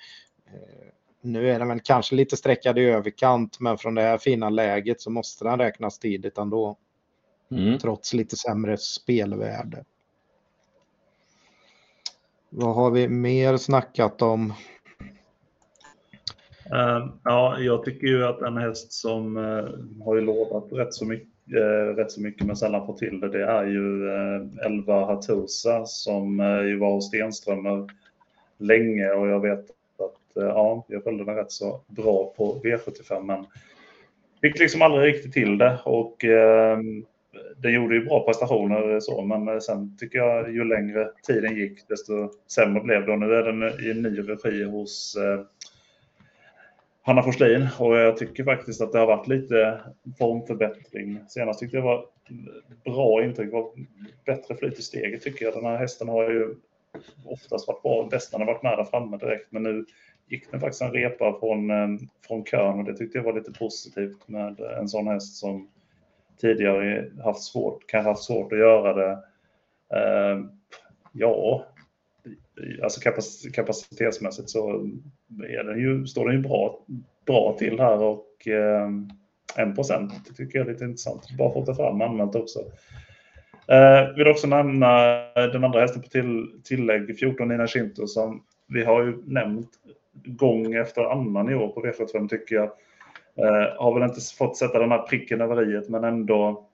nu 1.20 1.50
är 1.50 1.58
den 1.58 1.68
väl 1.68 1.80
kanske 1.80 2.14
lite 2.14 2.36
sträckad 2.36 2.78
i 2.78 2.84
överkant, 2.84 3.60
men 3.60 3.78
från 3.78 3.94
det 3.94 4.02
här 4.02 4.18
fina 4.18 4.50
läget 4.50 5.00
så 5.00 5.10
måste 5.10 5.44
den 5.44 5.58
räknas 5.58 5.98
tidigt 5.98 6.38
ändå. 6.38 6.76
Mm. 7.50 7.78
Trots 7.78 8.14
lite 8.14 8.36
sämre 8.36 8.76
spelvärde. 8.76 9.84
Vad 12.50 12.74
har 12.74 12.90
vi 12.90 13.08
mer 13.08 13.56
snackat 13.56 14.22
om? 14.22 14.52
Uh, 16.72 17.14
ja, 17.24 17.58
jag 17.58 17.84
tycker 17.84 18.06
ju 18.06 18.24
att 18.24 18.42
en 18.42 18.56
häst 18.56 18.92
som 18.92 19.36
uh, 19.36 20.04
har 20.04 20.14
ju 20.14 20.20
lovat 20.20 20.72
rätt 20.72 20.94
så 20.94 21.04
mycket 21.04 21.28
eh, 21.56 21.94
rätt 21.96 22.12
så 22.12 22.20
mycket 22.20 22.46
men 22.46 22.56
sällan 22.56 22.86
får 22.86 22.94
till 22.94 23.20
det, 23.20 23.28
det 23.28 23.44
är 23.44 23.64
ju 23.64 24.08
eh, 24.08 24.66
Elva 24.66 25.04
Hatusa 25.04 25.86
som 25.86 26.40
eh, 26.40 26.62
ju 26.62 26.78
var 26.78 26.92
hos 26.92 27.08
Stenströmer 27.08 27.86
länge 28.58 29.10
och 29.10 29.28
jag 29.28 29.40
vet 29.40 29.66
Eh, 30.38 30.44
ja, 30.44 30.84
jag 30.88 31.02
följde 31.02 31.24
den 31.24 31.36
rätt 31.36 31.52
så 31.52 31.80
bra 31.86 32.34
på 32.36 32.60
V75 32.64 33.22
men 33.22 33.46
fick 34.40 34.58
liksom 34.58 34.82
aldrig 34.82 35.14
riktigt 35.14 35.32
till 35.32 35.58
det 35.58 35.78
och 35.84 36.24
eh, 36.24 36.78
det 37.56 37.70
gjorde 37.70 37.94
ju 37.94 38.04
bra 38.04 38.24
prestationer 38.24 39.00
så, 39.00 39.22
men 39.22 39.48
eh, 39.48 39.58
sen 39.58 39.96
tycker 39.96 40.18
jag 40.18 40.52
ju 40.52 40.64
längre 40.64 41.10
tiden 41.22 41.56
gick 41.56 41.88
desto 41.88 42.30
sämre 42.46 42.80
blev 42.80 43.06
det 43.06 43.12
och 43.12 43.18
nu 43.18 43.34
är 43.34 43.42
den 43.42 43.62
i 43.62 43.90
en 43.90 44.02
ny 44.02 44.18
regi 44.20 44.64
hos 44.64 45.16
eh, 45.16 45.40
Hanna 47.02 47.22
Forslin 47.22 47.68
och 47.78 47.96
jag 47.96 48.16
tycker 48.16 48.44
faktiskt 48.44 48.80
att 48.80 48.92
det 48.92 48.98
har 48.98 49.06
varit 49.06 49.28
lite 49.28 49.80
formförbättring. 50.18 51.20
Senast 51.28 51.60
tyckte 51.60 51.76
jag 51.76 51.84
var 51.84 52.04
bra 52.84 53.24
intryck, 53.24 53.52
var 53.52 53.70
bättre 54.26 54.56
flyt 54.56 54.78
i 54.78 54.82
steget 54.82 55.22
tycker 55.22 55.44
jag. 55.44 55.54
Den 55.54 55.64
här 55.64 55.76
hästen 55.76 56.08
har 56.08 56.30
ju 56.30 56.54
oftast 57.24 57.68
varit 57.68 57.82
bra, 57.82 58.08
bäst 58.10 58.32
när 58.32 58.38
den 58.38 58.46
varit 58.46 58.62
nära 58.62 58.84
framme 58.84 59.16
direkt, 59.16 59.52
men 59.52 59.62
nu 59.62 59.84
gick 60.28 60.50
den 60.50 60.60
faktiskt 60.60 60.82
en 60.82 60.92
repa 60.92 61.38
från, 61.40 61.70
eh, 61.70 61.88
från 62.26 62.44
kön 62.44 62.78
och 62.78 62.84
det 62.84 62.96
tyckte 62.96 63.18
jag 63.18 63.24
var 63.24 63.32
lite 63.32 63.52
positivt 63.52 64.28
med 64.28 64.60
en 64.60 64.88
sån 64.88 65.08
häst 65.08 65.36
som 65.36 65.68
tidigare 66.40 67.10
haft 67.24 67.42
svårt, 67.42 67.86
kanske 67.86 68.10
haft 68.10 68.22
svårt 68.22 68.52
att 68.52 68.58
göra 68.58 68.94
det. 68.94 69.12
Eh, 69.94 70.40
ja, 71.12 71.64
alltså 72.82 73.00
kapacitetsmässigt 73.52 74.50
så 74.50 74.90
är 75.48 75.64
den 75.64 75.78
ju, 75.78 76.06
står 76.06 76.26
den 76.26 76.36
ju 76.36 76.42
bra, 76.42 76.84
bra 77.26 77.56
till 77.58 77.80
här 77.80 78.02
och 78.02 78.48
eh, 78.48 78.88
1 79.56 79.76
det 80.28 80.34
tycker 80.36 80.58
jag 80.58 80.68
är 80.68 80.72
lite 80.72 80.84
intressant. 80.84 81.30
Bara 81.38 81.52
fått 81.52 81.66
det 81.66 81.74
fram 81.74 82.02
anmält 82.02 82.34
också. 82.34 82.58
Eh, 83.68 84.16
vill 84.16 84.28
också 84.28 84.46
nämna 84.46 84.88
den 85.34 85.64
andra 85.64 85.80
hästen 85.80 86.02
på 86.02 86.08
till, 86.08 86.60
tillägg, 86.64 87.18
14 87.18 87.48
Nina 87.48 87.66
Shinto, 87.66 88.06
som 88.06 88.42
vi 88.66 88.84
har 88.84 89.04
ju 89.04 89.22
nämnt 89.26 89.70
gång 90.24 90.74
efter 90.74 91.04
annan 91.04 91.50
i 91.50 91.54
år 91.54 91.68
på 91.68 91.80
V75 91.80 92.28
tycker 92.28 92.54
jag. 92.54 92.70
Eh, 93.36 93.76
har 93.78 93.94
väl 93.94 94.08
inte 94.08 94.20
fått 94.38 94.56
sätta 94.56 94.78
den 94.78 94.90
här 94.90 95.02
pricken 95.02 95.40
över 95.40 95.76
i 95.76 95.90
men 95.90 96.04
ändå 96.04 96.68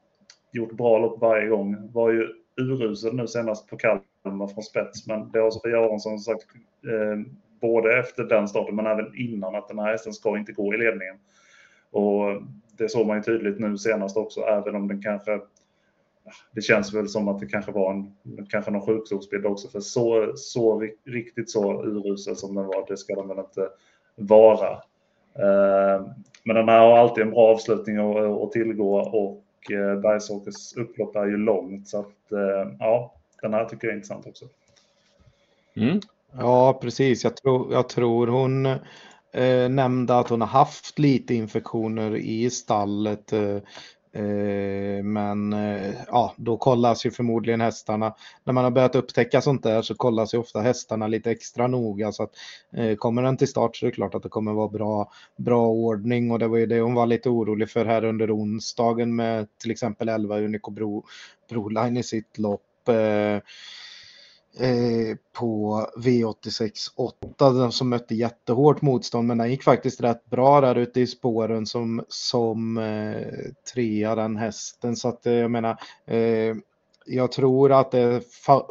gjort 0.53 0.73
bra 0.73 0.99
lopp 0.99 1.21
varje 1.21 1.49
gång. 1.49 1.93
Var 1.93 2.11
ju 2.11 2.29
urusel 2.57 3.15
nu 3.15 3.27
senast 3.27 3.69
på 3.69 3.77
Kalmar 3.77 4.47
från 4.47 4.65
spets. 4.65 5.07
Men 5.07 5.31
det 5.31 5.39
har 5.39 5.51
Sofia 5.51 5.79
Aronsson 5.79 6.19
sagt 6.19 6.47
eh, 6.87 7.33
både 7.61 7.99
efter 7.99 8.25
den 8.25 8.49
starten 8.49 8.77
men 8.77 8.87
även 8.87 9.17
innan 9.17 9.55
att 9.55 9.69
den 9.69 9.79
här 9.79 9.93
hästen 9.93 10.13
ska 10.13 10.39
inte 10.39 10.53
gå 10.53 10.75
i 10.75 10.79
ledningen. 10.79 11.17
Och 11.91 12.43
det 12.77 12.89
såg 12.89 13.07
man 13.07 13.17
ju 13.17 13.23
tydligt 13.23 13.61
nu 13.61 13.79
senast 13.79 14.17
också, 14.17 14.41
även 14.41 14.75
om 14.75 14.89
den 14.89 15.03
kanske 15.03 15.41
det 16.53 16.61
känns 16.61 16.95
väl 16.95 17.09
som 17.09 17.29
att 17.29 17.41
det 17.41 17.47
kanske 17.47 17.73
var 17.73 17.93
en, 17.93 18.15
kanske 18.51 18.71
någon 18.71 18.87
sjukdomsbild 18.87 19.47
också, 19.47 19.69
för 19.69 19.81
så, 19.81 20.33
så 20.37 20.89
riktigt 21.05 21.51
så 21.51 21.83
urusel 21.83 22.37
som 22.37 22.55
den 22.55 22.67
var, 22.67 22.87
det 22.89 22.97
ska 22.97 23.15
den 23.15 23.29
väl 23.29 23.39
inte 23.39 23.69
vara. 24.17 24.73
Eh, 25.39 26.07
men 26.45 26.57
den 26.57 26.69
här 26.69 26.79
har 26.79 26.99
alltid 26.99 27.25
en 27.25 27.31
bra 27.31 27.53
avslutning 27.53 27.97
att 28.43 28.53
tillgå 28.53 28.97
och 28.99 29.73
eh, 29.73 30.01
Bergsåkers 30.01 30.77
upplopp 30.77 31.17
är 31.17 31.27
ju 31.27 31.37
långt 31.37 31.89
så 31.89 32.01
att 32.01 32.33
eh, 32.33 32.73
ja, 32.79 33.15
den 33.43 33.55
här 33.55 33.65
tycker 33.65 33.87
jag 33.87 33.93
är 33.93 33.97
intressant 33.97 34.27
också. 34.27 34.45
Mm. 35.77 36.01
Ja, 36.39 36.79
precis. 36.83 37.25
Jag 37.25 37.37
tror, 37.37 37.73
jag 37.73 37.89
tror 37.89 38.27
hon 38.27 38.67
eh, 39.33 39.69
nämnde 39.71 40.19
att 40.19 40.29
hon 40.29 40.41
har 40.41 40.49
haft 40.49 40.99
lite 40.99 41.35
infektioner 41.35 42.17
i 42.17 42.51
stallet. 42.51 43.33
Eh, 43.33 43.59
Eh, 44.15 45.05
men 45.05 45.53
eh, 45.53 45.95
ja, 46.07 46.35
då 46.37 46.57
kollas 46.57 47.07
ju 47.07 47.11
förmodligen 47.11 47.61
hästarna. 47.61 48.15
När 48.45 48.53
man 48.53 48.65
har 48.65 48.71
börjat 48.71 48.95
upptäcka 48.95 49.41
sånt 49.41 49.63
där 49.63 49.83
så 49.83 49.95
kollas 49.95 50.35
ju 50.35 50.39
ofta 50.39 50.61
hästarna 50.61 51.07
lite 51.07 51.31
extra 51.31 51.67
noga. 51.67 52.13
Så 52.13 52.23
att, 52.23 52.31
eh, 52.77 52.97
kommer 52.97 53.23
den 53.23 53.37
till 53.37 53.49
start 53.49 53.77
så 53.77 53.87
är 53.87 53.91
det 53.91 53.95
klart 53.95 54.15
att 54.15 54.23
det 54.23 54.29
kommer 54.29 54.53
vara 54.53 54.69
bra, 54.69 55.11
bra 55.37 55.69
ordning. 55.69 56.31
Och 56.31 56.39
det 56.39 56.49
var 56.49 56.59
ju 56.59 56.67
det 56.67 56.81
hon 56.81 56.95
var 56.95 57.07
lite 57.07 57.29
orolig 57.29 57.71
för 57.71 57.85
här 57.85 58.05
under 58.05 58.37
onsdagen 58.37 59.17
med 59.17 59.47
till 59.59 59.71
exempel 59.71 60.09
11 60.09 60.39
Unico 60.39 60.71
Bro, 60.71 61.05
Broline 61.51 61.97
i 61.97 62.03
sitt 62.03 62.39
lopp. 62.39 62.89
Eh, 62.89 63.39
Eh, 64.61 65.17
på 65.33 65.81
V86 65.97 66.71
8 66.97 67.51
den 67.51 67.73
som 67.73 67.89
mötte 67.89 68.15
jättehårt 68.15 68.83
motstånd 68.83 69.29
men 69.29 69.39
den 69.39 69.51
gick 69.51 69.63
faktiskt 69.63 70.01
rätt 70.01 70.31
bra 70.31 70.61
där 70.61 70.75
ute 70.75 71.01
i 71.01 71.07
spåren 71.07 71.67
som, 71.67 72.05
som 72.09 72.79
eh, 72.79 73.53
trea 73.75 74.15
den 74.15 74.37
hästen 74.37 74.97
så 74.97 75.09
att 75.09 75.27
eh, 75.27 75.33
jag 75.33 75.51
menar 75.51 75.77
eh, 76.07 76.55
jag 77.07 77.33
tror 77.33 77.73
att 77.73 77.91
det 77.91 78.01
är 78.01 78.23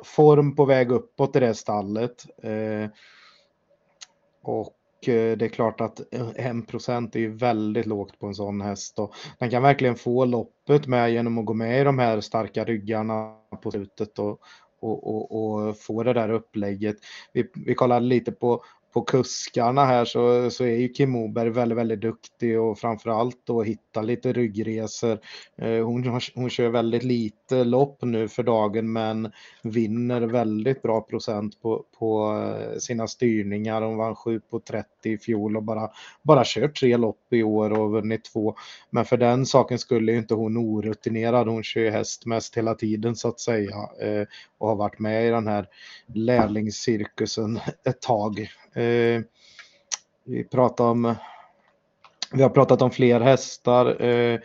form 0.03 0.55
på 0.55 0.65
väg 0.65 0.91
uppåt 0.91 1.35
i 1.35 1.39
det 1.39 1.53
stallet. 1.53 2.25
Eh, 2.43 2.89
och 4.41 5.07
eh, 5.07 5.37
det 5.37 5.45
är 5.45 5.49
klart 5.49 5.81
att 5.81 5.99
1% 6.11 7.15
är 7.15 7.19
ju 7.19 7.35
väldigt 7.35 7.85
lågt 7.85 8.19
på 8.19 8.27
en 8.27 8.35
sån 8.35 8.61
häst. 8.61 8.99
Och 8.99 9.13
den 9.39 9.49
kan 9.49 9.61
verkligen 9.61 9.95
få 9.95 10.25
loppet 10.25 10.87
med 10.87 11.11
genom 11.11 11.37
att 11.37 11.45
gå 11.45 11.53
med 11.53 11.81
i 11.81 11.83
de 11.83 11.99
här 11.99 12.21
starka 12.21 12.63
ryggarna 12.63 13.35
på 13.63 13.71
slutet 13.71 14.19
och, 14.19 14.39
och, 14.83 15.07
och, 15.07 15.53
och 15.53 15.77
få 15.77 16.03
det 16.03 16.13
där 16.13 16.29
upplägget. 16.29 16.95
Vi, 17.33 17.49
vi 17.53 17.75
kollade 17.75 18.05
lite 18.05 18.31
på, 18.31 18.63
på 18.93 19.01
kuskarna 19.01 19.85
här 19.85 20.05
så, 20.05 20.49
så 20.51 20.63
är 20.63 20.77
ju 20.77 20.89
Kim 20.89 21.09
Moberg 21.09 21.49
väldigt, 21.49 21.77
väldigt 21.77 22.01
duktig 22.01 22.61
och 22.61 22.79
framförallt 22.79 23.37
då 23.43 23.63
hitta 23.63 24.01
lite 24.01 24.33
ryggresor. 24.33 25.19
Eh, 25.57 25.85
hon, 25.85 26.19
hon 26.35 26.49
kör 26.49 26.69
väldigt 26.69 27.03
lite 27.03 27.63
lopp 27.63 27.97
nu 28.01 28.27
för 28.27 28.43
dagen 28.43 28.93
men 28.93 29.31
vinner 29.63 30.21
väldigt 30.21 30.81
bra 30.81 31.01
procent 31.01 31.61
på, 31.61 31.85
på 31.99 32.37
eh, 32.37 32.77
sina 32.77 33.07
styrningar. 33.07 33.81
Hon 33.81 33.97
vann 33.97 34.15
7 34.15 34.39
på 34.39 34.59
30 34.59 34.87
i 35.03 35.17
fjol 35.17 35.57
och 35.57 35.63
bara, 35.63 35.89
bara 36.21 36.43
kört 36.45 36.79
tre 36.79 36.97
lopp 36.97 37.33
i 37.33 37.43
år 37.43 37.79
och 37.79 37.91
vunnit 37.91 38.25
två. 38.25 38.55
Men 38.89 39.05
för 39.05 39.17
den 39.17 39.45
saken 39.45 39.79
skulle 39.79 40.11
ju 40.11 40.17
inte 40.17 40.33
hon 40.33 40.57
orutinerad. 40.57 41.47
Hon 41.47 41.63
kör 41.63 41.81
ju 41.81 41.89
häst 41.89 42.25
mest 42.25 42.57
hela 42.57 42.75
tiden 42.75 43.15
så 43.15 43.27
att 43.27 43.39
säga 43.39 43.75
eh, 44.01 44.27
och 44.57 44.67
har 44.67 44.75
varit 44.75 44.99
med 44.99 45.27
i 45.27 45.29
den 45.29 45.47
här 45.47 45.67
lärlingscirkusen 46.13 47.59
ett 47.85 48.01
tag. 48.01 48.49
Eh, 48.73 49.21
vi 50.25 50.43
pratar 50.43 50.85
om 50.85 51.15
vi 52.33 52.41
har 52.41 52.49
pratat 52.49 52.81
om 52.81 52.91
fler 52.91 53.19
hästar. 53.19 54.01
Eh, 54.01 54.39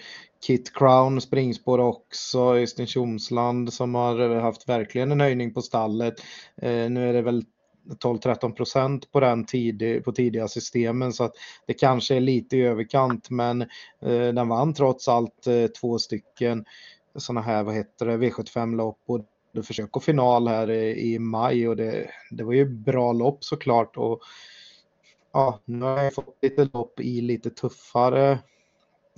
Kit 0.46 0.74
Crown 0.74 1.20
springspår 1.20 1.78
också, 1.78 2.54
Östen 2.54 2.86
Tjomsland 2.86 3.72
som 3.72 3.94
har 3.94 4.40
haft 4.40 4.68
verkligen 4.68 5.12
en 5.12 5.20
höjning 5.20 5.54
på 5.54 5.62
stallet. 5.62 6.14
Eh, 6.62 6.90
nu 6.90 7.08
är 7.08 7.12
det 7.12 7.22
väl 7.22 7.44
12-13 7.98 8.52
procent 8.52 9.12
på 9.12 9.20
den 9.20 9.44
tid, 9.44 10.04
på 10.04 10.12
tidiga 10.12 10.48
systemen 10.48 11.12
så 11.12 11.24
att 11.24 11.32
det 11.66 11.74
kanske 11.74 12.16
är 12.16 12.20
lite 12.20 12.56
i 12.56 12.62
överkant 12.62 13.30
men 13.30 13.62
eh, 14.02 14.28
den 14.34 14.48
vann 14.48 14.74
trots 14.74 15.08
allt 15.08 15.46
eh, 15.46 15.66
två 15.66 15.98
stycken 15.98 16.64
sådana 17.16 17.40
här, 17.40 17.62
vad 17.62 17.74
heter 17.74 18.06
det, 18.06 18.16
V75-lopp 18.16 18.98
och 19.06 19.20
du 19.52 19.62
försök 19.62 19.96
och 19.96 20.04
final 20.04 20.48
här 20.48 20.70
i, 20.70 21.18
maj 21.18 21.68
och 21.68 21.76
det, 21.76 22.10
det 22.30 22.44
var 22.44 22.52
ju 22.52 22.64
bra 22.64 23.12
lopp 23.12 23.44
såklart 23.44 23.96
och 23.96 24.22
ja, 25.32 25.60
nu 25.64 25.84
har 25.84 26.02
jag 26.02 26.14
fått 26.14 26.38
lite 26.42 26.68
lopp 26.72 27.00
i 27.00 27.20
lite 27.20 27.50
tuffare 27.50 28.38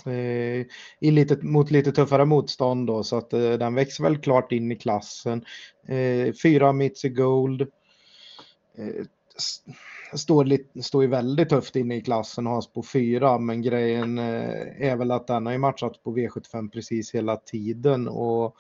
eh, 0.06 0.66
i 1.00 1.10
lite, 1.10 1.36
mot 1.42 1.70
lite 1.70 1.92
tuffare 1.92 2.24
motstånd 2.24 2.86
då 2.86 3.02
så 3.02 3.16
att 3.16 3.32
eh, 3.32 3.52
den 3.52 3.74
växer 3.74 4.04
väl 4.04 4.18
klart 4.18 4.52
in 4.52 4.72
i 4.72 4.76
klassen. 4.76 5.44
Eh, 5.88 6.34
fyra 6.42 6.72
Mitzi 6.72 7.08
Gold 7.08 7.62
eh, 8.78 9.04
står, 10.14 10.44
lite, 10.44 10.82
står 10.82 11.02
ju 11.02 11.08
väldigt 11.08 11.48
tufft 11.48 11.76
inne 11.76 11.96
i 11.96 12.00
klassen 12.00 12.46
och 12.46 12.52
har 12.52 12.62
på 12.74 12.82
fyra 12.82 13.38
men 13.38 13.62
grejen 13.62 14.18
eh, 14.18 14.90
är 14.90 14.96
väl 14.96 15.10
att 15.10 15.26
den 15.26 15.46
har 15.46 15.52
ju 15.52 15.58
matchat 15.58 16.02
på 16.02 16.16
V75 16.16 16.70
precis 16.70 17.14
hela 17.14 17.36
tiden 17.36 18.08
och 18.08 18.56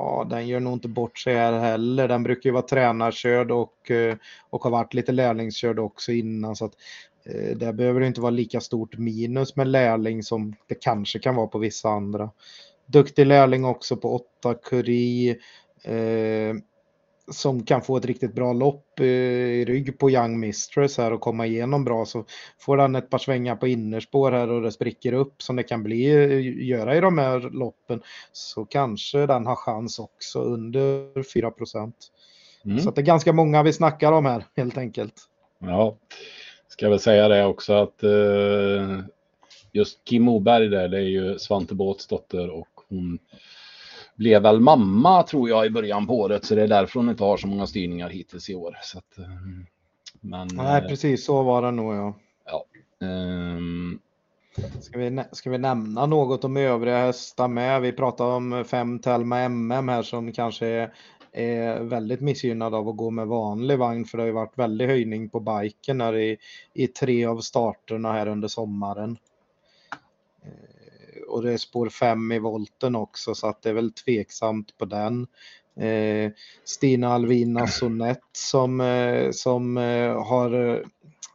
Ja, 0.00 0.26
den 0.30 0.48
gör 0.48 0.60
nog 0.60 0.72
inte 0.72 0.88
bort 0.88 1.18
sig 1.18 1.34
här 1.34 1.58
heller. 1.58 2.08
Den 2.08 2.22
brukar 2.22 2.50
ju 2.50 2.52
vara 2.52 2.62
tränarkörd 2.62 3.50
och, 3.50 3.90
eh, 3.90 4.16
och 4.50 4.64
har 4.64 4.70
varit 4.70 4.94
lite 4.94 5.12
lärlingskörd 5.12 5.78
också 5.78 6.12
innan. 6.12 6.56
Så 6.56 6.64
att, 6.64 6.72
eh, 7.26 7.56
det 7.56 7.72
behöver 7.72 8.00
inte 8.00 8.20
vara 8.20 8.30
lika 8.30 8.60
stort 8.60 8.98
minus 8.98 9.56
med 9.56 9.68
lärling 9.68 10.22
som 10.22 10.54
det 10.66 10.74
kanske 10.74 11.18
kan 11.18 11.34
vara 11.34 11.46
på 11.46 11.58
vissa 11.58 11.88
andra. 11.88 12.30
Duktig 12.86 13.26
lärling 13.26 13.64
också 13.64 13.96
på 13.96 14.14
8 14.14 14.54
Curie. 14.54 15.36
Eh, 15.84 16.54
som 17.30 17.64
kan 17.64 17.82
få 17.82 17.96
ett 17.96 18.04
riktigt 18.04 18.34
bra 18.34 18.52
lopp 18.52 19.00
i 19.00 19.64
rygg 19.64 19.98
på 19.98 20.10
Young 20.10 20.40
Mistress 20.40 20.98
här 20.98 21.12
och 21.12 21.20
komma 21.20 21.46
igenom 21.46 21.84
bra 21.84 22.04
så 22.04 22.24
får 22.58 22.76
den 22.76 22.94
ett 22.94 23.10
par 23.10 23.18
svängar 23.18 23.56
på 23.56 23.66
innerspår 23.66 24.32
här 24.32 24.50
och 24.50 24.62
det 24.62 24.72
spricker 24.72 25.12
upp 25.12 25.42
som 25.42 25.56
det 25.56 25.62
kan 25.62 25.82
bli 25.82 26.04
göra 26.64 26.96
i 26.96 27.00
de 27.00 27.18
här 27.18 27.40
loppen 27.40 28.00
så 28.32 28.64
kanske 28.64 29.26
den 29.26 29.46
har 29.46 29.56
chans 29.56 29.98
också 29.98 30.38
under 30.38 31.22
4 31.22 31.52
mm. 32.64 32.80
Så 32.80 32.90
det 32.90 33.00
är 33.00 33.04
ganska 33.04 33.32
många 33.32 33.62
vi 33.62 33.72
snackar 33.72 34.12
om 34.12 34.26
här 34.26 34.44
helt 34.56 34.78
enkelt. 34.78 35.14
Ja, 35.58 35.96
ska 36.68 36.90
väl 36.90 37.00
säga 37.00 37.28
det 37.28 37.46
också 37.46 37.72
att 37.72 38.04
uh, 38.04 39.00
just 39.72 40.04
Kim 40.04 40.22
Moberg 40.22 40.68
där, 40.68 40.88
det 40.88 40.96
är 40.96 41.08
ju 41.08 41.38
Svante 41.38 41.74
Båths 41.74 42.06
dotter 42.06 42.50
och 42.50 42.68
hon 42.88 43.18
blev 44.20 44.42
väl 44.42 44.60
mamma 44.60 45.22
tror 45.22 45.48
jag 45.48 45.66
i 45.66 45.70
början 45.70 46.06
på 46.06 46.20
året 46.20 46.44
så 46.44 46.54
det 46.54 46.62
är 46.62 46.68
därför 46.68 47.00
hon 47.00 47.10
inte 47.10 47.24
har 47.24 47.36
så 47.36 47.46
många 47.46 47.66
styrningar 47.66 48.08
hittills 48.08 48.50
i 48.50 48.54
år. 48.54 48.78
Så 48.82 48.98
att, 48.98 49.18
eh, 49.18 49.24
men, 50.20 50.48
Nej, 50.52 50.82
eh, 50.82 50.88
precis 50.88 51.24
så 51.24 51.42
var 51.42 51.62
det 51.62 51.70
nog 51.70 51.94
ja. 51.94 52.14
ja 52.46 52.64
um... 53.06 54.00
Ska 54.80 54.98
vi, 54.98 55.22
ska 55.32 55.50
vi 55.50 55.58
nämna 55.58 56.06
något 56.06 56.44
om 56.44 56.56
övriga 56.56 56.98
hästar 56.98 57.48
med? 57.48 57.80
Vi 57.80 57.92
pratar 57.92 58.24
om 58.24 58.64
fem 58.66 58.98
Telma 58.98 59.38
MM 59.38 59.88
här 59.88 60.02
som 60.02 60.32
kanske 60.32 60.66
är, 60.66 60.92
är 61.32 61.80
väldigt 61.80 62.20
missgynnad 62.20 62.74
av 62.74 62.88
att 62.88 62.96
gå 62.96 63.10
med 63.10 63.26
vanlig 63.26 63.78
vagn 63.78 64.04
för 64.04 64.18
det 64.18 64.22
har 64.22 64.26
ju 64.26 64.32
varit 64.32 64.58
väldigt 64.58 64.88
höjning 64.88 65.28
på 65.28 65.40
biken 65.40 66.00
här 66.00 66.16
i, 66.16 66.36
i 66.74 66.86
tre 66.86 67.24
av 67.24 67.40
starterna 67.40 68.12
här 68.12 68.26
under 68.26 68.48
sommaren 68.48 69.16
och 71.30 71.42
det 71.42 71.52
är 71.52 71.56
spår 71.56 71.88
5 71.88 72.32
i 72.32 72.38
volten 72.38 72.96
också 72.96 73.34
så 73.34 73.46
att 73.46 73.62
det 73.62 73.68
är 73.68 73.74
väl 73.74 73.92
tveksamt 73.92 74.78
på 74.78 74.84
den. 74.84 75.26
Eh, 75.76 76.32
Stina 76.64 77.08
Alvina 77.08 77.66
Sonett 77.66 78.24
som, 78.32 78.80
eh, 78.80 79.30
som 79.30 79.76
eh, 79.76 80.24
har 80.24 80.68
eh, 80.68 80.80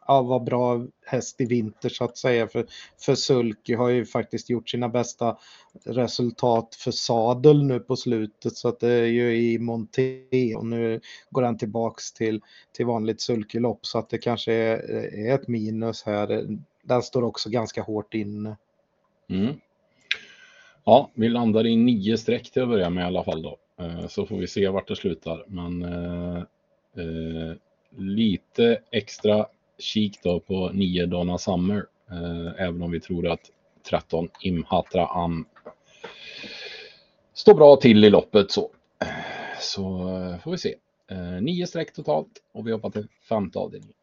ja, 0.06 0.22
var 0.22 0.40
bra 0.40 0.86
häst 1.06 1.40
i 1.40 1.44
vinter 1.44 1.88
så 1.88 2.04
att 2.04 2.18
säga. 2.18 2.48
För, 2.48 2.66
för 3.00 3.14
Sulky 3.14 3.74
har 3.74 3.88
ju 3.88 4.06
faktiskt 4.06 4.50
gjort 4.50 4.68
sina 4.68 4.88
bästa 4.88 5.36
resultat 5.84 6.74
för 6.74 6.90
sadel 6.90 7.64
nu 7.64 7.80
på 7.80 7.96
slutet 7.96 8.56
så 8.56 8.68
att 8.68 8.80
det 8.80 8.92
är 8.92 9.06
ju 9.06 9.36
i 9.36 9.58
Monté 9.58 10.54
och 10.56 10.66
nu 10.66 11.00
går 11.30 11.42
han 11.42 11.58
tillbaks 11.58 12.12
till, 12.12 12.40
till 12.72 12.86
vanligt 12.86 13.20
sulkylopp 13.20 13.86
så 13.86 13.98
att 13.98 14.10
det 14.10 14.18
kanske 14.18 14.52
är, 14.52 14.78
är 15.14 15.34
ett 15.34 15.48
minus 15.48 16.02
här. 16.02 16.58
Den 16.82 17.02
står 17.02 17.22
också 17.22 17.50
ganska 17.50 17.82
hårt 17.82 18.14
inne. 18.14 18.56
Mm. 19.28 19.54
Ja, 20.88 21.10
vi 21.14 21.28
landar 21.28 21.66
i 21.66 21.76
nio 21.76 22.18
streck 22.18 22.50
till 22.50 22.62
att 22.62 22.68
börja 22.68 22.90
med 22.90 23.02
i 23.02 23.06
alla 23.06 23.24
fall 23.24 23.42
då. 23.42 23.58
Eh, 23.80 24.06
så 24.06 24.26
får 24.26 24.36
vi 24.36 24.46
se 24.46 24.68
vart 24.68 24.88
det 24.88 24.96
slutar. 24.96 25.44
Men 25.46 25.82
eh, 25.82 26.36
eh, 26.96 27.56
lite 27.96 28.80
extra 28.90 29.46
kik 29.78 30.22
då 30.22 30.40
på 30.40 30.70
nio 30.72 31.06
Donna 31.06 31.38
Summer. 31.38 31.86
Eh, 32.10 32.62
även 32.62 32.82
om 32.82 32.90
vi 32.90 33.00
tror 33.00 33.28
att 33.28 33.50
13 33.90 34.28
Imhatra 34.40 35.06
Am 35.06 35.46
står 37.34 37.54
bra 37.54 37.76
till 37.76 38.04
i 38.04 38.10
loppet 38.10 38.50
så. 38.50 38.70
Så 39.60 39.82
eh, 40.08 40.38
får 40.42 40.50
vi 40.50 40.58
se. 40.58 40.74
Eh, 41.10 41.42
nio 41.42 41.66
streck 41.66 41.92
totalt 41.92 42.42
och 42.52 42.66
vi 42.66 42.72
hoppar 42.72 42.90
till 42.90 43.06
femte 43.28 43.58
avdelningen. 43.58 43.94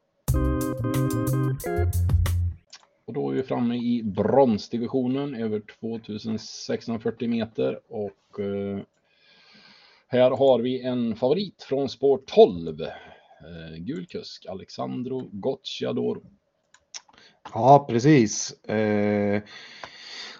Och 3.05 3.13
då 3.13 3.29
är 3.29 3.33
vi 3.33 3.43
framme 3.43 3.75
i 3.75 4.03
bronsdivisionen 4.03 5.35
över 5.35 5.59
2640 5.79 7.29
meter 7.29 7.79
och 7.87 8.39
eh, 8.39 8.79
här 10.07 10.31
har 10.31 10.59
vi 10.59 10.81
en 10.81 11.15
favorit 11.15 11.63
från 11.63 11.89
spår 11.89 12.21
12. 12.25 12.81
Eh, 12.81 13.77
gul 13.77 14.05
kusk, 14.05 14.45
Alexandro 14.45 15.29
Gocciador. 15.31 16.21
Ja, 17.53 17.85
precis. 17.89 18.63
Eh, 18.63 19.41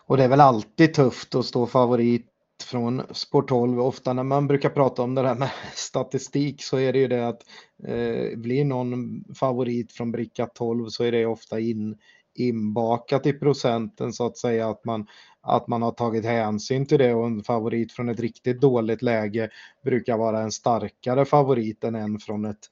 och 0.06 0.18
det 0.18 0.24
är 0.24 0.28
väl 0.28 0.42
alltid 0.42 0.94
tufft 0.94 1.36
att 1.36 1.46
stå 1.46 1.66
favorit 1.66 2.28
från 2.64 3.02
spår 3.12 3.42
12. 3.42 3.82
Ofta 3.82 4.14
när 4.14 4.24
man 4.24 4.48
brukar 4.48 4.70
prata 4.70 5.02
om 5.02 5.16
det 5.16 5.22
där 5.22 5.36
med 5.36 5.50
statistik 5.74 6.64
så 6.64 6.78
är 6.78 6.94
det 6.94 7.00
ju 7.00 7.08
det 7.08 7.28
att 7.28 7.42
eh, 7.84 8.38
blir 8.38 8.66
någon 8.66 9.24
favorit 9.36 9.92
från 9.92 10.12
bricka 10.12 10.46
12 10.46 10.88
så 10.88 11.04
är 11.04 11.12
det 11.12 11.26
ofta 11.26 11.60
in, 11.60 11.98
inbakat 12.36 13.26
i 13.26 13.34
procenten 13.34 14.14
så 14.14 14.26
att 14.26 14.38
säga 14.38 14.70
att 14.70 14.86
man, 14.86 15.08
att 15.42 15.68
man 15.68 15.82
har 15.82 15.92
tagit 15.92 16.26
hänsyn 16.26 16.86
till 16.86 17.00
det. 17.00 17.14
Och 17.14 17.26
en 17.26 17.44
favorit 17.44 17.92
från 17.92 18.10
ett 18.10 18.20
riktigt 18.20 18.62
dåligt 18.62 19.02
läge 19.02 19.50
brukar 19.84 20.18
vara 20.18 20.42
en 20.42 20.52
starkare 20.52 21.26
favorit 21.26 21.84
än 21.84 21.96
en 21.96 22.20
från 22.20 22.46
ett, 22.46 22.70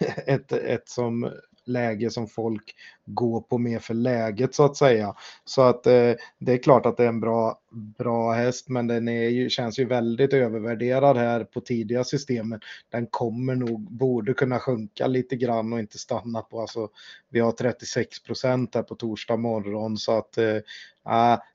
ett, 0.26 0.52
ett 0.52 0.88
som 0.88 1.30
läge 1.64 2.10
som 2.10 2.28
folk 2.28 2.74
går 3.04 3.40
på 3.40 3.58
mer 3.58 3.78
för 3.78 3.94
läget 3.94 4.54
så 4.54 4.64
att 4.64 4.76
säga. 4.76 5.14
Så 5.44 5.62
att 5.62 5.86
eh, 5.86 6.12
det 6.38 6.52
är 6.52 6.62
klart 6.62 6.86
att 6.86 6.96
det 6.96 7.04
är 7.04 7.08
en 7.08 7.20
bra, 7.20 7.60
bra 7.70 8.32
häst 8.32 8.68
men 8.68 8.86
den 8.86 9.08
är 9.08 9.28
ju, 9.28 9.50
känns 9.50 9.78
ju 9.78 9.84
väldigt 9.84 10.32
övervärderad 10.32 11.16
här 11.16 11.44
på 11.44 11.60
tidiga 11.60 12.04
systemen. 12.04 12.60
Den 12.88 13.06
kommer 13.06 13.54
nog, 13.54 13.80
borde 13.80 14.34
kunna 14.34 14.58
sjunka 14.58 15.06
lite 15.06 15.36
grann 15.36 15.72
och 15.72 15.80
inte 15.80 15.98
stanna 15.98 16.42
på, 16.42 16.60
alltså 16.60 16.88
vi 17.28 17.40
har 17.40 17.52
36 17.52 18.22
procent 18.22 18.74
här 18.74 18.82
på 18.82 18.94
torsdag 18.94 19.36
morgon 19.36 19.96
så 19.96 20.18
att 20.18 20.38
eh, 20.38 20.56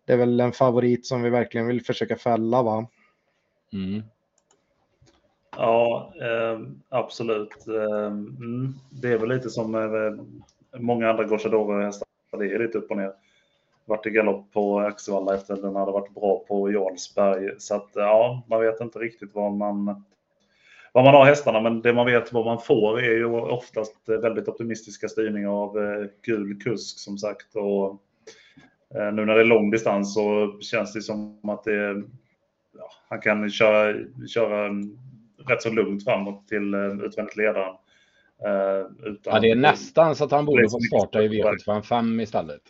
det 0.06 0.14
är 0.14 0.18
väl 0.18 0.40
en 0.40 0.52
favorit 0.52 1.06
som 1.06 1.22
vi 1.22 1.30
verkligen 1.30 1.68
vill 1.68 1.86
försöka 1.86 2.16
fälla 2.16 2.64
va. 2.64 2.88
Mm. 3.74 4.04
Ja, 5.58 6.14
eh, 6.22 6.60
absolut. 6.90 7.68
Eh, 7.68 8.06
mm, 8.06 8.74
det 8.90 9.12
är 9.12 9.18
väl 9.18 9.30
lite 9.30 9.50
som 9.50 9.76
eh, 9.76 10.24
många 10.80 11.10
andra 11.10 11.24
Gocciadoro-hästar. 11.24 12.08
Det 12.32 12.54
är 12.54 12.60
lite 12.60 12.78
upp 12.78 12.92
och 12.92 12.98
ner. 12.98 13.14
Vart 13.86 14.06
i 14.06 14.10
galopp 14.10 14.54
på 14.54 14.80
Axevalla 14.80 15.36
efter 15.36 15.54
att 15.54 15.62
den 15.62 15.76
hade 15.76 15.92
varit 15.92 16.14
bra 16.14 16.44
på 16.48 16.72
Jarlsberg. 16.72 17.52
Så 17.58 17.76
att 17.76 17.90
ja, 17.94 18.44
man 18.48 18.62
vet 18.62 18.82
inte 18.82 19.00
riktigt 19.00 19.30
vad 19.34 19.52
man, 19.52 20.04
vad 20.92 21.04
man 21.04 21.14
har 21.14 21.26
hästarna, 21.26 21.62
men 21.62 21.82
det 21.82 21.94
man 21.94 22.06
vet 22.06 22.34
vad 22.34 22.46
man 22.46 22.62
får 22.62 23.00
är 23.00 23.14
ju 23.14 23.26
oftast 23.26 23.96
väldigt 24.06 24.48
optimistiska 24.48 25.08
styrningar 25.08 25.50
av 25.50 25.78
eh, 25.78 26.08
gul 26.22 26.62
kusk 26.62 27.00
som 27.00 27.18
sagt. 27.18 27.56
Och, 27.56 27.90
eh, 28.96 29.14
nu 29.14 29.26
när 29.26 29.36
det 29.36 29.42
är 29.42 29.46
lång 29.46 29.72
distans 29.72 30.14
så 30.14 30.58
känns 30.62 30.94
det 30.94 31.02
som 31.02 31.50
att 31.50 31.64
det, 31.64 32.04
ja, 32.78 32.90
han 33.10 33.22
kan 33.22 33.50
köra, 33.50 33.96
köra 34.28 34.70
rätt 35.50 35.62
så 35.62 35.70
lugnt 35.70 36.04
framåt 36.04 36.48
till 36.48 36.74
eh, 36.74 37.06
utvändigt 37.06 37.38
ledaren. 37.38 37.76
Uh, 38.46 39.16
ja, 39.24 39.40
det 39.40 39.52
är 39.52 39.56
nästan 39.56 40.16
så 40.16 40.24
att 40.24 40.32
han 40.32 40.46
borde 40.46 40.70
få 40.70 40.80
starta 40.80 41.24
i 41.24 41.28
V755 41.28 42.22
istället. 42.22 42.62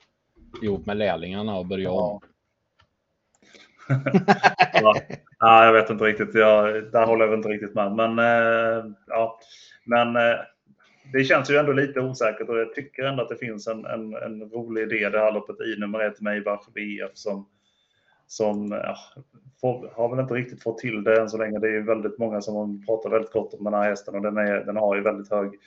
Ihop 0.62 0.86
med 0.86 0.98
lärlingarna 0.98 1.58
och 1.58 1.66
börja 1.66 1.92
om. 1.92 2.22
ja, 4.74 4.96
ja, 5.40 5.66
jag 5.66 5.74
vet 5.74 5.90
inte 5.90 6.04
riktigt. 6.04 6.36
Jag, 6.36 6.92
där 6.92 7.06
håller 7.06 7.26
jag 7.26 7.34
inte 7.34 7.50
riktigt 7.50 7.76
med. 7.76 7.92
Men, 7.92 8.20
uh, 8.20 8.92
ja, 9.08 9.40
men 9.86 10.08
det 11.14 11.24
känns 11.24 11.52
ju 11.52 11.58
ändå 11.58 11.72
lite 11.72 12.00
osäkert 12.00 12.50
och 12.50 12.58
jag 12.58 12.74
tycker 12.74 13.04
ändå 13.04 13.24
att 13.24 13.30
det 13.30 13.38
finns 13.38 13.68
en, 13.68 13.86
en, 13.86 14.16
en 14.16 14.50
rolig 14.50 14.82
idé 14.82 15.10
det 15.10 15.20
här 15.20 15.32
loppet 15.32 15.56
i 15.62 15.80
nummer 15.80 16.00
ett, 16.00 16.22
Maybach 16.22 16.68
VF, 16.76 17.12
som 17.14 17.48
som 18.28 18.72
ja, 18.72 18.98
får, 19.62 19.92
har 19.96 20.10
väl 20.10 20.20
inte 20.20 20.34
riktigt 20.34 20.64
fått 20.64 20.78
till 20.78 21.04
det 21.04 21.22
än 21.22 21.30
så 21.30 21.38
länge. 21.38 21.60
Det 21.60 21.76
är 21.76 21.82
väldigt 21.82 22.18
många 22.18 22.42
som 22.42 22.86
pratar 22.86 23.10
väldigt 23.10 23.32
gott 23.32 23.54
om 23.54 23.64
den 23.64 23.74
här 23.74 23.90
hästen 23.90 24.16
och 24.16 24.22
den, 24.22 24.38
är, 24.38 24.66
den 24.66 24.78
har 24.78 24.96
ju 24.96 25.02
väldigt 25.02 25.32
hög 25.32 25.60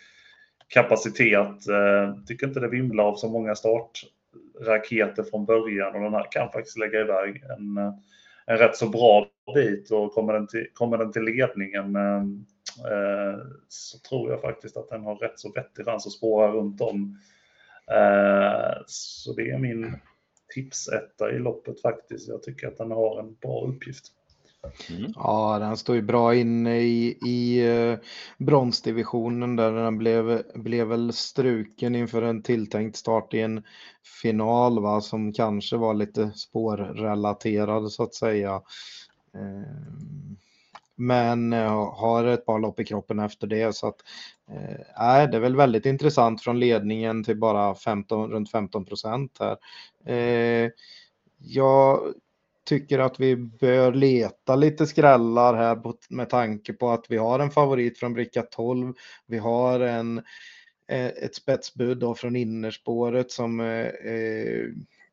kapacitet. 0.68 1.68
Eh, 1.68 2.14
tycker 2.26 2.46
inte 2.46 2.60
det 2.60 2.68
vimlar 2.68 3.04
av 3.04 3.14
så 3.14 3.28
många 3.28 3.54
startraketer 3.54 5.22
från 5.22 5.44
början 5.44 5.94
och 5.94 6.02
den 6.02 6.14
här 6.14 6.26
kan 6.30 6.52
faktiskt 6.52 6.78
lägga 6.78 7.00
iväg 7.00 7.42
en, 7.58 7.78
eh, 7.78 7.92
en 8.46 8.58
rätt 8.58 8.76
så 8.76 8.88
bra 8.88 9.26
bit 9.54 9.90
och 9.90 10.12
kommer 10.12 10.32
den 10.32 10.46
till, 10.46 10.66
kommer 10.74 10.98
den 10.98 11.12
till 11.12 11.22
ledningen 11.22 11.96
eh, 11.96 12.22
eh 12.92 13.38
så 13.68 13.98
tror 13.98 14.30
jag 14.30 14.40
faktiskt 14.40 14.76
att 14.76 14.88
den 14.88 15.04
har 15.04 15.16
rätt 15.16 15.38
så 15.38 15.52
vettig 15.52 15.84
chans 15.84 16.06
att 16.06 16.12
spåra 16.12 16.52
runt 16.52 16.80
om. 16.80 17.18
Eh, 17.90 18.82
så 18.86 19.32
det 19.32 19.50
är 19.50 19.58
min 19.58 19.96
tipsetta 20.54 21.30
i 21.32 21.38
loppet 21.38 21.82
faktiskt. 21.82 22.28
Jag 22.28 22.42
tycker 22.42 22.68
att 22.68 22.78
den 22.78 22.90
har 22.90 23.20
en 23.20 23.34
bra 23.34 23.66
uppgift. 23.66 24.12
Mm. 24.90 25.12
Ja, 25.14 25.58
den 25.58 25.76
står 25.76 25.96
ju 25.96 26.02
bra 26.02 26.34
inne 26.34 26.80
i, 26.80 27.18
i 27.26 27.68
uh, 27.68 27.98
bronsdivisionen 28.38 29.56
där 29.56 29.72
den 29.72 29.98
blev, 29.98 30.42
blev 30.54 30.86
väl 30.86 31.12
struken 31.12 31.94
inför 31.94 32.22
en 32.22 32.42
tilltänkt 32.42 32.96
start 32.96 33.34
i 33.34 33.40
en 33.40 33.62
final 34.22 34.82
va, 34.82 35.00
som 35.00 35.32
kanske 35.32 35.76
var 35.76 35.94
lite 35.94 36.30
spårrelaterad 36.30 37.92
så 37.92 38.02
att 38.02 38.14
säga. 38.14 38.54
Uh, 39.34 40.17
men 40.98 41.52
eh, 41.52 41.94
har 41.94 42.24
ett 42.24 42.46
par 42.46 42.58
lopp 42.58 42.80
i 42.80 42.84
kroppen 42.84 43.18
efter 43.18 43.46
det 43.46 43.74
så 43.74 43.86
att 43.86 44.00
eh, 44.50 45.30
det 45.30 45.36
är 45.36 45.40
väl 45.40 45.56
väldigt 45.56 45.86
intressant 45.86 46.42
från 46.42 46.60
ledningen 46.60 47.24
till 47.24 47.38
bara 47.38 47.74
15, 47.74 48.30
runt 48.30 48.50
15 48.50 48.84
procent 48.84 49.38
här. 49.40 49.56
Eh, 50.14 50.70
jag 51.38 52.00
tycker 52.68 52.98
att 52.98 53.20
vi 53.20 53.36
bör 53.36 53.92
leta 53.92 54.56
lite 54.56 54.86
skrällar 54.86 55.54
här 55.54 55.82
med 56.14 56.30
tanke 56.30 56.72
på 56.72 56.90
att 56.90 57.04
vi 57.08 57.16
har 57.16 57.38
en 57.38 57.50
favorit 57.50 57.98
från 57.98 58.14
bricka 58.14 58.42
12. 58.42 58.94
Vi 59.26 59.38
har 59.38 59.80
en, 59.80 60.18
eh, 60.88 61.06
ett 61.06 61.34
spetsbud 61.34 61.98
då 61.98 62.14
från 62.14 62.36
innerspåret 62.36 63.30
som, 63.30 63.60
eh, 63.60 63.86
eh 63.86 64.64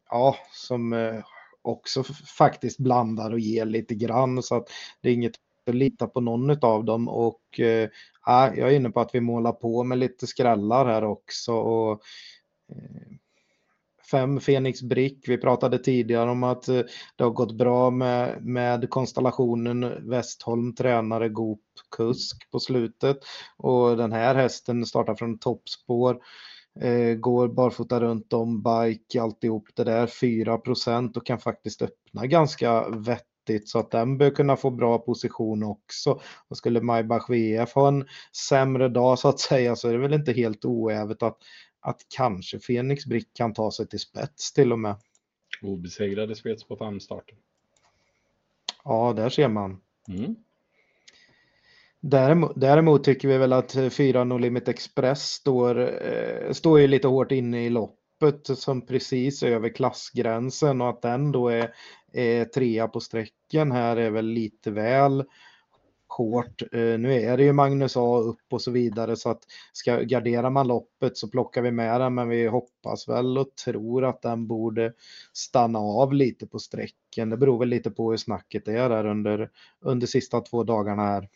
ja, 0.09 0.35
som 0.51 0.93
eh, 0.93 1.23
också 1.61 2.03
faktiskt 2.37 2.77
blandar 2.77 3.31
och 3.31 3.39
ger 3.39 3.65
lite 3.65 3.95
grann 3.95 4.43
så 4.43 4.55
att 4.55 4.69
det 5.01 5.09
är 5.09 5.13
inget 5.13 5.35
att 5.67 5.75
lita 5.75 6.07
på 6.07 6.21
någon 6.21 6.57
av 6.61 6.85
dem 6.85 7.09
och 7.09 7.59
äh, 7.59 7.89
jag 8.25 8.57
är 8.57 8.71
inne 8.71 8.89
på 8.89 8.99
att 8.99 9.15
vi 9.15 9.21
målar 9.21 9.51
på 9.51 9.83
med 9.83 9.97
lite 9.97 10.27
skrällar 10.27 10.85
här 10.85 11.03
också. 11.03 11.53
Och, 11.53 12.01
äh, 12.71 13.15
fem 14.11 14.39
Fenix 14.39 14.81
Brick. 14.81 15.29
Vi 15.29 15.37
pratade 15.37 15.79
tidigare 15.79 16.29
om 16.29 16.43
att 16.43 16.67
eh, 16.67 16.81
det 17.15 17.23
har 17.23 17.31
gått 17.31 17.57
bra 17.57 17.89
med, 17.89 18.45
med 18.45 18.89
konstellationen 18.89 20.09
Westholm 20.09 20.75
tränare 20.75 21.29
Goop 21.29 21.61
kusk 21.91 22.51
på 22.51 22.59
slutet 22.59 23.17
och 23.57 23.97
den 23.97 24.11
här 24.11 24.35
hästen 24.35 24.85
startar 24.85 25.15
från 25.15 25.39
toppspår. 25.39 26.19
Eh, 26.81 27.15
går 27.15 27.47
barfota 27.47 27.99
runt 27.99 28.33
om, 28.33 28.63
bike, 28.63 29.21
alltihop 29.21 29.67
det 29.75 29.83
där, 29.83 30.07
4% 30.07 31.17
och 31.17 31.25
kan 31.25 31.39
faktiskt 31.39 31.81
öppna 31.81 32.25
ganska 32.25 32.89
vettigt 32.89 33.34
så 33.65 33.79
att 33.79 33.91
den 33.91 34.17
bör 34.17 34.29
kunna 34.29 34.55
få 34.55 34.69
bra 34.69 34.97
position 34.97 35.63
också. 35.63 36.19
Och 36.47 36.57
skulle 36.57 36.81
Maybach 36.81 37.29
VF 37.29 37.73
ha 37.73 37.87
en 37.87 38.05
sämre 38.49 38.89
dag 38.89 39.19
så 39.19 39.27
att 39.27 39.39
säga 39.39 39.75
så 39.75 39.89
är 39.89 39.93
det 39.93 39.99
väl 39.99 40.13
inte 40.13 40.33
helt 40.33 40.65
oävet 40.65 41.23
att 41.23 41.37
att 41.85 42.01
kanske 42.09 42.59
Fenix 42.59 43.05
Brick 43.05 43.33
kan 43.33 43.53
ta 43.53 43.71
sig 43.71 43.87
till 43.87 43.99
spets 43.99 44.53
till 44.53 44.71
och 44.71 44.79
med. 44.79 44.95
Obesegrade 45.61 46.35
spets 46.35 46.63
på 46.63 46.75
femstarten. 46.75 47.37
Ja, 48.83 49.13
där 49.13 49.29
ser 49.29 49.47
man. 49.47 49.81
Mm. 50.07 50.35
Däremot, 51.99 52.51
däremot, 52.55 53.03
tycker 53.03 53.27
vi 53.27 53.37
väl 53.37 53.53
att 53.53 53.75
4 53.91 54.23
No 54.23 54.37
Limit 54.37 54.67
Express 54.67 55.29
står, 55.29 56.03
eh, 56.07 56.51
står 56.51 56.79
ju 56.79 56.87
lite 56.87 57.07
hårt 57.07 57.31
inne 57.31 57.65
i 57.65 57.69
loppet 57.69 58.04
som 58.43 58.85
precis 58.85 59.43
över 59.43 59.69
klassgränsen 59.69 60.81
och 60.81 60.89
att 60.89 61.01
den 61.01 61.31
då 61.31 61.49
är, 61.49 61.73
är 62.13 62.45
trea 62.45 62.87
på 62.87 62.99
sträcken 62.99 63.71
här 63.71 63.97
är 63.97 64.09
väl 64.09 64.25
lite 64.25 64.71
väl 64.71 65.23
hårt. 66.07 66.61
Eh, 66.61 66.99
nu 66.99 67.13
är 67.13 67.37
det 67.37 67.43
ju 67.43 67.53
Magnus 67.53 67.97
A 67.97 68.17
upp 68.17 68.53
och 68.53 68.61
så 68.61 68.71
vidare 68.71 69.15
så 69.15 69.29
att 69.29 69.43
ska, 69.73 70.01
garderar 70.01 70.49
man 70.49 70.67
loppet 70.67 71.17
så 71.17 71.29
plockar 71.29 71.61
vi 71.61 71.71
med 71.71 72.01
den 72.01 72.13
men 72.13 72.29
vi 72.29 72.47
hoppas 72.47 73.07
väl 73.07 73.37
och 73.37 73.55
tror 73.55 74.05
att 74.05 74.21
den 74.21 74.47
borde 74.47 74.93
stanna 75.33 75.79
av 75.79 76.13
lite 76.13 76.47
på 76.47 76.59
sträcken. 76.59 77.29
Det 77.29 77.37
beror 77.37 77.59
väl 77.59 77.69
lite 77.69 77.91
på 77.91 78.09
hur 78.09 78.17
snacket 78.17 78.67
är 78.67 78.89
där 78.89 79.05
under, 79.05 79.49
under 79.81 80.07
sista 80.07 80.41
två 80.41 80.63
dagarna 80.63 81.03
här. 81.03 81.29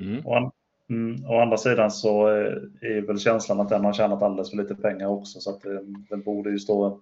Mm 0.00 0.50
mm, 0.90 1.24
å 1.28 1.40
andra 1.40 1.56
sidan 1.56 1.90
så 1.90 2.28
eh, 2.28 2.52
är 2.80 3.06
väl 3.06 3.18
känslan 3.18 3.60
att 3.60 3.68
den 3.68 3.84
har 3.84 3.92
tjänat 3.92 4.22
alldeles 4.22 4.50
för 4.50 4.56
lite 4.56 4.74
pengar 4.74 5.06
också 5.06 5.40
så 5.40 5.50
att 5.50 5.66
eh, 5.66 5.80
den, 6.10 6.22
borde 6.22 6.50
ju 6.50 6.58
stå 6.58 7.00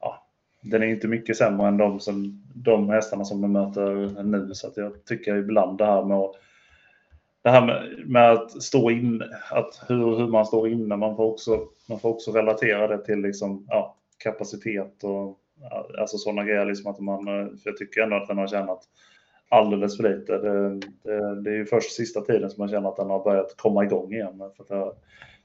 ja, 0.00 0.26
den 0.62 0.82
är 0.82 0.86
inte 0.86 1.08
mycket 1.08 1.36
sämre 1.36 1.68
än 1.68 1.76
de, 1.76 2.00
som, 2.00 2.42
de 2.54 2.88
hästarna 2.88 3.24
som 3.24 3.40
de 3.40 3.52
möter 3.52 4.22
nu. 4.22 4.54
Så 4.54 4.66
att 4.66 4.76
jag 4.76 5.04
tycker 5.04 5.36
ibland 5.36 5.78
det 5.78 5.86
här 5.86 6.04
med 6.04 6.16
att, 6.16 6.34
det 7.42 7.50
här 7.50 7.66
med, 7.66 8.08
med 8.08 8.32
att 8.32 8.62
stå 8.62 8.90
in, 8.90 9.22
att 9.50 9.84
hur, 9.88 10.16
hur 10.16 10.28
man 10.28 10.46
står 10.46 10.68
inne, 10.68 10.96
man 10.96 11.16
får 11.16 11.24
också, 11.24 11.60
man 11.88 12.00
får 12.00 12.08
också 12.08 12.32
relatera 12.32 12.86
det 12.86 13.04
till 13.04 13.20
liksom, 13.20 13.66
ja, 13.68 13.96
kapacitet 14.18 15.04
och 15.04 15.38
alltså 15.98 16.18
sådana 16.18 16.44
grejer. 16.44 16.64
Liksom 16.64 16.90
att 16.90 17.00
man, 17.00 17.28
eh, 17.28 17.46
för 17.46 17.70
jag 17.70 17.76
tycker 17.76 18.00
ändå 18.00 18.16
att 18.16 18.28
den 18.28 18.38
har 18.38 18.48
tjänat 18.48 18.82
alldeles 19.50 19.96
för 19.96 20.02
lite. 20.02 20.38
Det, 20.38 20.80
det, 21.02 21.42
det 21.42 21.50
är 21.50 21.54
ju 21.54 21.66
först 21.66 21.92
sista 21.92 22.20
tiden 22.20 22.50
som 22.50 22.62
man 22.62 22.68
känner 22.68 22.88
att 22.88 22.96
den 22.96 23.10
har 23.10 23.24
börjat 23.24 23.56
komma 23.56 23.84
igång 23.84 24.12
igen. 24.12 24.42
För 24.56 24.64
det, 24.68 24.92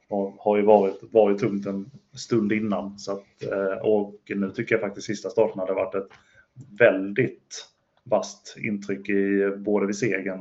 har, 0.09 0.33
har 0.39 0.57
ju 0.57 0.63
varit, 0.63 0.99
varit 1.11 1.39
tungt 1.39 1.65
en 1.65 1.91
stund 2.13 2.51
innan. 2.51 2.99
Så 2.99 3.11
att, 3.11 3.43
eh, 3.51 3.77
och 3.87 4.15
nu 4.27 4.51
tycker 4.51 4.75
jag 4.75 4.81
faktiskt 4.81 5.07
sista 5.07 5.29
starten 5.29 5.59
hade 5.59 5.73
varit 5.73 5.95
ett 5.95 6.09
väldigt 6.79 7.65
vast 8.03 8.57
intryck 8.57 9.09
i, 9.09 9.51
både 9.57 9.85
vid 9.85 9.97
segern 9.97 10.39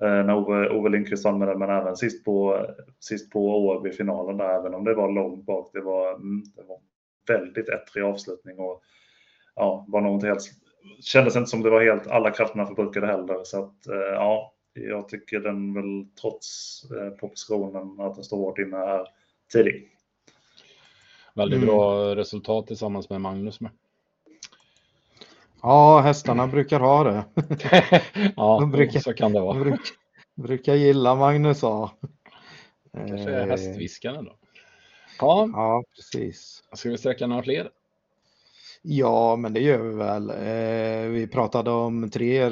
eh, 0.00 0.24
när 0.24 0.34
Ove, 0.34 0.68
Ove 0.68 0.88
Lindqvist 0.88 1.24
vann 1.24 1.38
med 1.38 1.48
den, 1.48 1.58
men 1.58 1.70
även 1.70 1.96
sist 1.96 2.24
på, 2.24 2.66
sist 3.00 3.30
på 3.30 3.66
Årby-finalen 3.66 4.36
där, 4.36 4.58
även 4.58 4.74
om 4.74 4.84
det 4.84 4.94
var 4.94 5.12
långt 5.12 5.46
bak. 5.46 5.70
Det 5.72 5.80
var, 5.80 6.14
mm, 6.14 6.42
det 6.56 6.62
var 6.62 6.78
väldigt 7.26 7.68
ettrig 7.68 8.04
avslutning 8.04 8.58
och 8.58 8.82
ja, 9.54 9.84
var 9.88 10.00
nog 10.00 10.14
inte 10.14 10.26
helt, 10.26 10.42
kändes 11.00 11.36
inte 11.36 11.50
som 11.50 11.62
det 11.62 11.70
var 11.70 11.84
helt 11.84 12.06
alla 12.06 12.30
krafterna 12.30 12.66
förbrukade 12.66 13.06
heller. 13.06 13.44
Så 13.44 13.64
att 13.64 13.74
ja, 14.14 14.52
jag 14.72 15.08
tycker 15.08 15.40
den 15.40 15.74
väl 15.74 16.06
trots 16.20 16.82
propositionen 17.20 18.00
att 18.00 18.14
den 18.14 18.24
står 18.24 18.36
hårt 18.36 18.58
inne 18.58 18.76
är 18.76 19.06
tidig. 19.52 19.88
Väldigt 21.34 21.56
mm. 21.56 21.66
bra 21.66 22.16
resultat 22.16 22.66
tillsammans 22.66 23.10
med 23.10 23.20
Magnus 23.20 23.60
med. 23.60 23.70
Ja, 25.62 26.00
hästarna 26.00 26.46
brukar 26.46 26.80
ha 26.80 27.04
det. 27.04 27.24
ja, 28.36 28.70
brukar, 28.72 29.00
så 29.00 29.12
kan 29.12 29.32
det 29.32 29.40
vara. 29.40 29.60
Brukar, 29.60 29.80
brukar 30.34 30.74
gilla 30.74 31.14
Magnus 31.14 31.64
A. 31.64 31.90
Kanske 32.92 33.30
är 33.30 33.46
hästviskaren 33.46 34.24
då. 34.24 34.36
Ja, 35.20 35.48
ja, 35.52 35.84
precis. 35.96 36.62
Ska 36.72 36.90
vi 36.90 36.98
sträcka 36.98 37.26
några 37.26 37.42
fler? 37.42 37.70
Ja, 38.82 39.36
men 39.36 39.52
det 39.52 39.60
gör 39.60 39.78
vi 39.78 39.94
väl. 39.94 40.30
Eh, 40.30 41.10
vi 41.10 41.26
pratade 41.32 41.70
om 41.70 42.10
tre 42.10 42.42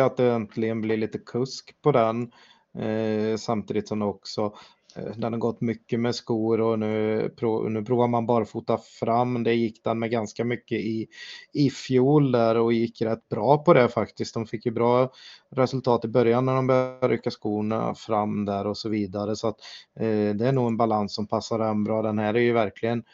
att 0.00 0.16
det 0.16 0.32
äntligen 0.32 0.80
blir 0.80 0.96
lite 0.96 1.18
kusk 1.18 1.82
på 1.82 1.92
den. 1.92 2.32
Eh, 2.78 3.36
samtidigt 3.36 3.88
som 3.88 4.02
också 4.02 4.52
Eh, 4.96 5.16
den 5.16 5.32
har 5.32 5.40
gått 5.40 5.60
mycket 5.60 6.00
med 6.00 6.14
skor 6.14 6.60
och 6.60 6.78
nu, 6.78 7.30
nu 7.68 7.84
provar 7.84 8.08
man 8.08 8.26
barfota 8.26 8.78
fram. 8.78 9.44
Det 9.44 9.54
gick 9.54 9.84
den 9.84 9.98
med 9.98 10.10
ganska 10.10 10.44
mycket 10.44 10.80
i, 10.80 11.06
i 11.52 11.70
fjol 11.70 12.32
där 12.32 12.56
och 12.56 12.72
gick 12.72 13.02
rätt 13.02 13.28
bra 13.28 13.58
på 13.58 13.74
det 13.74 13.88
faktiskt. 13.88 14.34
De 14.34 14.46
fick 14.46 14.66
ju 14.66 14.72
bra 14.72 15.10
resultat 15.50 16.04
i 16.04 16.08
början 16.08 16.46
när 16.46 16.54
de 16.54 16.66
började 16.66 17.08
rycka 17.08 17.30
skorna 17.30 17.94
fram 17.94 18.44
där 18.44 18.66
och 18.66 18.76
så 18.76 18.88
vidare. 18.88 19.36
Så 19.36 19.48
att, 19.48 19.56
eh, 20.00 20.34
det 20.34 20.48
är 20.48 20.52
nog 20.52 20.66
en 20.66 20.76
balans 20.76 21.14
som 21.14 21.26
passar 21.26 21.58
den 21.58 21.84
bra. 21.84 22.02
Den 22.02 22.18
här 22.18 22.34
är 22.34 22.40
ju 22.40 22.52
verkligen 22.52 23.04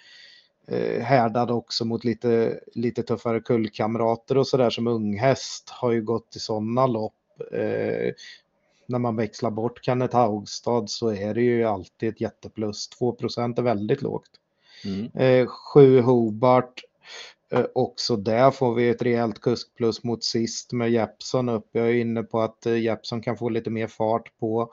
eh, 0.68 1.02
härdad 1.02 1.50
också 1.50 1.84
mot 1.84 2.04
lite, 2.04 2.60
lite 2.74 3.02
tuffare 3.02 3.40
kullkamrater 3.40 4.38
och 4.38 4.46
sådär 4.46 4.70
som 4.70 4.86
unghäst 4.86 5.70
har 5.70 5.92
ju 5.92 6.02
gått 6.02 6.36
i 6.36 6.38
sådana 6.38 6.86
lopp. 6.86 7.14
Eh, 7.52 8.12
när 8.86 8.98
man 8.98 9.16
växlar 9.16 9.50
bort 9.50 9.84
Kenneth 9.84 10.16
Haugstad 10.16 10.90
så 10.90 11.08
är 11.08 11.34
det 11.34 11.42
ju 11.42 11.64
alltid 11.64 12.08
ett 12.08 12.20
jätteplus. 12.20 12.90
2% 13.00 13.58
är 13.58 13.62
väldigt 13.62 14.02
lågt. 14.02 14.30
Mm. 14.84 15.10
Eh, 15.14 15.46
7 15.46 16.00
Hobart, 16.00 16.84
eh, 17.52 17.64
också 17.74 18.16
där 18.16 18.50
får 18.50 18.74
vi 18.74 18.88
ett 18.88 19.02
rejält 19.02 19.40
kuskplus 19.40 20.04
mot 20.04 20.24
sist 20.24 20.72
med 20.72 20.90
Jeppson 20.90 21.48
upp. 21.48 21.68
Jag 21.72 21.88
är 21.88 21.94
inne 21.94 22.22
på 22.22 22.40
att 22.40 22.66
eh, 22.66 22.78
Jeppson 22.78 23.20
kan 23.20 23.36
få 23.36 23.48
lite 23.48 23.70
mer 23.70 23.86
fart 23.86 24.38
på, 24.38 24.72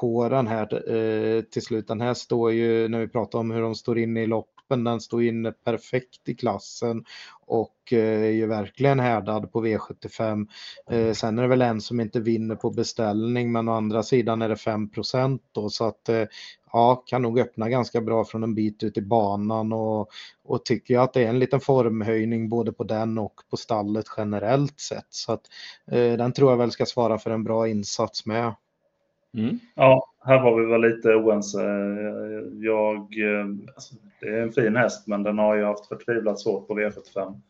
på 0.00 0.28
den 0.28 0.46
här 0.46 0.92
eh, 0.94 1.42
till 1.42 1.62
slut. 1.62 1.88
Den 1.88 2.00
här 2.00 2.14
står 2.14 2.52
ju, 2.52 2.88
när 2.88 3.00
vi 3.00 3.08
pratar 3.08 3.38
om 3.38 3.50
hur 3.50 3.62
de 3.62 3.74
står 3.74 3.98
inne 3.98 4.22
i 4.22 4.26
lopp 4.26 4.50
kroppen. 4.68 4.84
Den 4.84 5.00
står 5.00 5.22
inne 5.22 5.52
perfekt 5.52 6.28
i 6.28 6.34
klassen 6.34 7.04
och 7.46 7.92
eh, 7.92 8.22
är 8.22 8.30
ju 8.30 8.46
verkligen 8.46 9.00
härdad 9.00 9.52
på 9.52 9.64
V75. 9.64 10.46
Eh, 10.90 11.12
sen 11.12 11.38
är 11.38 11.42
det 11.42 11.48
väl 11.48 11.62
en 11.62 11.80
som 11.80 12.00
inte 12.00 12.20
vinner 12.20 12.56
på 12.56 12.70
beställning 12.70 13.52
men 13.52 13.68
å 13.68 13.72
andra 13.72 14.02
sidan 14.02 14.42
är 14.42 14.48
det 14.48 14.56
5 14.56 14.90
då 15.52 15.70
så 15.70 15.84
att 15.84 16.08
eh, 16.08 16.24
ja, 16.72 17.02
kan 17.06 17.22
nog 17.22 17.38
öppna 17.38 17.68
ganska 17.68 18.00
bra 18.00 18.24
från 18.24 18.42
en 18.42 18.54
bit 18.54 18.82
ut 18.82 18.96
i 18.96 19.02
banan 19.02 19.72
och, 19.72 20.10
och 20.44 20.64
tycker 20.64 20.94
jag 20.94 21.02
att 21.02 21.14
det 21.14 21.24
är 21.24 21.28
en 21.28 21.38
liten 21.38 21.60
formhöjning 21.60 22.48
både 22.48 22.72
på 22.72 22.84
den 22.84 23.18
och 23.18 23.34
på 23.50 23.56
stallet 23.56 24.06
generellt 24.16 24.80
sett. 24.80 25.06
Så 25.10 25.32
att 25.32 25.42
den 26.18 26.32
tror 26.32 26.50
jag 26.50 26.58
väl 26.58 26.70
ska 26.70 26.86
svara 26.86 27.18
för 27.18 27.30
en 27.30 27.44
bra 27.44 27.68
insats 27.68 28.26
med. 28.26 28.54
Mm. 29.34 29.58
Ja, 29.74 30.08
här 30.24 30.42
var 30.42 30.60
vi 30.60 30.66
väl 30.66 30.80
lite 30.80 31.14
oense. 31.14 31.62
Jag, 32.60 32.98
eh, 32.98 33.46
alltså, 33.74 33.94
det 34.20 34.28
är 34.28 34.42
en 34.42 34.52
fin 34.52 34.76
häst, 34.76 35.06
men 35.06 35.22
den 35.22 35.38
har 35.38 35.56
ju 35.56 35.64
haft 35.64 35.86
förtvivlat 35.86 36.40
svårt 36.40 36.68
på 36.68 36.78
V75. 36.78 37.40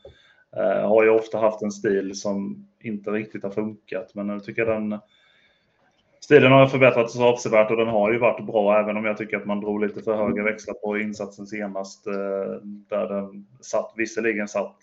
Eh, 0.56 0.88
har 0.88 1.04
ju 1.04 1.10
ofta 1.10 1.38
haft 1.38 1.62
en 1.62 1.70
stil 1.70 2.14
som 2.14 2.68
inte 2.80 3.10
riktigt 3.10 3.42
har 3.42 3.50
funkat, 3.50 4.14
men 4.14 4.26
nu 4.26 4.40
tycker 4.40 4.66
jag 4.66 4.80
den 4.80 4.98
Stilen 6.20 6.52
har 6.52 6.66
förbättrats 6.66 7.20
avsevärt 7.20 7.70
och 7.70 7.76
den 7.76 7.88
har 7.88 8.12
ju 8.12 8.18
varit 8.18 8.46
bra, 8.46 8.80
även 8.80 8.96
om 8.96 9.04
jag 9.04 9.16
tycker 9.16 9.36
att 9.36 9.46
man 9.46 9.60
drog 9.60 9.80
lite 9.80 10.02
för 10.02 10.16
höga 10.16 10.42
växlar 10.42 10.74
på 10.74 10.98
insatsen 10.98 11.46
senast. 11.46 12.06
Eh, 12.06 12.14
där 12.88 13.08
den 13.08 13.46
satt, 13.60 13.92
visserligen 13.96 14.48
satt 14.48 14.76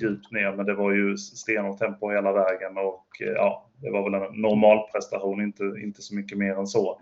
djupt 0.00 0.32
ner, 0.32 0.52
men 0.52 0.66
det 0.66 0.74
var 0.74 0.92
ju 0.92 1.16
stenhårt 1.16 1.78
tempo 1.78 2.10
hela 2.10 2.32
vägen 2.32 2.78
och 2.78 3.06
eh, 3.20 3.32
ja, 3.32 3.63
det 3.84 3.90
var 3.90 4.10
väl 4.10 4.22
en 4.22 4.40
normal 4.40 4.78
prestation, 4.92 5.40
inte, 5.40 5.64
inte 5.64 6.02
så 6.02 6.14
mycket 6.14 6.38
mer 6.38 6.58
än 6.58 6.66
så. 6.66 7.00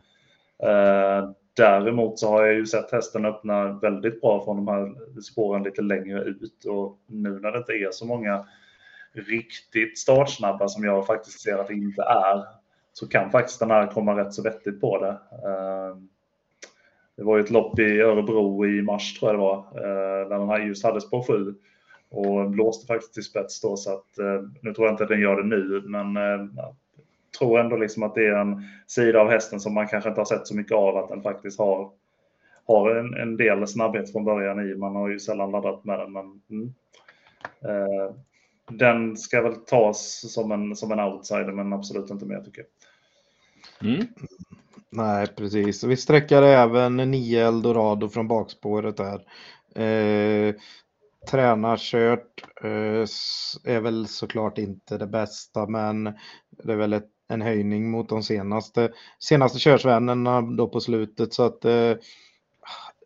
Eh, 0.63 1.31
däremot 1.57 2.19
så 2.19 2.29
har 2.29 2.47
jag 2.47 2.55
ju 2.55 2.67
sett 2.67 2.93
hästen 2.93 3.25
öppna 3.25 3.73
väldigt 3.73 4.21
bra 4.21 4.45
från 4.45 4.57
de 4.57 4.69
här 4.69 5.21
spåren 5.21 5.63
lite 5.63 5.83
längre 5.83 6.21
ut 6.21 6.65
och 6.65 6.99
nu 7.07 7.31
när 7.41 7.53
det 7.53 7.59
inte 7.59 7.73
är 7.73 7.91
så 7.91 8.07
många 8.07 8.47
riktigt 9.13 9.99
startsnabba 9.99 10.69
som 10.69 10.85
jag 10.85 11.07
faktiskt 11.07 11.41
ser 11.41 11.59
att 11.59 11.69
det 11.69 11.75
inte 11.75 12.03
är 12.03 12.45
så 12.93 13.09
kan 13.09 13.31
faktiskt 13.31 13.61
den 13.61 13.71
här 13.71 13.87
komma 13.87 14.17
rätt 14.17 14.35
så 14.35 14.43
vettigt 14.43 14.81
på 14.81 14.99
det. 14.99 15.11
Eh, 15.33 15.97
det 17.17 17.23
var 17.23 17.37
ju 17.37 17.43
ett 17.43 17.51
lopp 17.51 17.79
i 17.79 18.01
Örebro 18.01 18.67
i 18.67 18.83
mars 18.83 19.19
tror 19.19 19.31
jag 19.31 19.39
det 19.39 19.43
var, 19.43 19.57
eh, 19.57 20.29
där 20.29 20.39
den 20.39 20.49
här 20.49 20.59
just 20.59 20.85
hade 20.85 21.01
spår 21.01 21.23
7 21.23 21.55
och 22.13 22.51
blåste 22.51 22.87
faktiskt 22.87 23.15
till 23.15 23.23
spets 23.23 23.61
då 23.61 23.77
så 23.77 23.93
att 23.93 24.07
nu 24.61 24.75
tror 24.75 24.87
jag 24.87 24.95
inte 24.95 25.03
att 25.03 25.09
den 25.09 25.21
gör 25.21 25.37
det 25.37 25.49
nu 25.49 25.83
men 25.85 26.17
tror 27.39 27.61
ändå 27.61 27.77
liksom 27.77 28.03
att 28.03 28.15
det 28.15 28.27
är 28.27 28.35
en 28.35 28.63
sida 28.87 29.21
av 29.21 29.31
hästen 29.31 29.61
som 29.61 29.75
man 29.75 29.89
kanske 29.89 30.09
inte 30.09 30.21
har 30.21 30.27
sett 30.27 30.47
så 30.47 30.57
mycket 30.57 30.77
av, 30.77 30.97
att 30.97 31.09
den 31.09 31.23
faktiskt 31.23 31.59
har, 31.59 31.91
har 32.67 32.91
en, 32.91 33.15
en 33.15 33.37
del 33.37 33.67
snabbhet 33.67 34.13
från 34.13 34.25
början 34.25 34.71
i. 34.71 34.75
Man 34.75 34.97
har 34.97 35.09
ju 35.09 35.21
sällan 35.21 35.51
laddat 35.51 35.85
med 35.85 35.99
den. 35.99 36.13
Men, 36.13 36.41
mm. 36.51 36.75
eh, 37.65 38.15
den 38.71 39.17
ska 39.17 39.43
väl 39.43 39.55
tas 39.55 40.33
som 40.33 40.53
en, 40.53 40.77
som 40.77 40.93
en 40.93 41.01
outsider, 41.01 41.53
men 41.53 41.73
absolut 41.73 42.11
inte 42.11 42.27
mer 42.27 42.41
tycker 42.41 42.63
jag. 42.63 43.91
Mm. 43.91 44.07
Nej, 44.91 45.27
precis. 45.27 45.85
Vi 45.85 45.97
sträcker 45.97 46.43
även 46.43 46.97
nio 46.97 47.47
Eldorado 47.47 48.09
från 48.09 48.29
bakspåret 48.29 48.97
där. 48.97 49.25
Eh, 49.83 50.55
tränarkört 51.31 52.45
eh, 52.63 53.07
är 53.75 53.81
väl 53.81 54.07
såklart 54.09 54.59
inte 54.59 54.99
det 54.99 55.07
bästa, 55.07 55.67
men 55.67 56.05
det 56.51 56.73
är 56.73 56.77
väl 56.77 56.93
ett 56.93 57.09
en 57.33 57.43
höjning 57.43 57.91
mot 57.91 58.09
de 58.09 58.23
senaste, 58.23 58.93
senaste 59.19 59.59
körsvännerna 59.59 60.41
då 60.43 60.69
på 60.69 60.81
slutet. 60.81 61.35
Så 61.35 61.43
att 61.43 61.65
eh, 61.65 61.95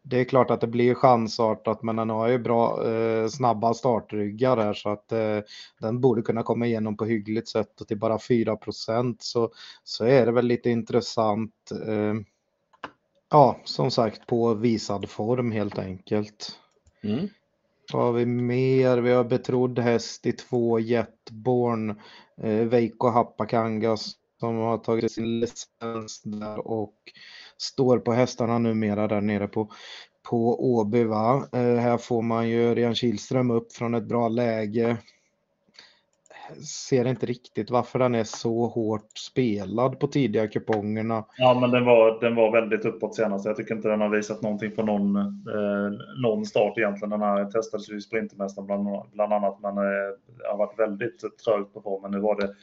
det 0.03 0.21
är 0.21 0.25
klart 0.25 0.51
att 0.51 0.61
det 0.61 0.67
blir 0.67 0.95
chansartat, 0.95 1.83
men 1.83 1.97
den 1.97 2.11
har 2.11 2.29
ju 2.29 2.39
bra 2.39 2.89
eh, 2.89 3.29
snabba 3.29 3.75
startryggar 3.75 4.57
här 4.57 4.75
så 4.75 4.89
att 4.89 5.13
eh, 5.13 5.39
den 5.81 6.01
borde 6.01 6.23
kunna 6.23 6.43
komma 6.43 6.67
igenom 6.67 6.97
på 6.97 7.05
hyggligt 7.05 7.49
sätt 7.49 7.81
och 7.81 7.89
till 7.89 7.99
bara 7.99 8.19
4 8.19 8.59
så, 9.19 9.51
så 9.85 10.05
är 10.05 10.27
det 10.27 10.33
väl 10.33 10.47
lite 10.47 10.71
intressant. 10.71 11.73
Eh, 11.87 12.15
ja, 13.31 13.61
som 13.65 13.91
sagt 13.91 14.27
på 14.27 14.55
visad 14.55 15.09
form 15.09 15.53
helt 15.53 15.79
enkelt. 15.79 16.59
Mm. 17.03 17.29
Vad 17.93 18.05
har 18.05 18.13
vi 18.13 18.27
mer? 18.27 18.99
Vi 18.99 19.13
har 19.13 19.25
betrodd 19.25 19.79
häst 19.79 20.27
i 20.27 20.33
två 20.33 20.79
Jetborn. 20.79 21.91
Eh, 22.43 22.67
Veikko 22.67 23.09
Happakangas 23.09 24.13
som 24.41 24.57
har 24.57 24.79
tagit 24.79 25.13
sin 25.13 25.41
licens 25.41 26.23
där 26.23 26.69
och 26.69 26.95
står 27.59 27.99
på 27.99 28.13
hästarna 28.13 28.59
numera 28.59 29.09
där 29.09 29.21
nere 29.21 29.49
på, 29.49 29.71
på 30.29 30.71
Åby. 30.75 31.05
Va? 31.05 31.49
Eh, 31.53 31.77
här 31.77 31.99
får 31.99 32.23
man 32.23 32.49
ju 32.49 32.63
Örjan 32.63 32.95
Kihlström 32.95 33.51
upp 33.51 33.73
från 33.73 33.95
ett 33.95 34.09
bra 34.09 34.29
läge 34.29 34.97
ser 36.89 37.05
inte 37.05 37.27
riktigt 37.27 37.71
varför 37.71 37.99
den 37.99 38.15
är 38.15 38.25
så 38.25 38.67
hårt 38.67 39.19
spelad 39.19 40.01
på 40.01 40.07
tidiga 40.07 40.49
kupongerna. 40.49 41.25
Ja, 41.37 41.59
men 41.61 41.71
den 41.71 41.85
var, 41.85 42.21
den 42.21 42.35
var 42.35 42.53
väldigt 42.53 42.85
uppåt 42.85 43.15
senast. 43.15 43.47
Jag 43.47 43.57
tycker 43.57 43.75
inte 43.75 43.89
den 43.89 44.01
har 44.01 44.09
visat 44.09 44.43
någonting 44.43 44.71
på 44.71 44.83
någon, 44.83 45.17
eh, 45.17 45.93
någon 46.23 46.47
start 46.47 46.79
egentligen. 46.79 47.11
Den 47.11 47.21
här 47.21 47.45
testades 47.45 47.91
ju 47.91 47.97
i 47.97 48.01
Sprintermästaren 48.01 48.67
bland, 48.67 48.89
bland 49.13 49.33
annat, 49.33 49.61
men 49.61 49.79
eh, 49.79 50.15
har 50.51 50.57
varit 50.57 50.79
väldigt 50.79 51.21
trögt 51.45 51.75
på 51.75 51.81
formen. 51.81 52.11
Nu 52.11 52.21
var 52.21 52.41
det 52.41 52.55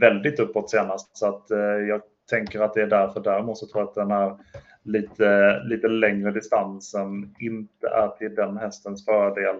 väldigt 0.00 0.40
uppåt 0.40 0.70
senast, 0.70 1.16
så 1.16 1.26
att 1.28 1.50
eh, 1.50 1.58
jag 1.58 2.00
tänker 2.30 2.60
att 2.60 2.74
det 2.74 2.82
är 2.82 2.86
därför. 2.86 3.20
Däremot 3.20 3.58
så 3.58 3.66
tror 3.66 3.82
jag 3.82 3.88
att 3.88 3.94
den 3.94 4.10
här 4.10 4.36
lite, 4.82 5.60
lite 5.64 5.88
längre 5.88 6.30
distansen 6.30 7.34
inte 7.38 7.88
är 7.88 8.08
till 8.08 8.34
den 8.34 8.56
hästens 8.56 9.04
fördel. 9.04 9.56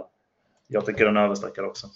Jag 0.69 0.87
tycker 0.87 1.05
den 1.05 1.17
är 1.17 1.25
överstreckad 1.25 1.65
också. 1.65 1.87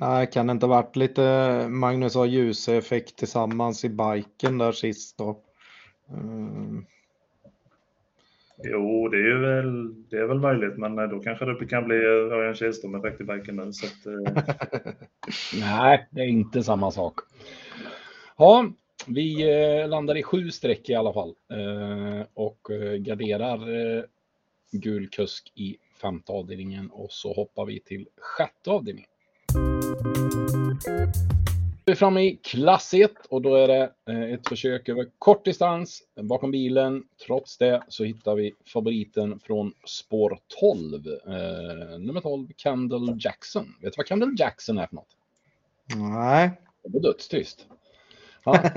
Nej, 0.00 0.30
kan 0.30 0.46
det 0.46 0.50
inte 0.50 0.66
varit 0.66 0.96
lite 0.96 1.66
Magnus 1.68 2.16
och 2.16 2.26
Ljuse-effekt 2.26 3.16
tillsammans 3.16 3.84
i 3.84 3.88
biken 3.88 4.58
där 4.58 4.72
sist 4.72 5.18
då? 5.18 5.40
Mm. 6.10 6.86
Jo, 8.64 9.08
det 9.08 9.16
är 9.16 9.38
väl, 9.38 9.94
det 10.10 10.16
är 10.16 10.26
väl 10.26 10.40
möjligt, 10.40 10.78
men 10.78 10.96
då 10.96 11.20
kanske 11.20 11.44
det 11.44 11.66
kan 11.66 11.84
bli 11.84 11.96
Örjan 11.96 12.54
Kihlström-effekt 12.54 13.20
i 13.20 13.24
bänken 13.24 13.56
nu. 13.56 13.72
Så 13.72 13.86
att, 13.86 14.06
eh... 14.06 14.44
Nej, 15.60 16.08
det 16.10 16.20
är 16.20 16.26
inte 16.26 16.62
samma 16.62 16.90
sak. 16.90 17.14
Ja, 18.36 18.70
vi 19.06 19.50
eh, 19.50 19.88
landar 19.88 20.16
i 20.16 20.22
sju 20.22 20.50
streck 20.50 20.90
i 20.90 20.94
alla 20.94 21.12
fall 21.12 21.34
eh, 21.50 22.26
och 22.34 22.70
eh, 22.70 22.94
garderar 22.94 23.58
gul 24.72 25.08
kusk 25.08 25.52
i 25.54 25.76
femte 26.00 26.32
avdelningen 26.32 26.90
och 26.90 27.10
så 27.10 27.32
hoppar 27.32 27.66
vi 27.66 27.80
till 27.80 28.08
sjätte 28.16 28.70
avdelningen. 28.70 29.10
Vi 31.86 31.92
är 31.92 31.96
framme 31.96 32.20
i 32.20 32.36
klass 32.36 32.94
1 32.94 33.10
och 33.28 33.42
då 33.42 33.56
är 33.56 33.68
det 33.68 33.92
ett 34.34 34.48
försök 34.48 34.88
över 34.88 35.06
kort 35.18 35.44
distans 35.44 36.02
bakom 36.22 36.50
bilen. 36.50 37.04
Trots 37.26 37.58
det 37.58 37.82
så 37.88 38.04
hittar 38.04 38.34
vi 38.34 38.54
favoriten 38.66 39.40
från 39.40 39.72
spår 39.84 40.38
12. 40.60 41.06
Eh, 41.26 41.98
nummer 41.98 42.20
12, 42.20 42.48
Kendall 42.56 43.16
Jackson. 43.20 43.74
Vet 43.82 43.92
du 43.92 43.96
vad 43.96 44.06
Kendall 44.06 44.34
Jackson 44.38 44.78
är 44.78 44.86
för 44.86 44.94
något? 44.94 45.16
Nej. 45.96 46.50
Det 46.82 46.90
var 46.92 47.00
dödstyst. 47.00 47.66
Ja. 48.44 48.62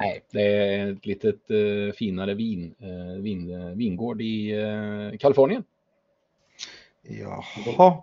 Nej, 0.00 0.24
det 0.30 0.42
är 0.42 0.92
ett 0.92 1.06
litet 1.06 1.50
uh, 1.50 1.92
finare 1.92 2.34
vin, 2.34 2.74
vin, 3.18 3.76
vingård 3.76 4.22
i 4.22 5.18
Kalifornien. 5.20 5.64
Jaha. 7.02 8.02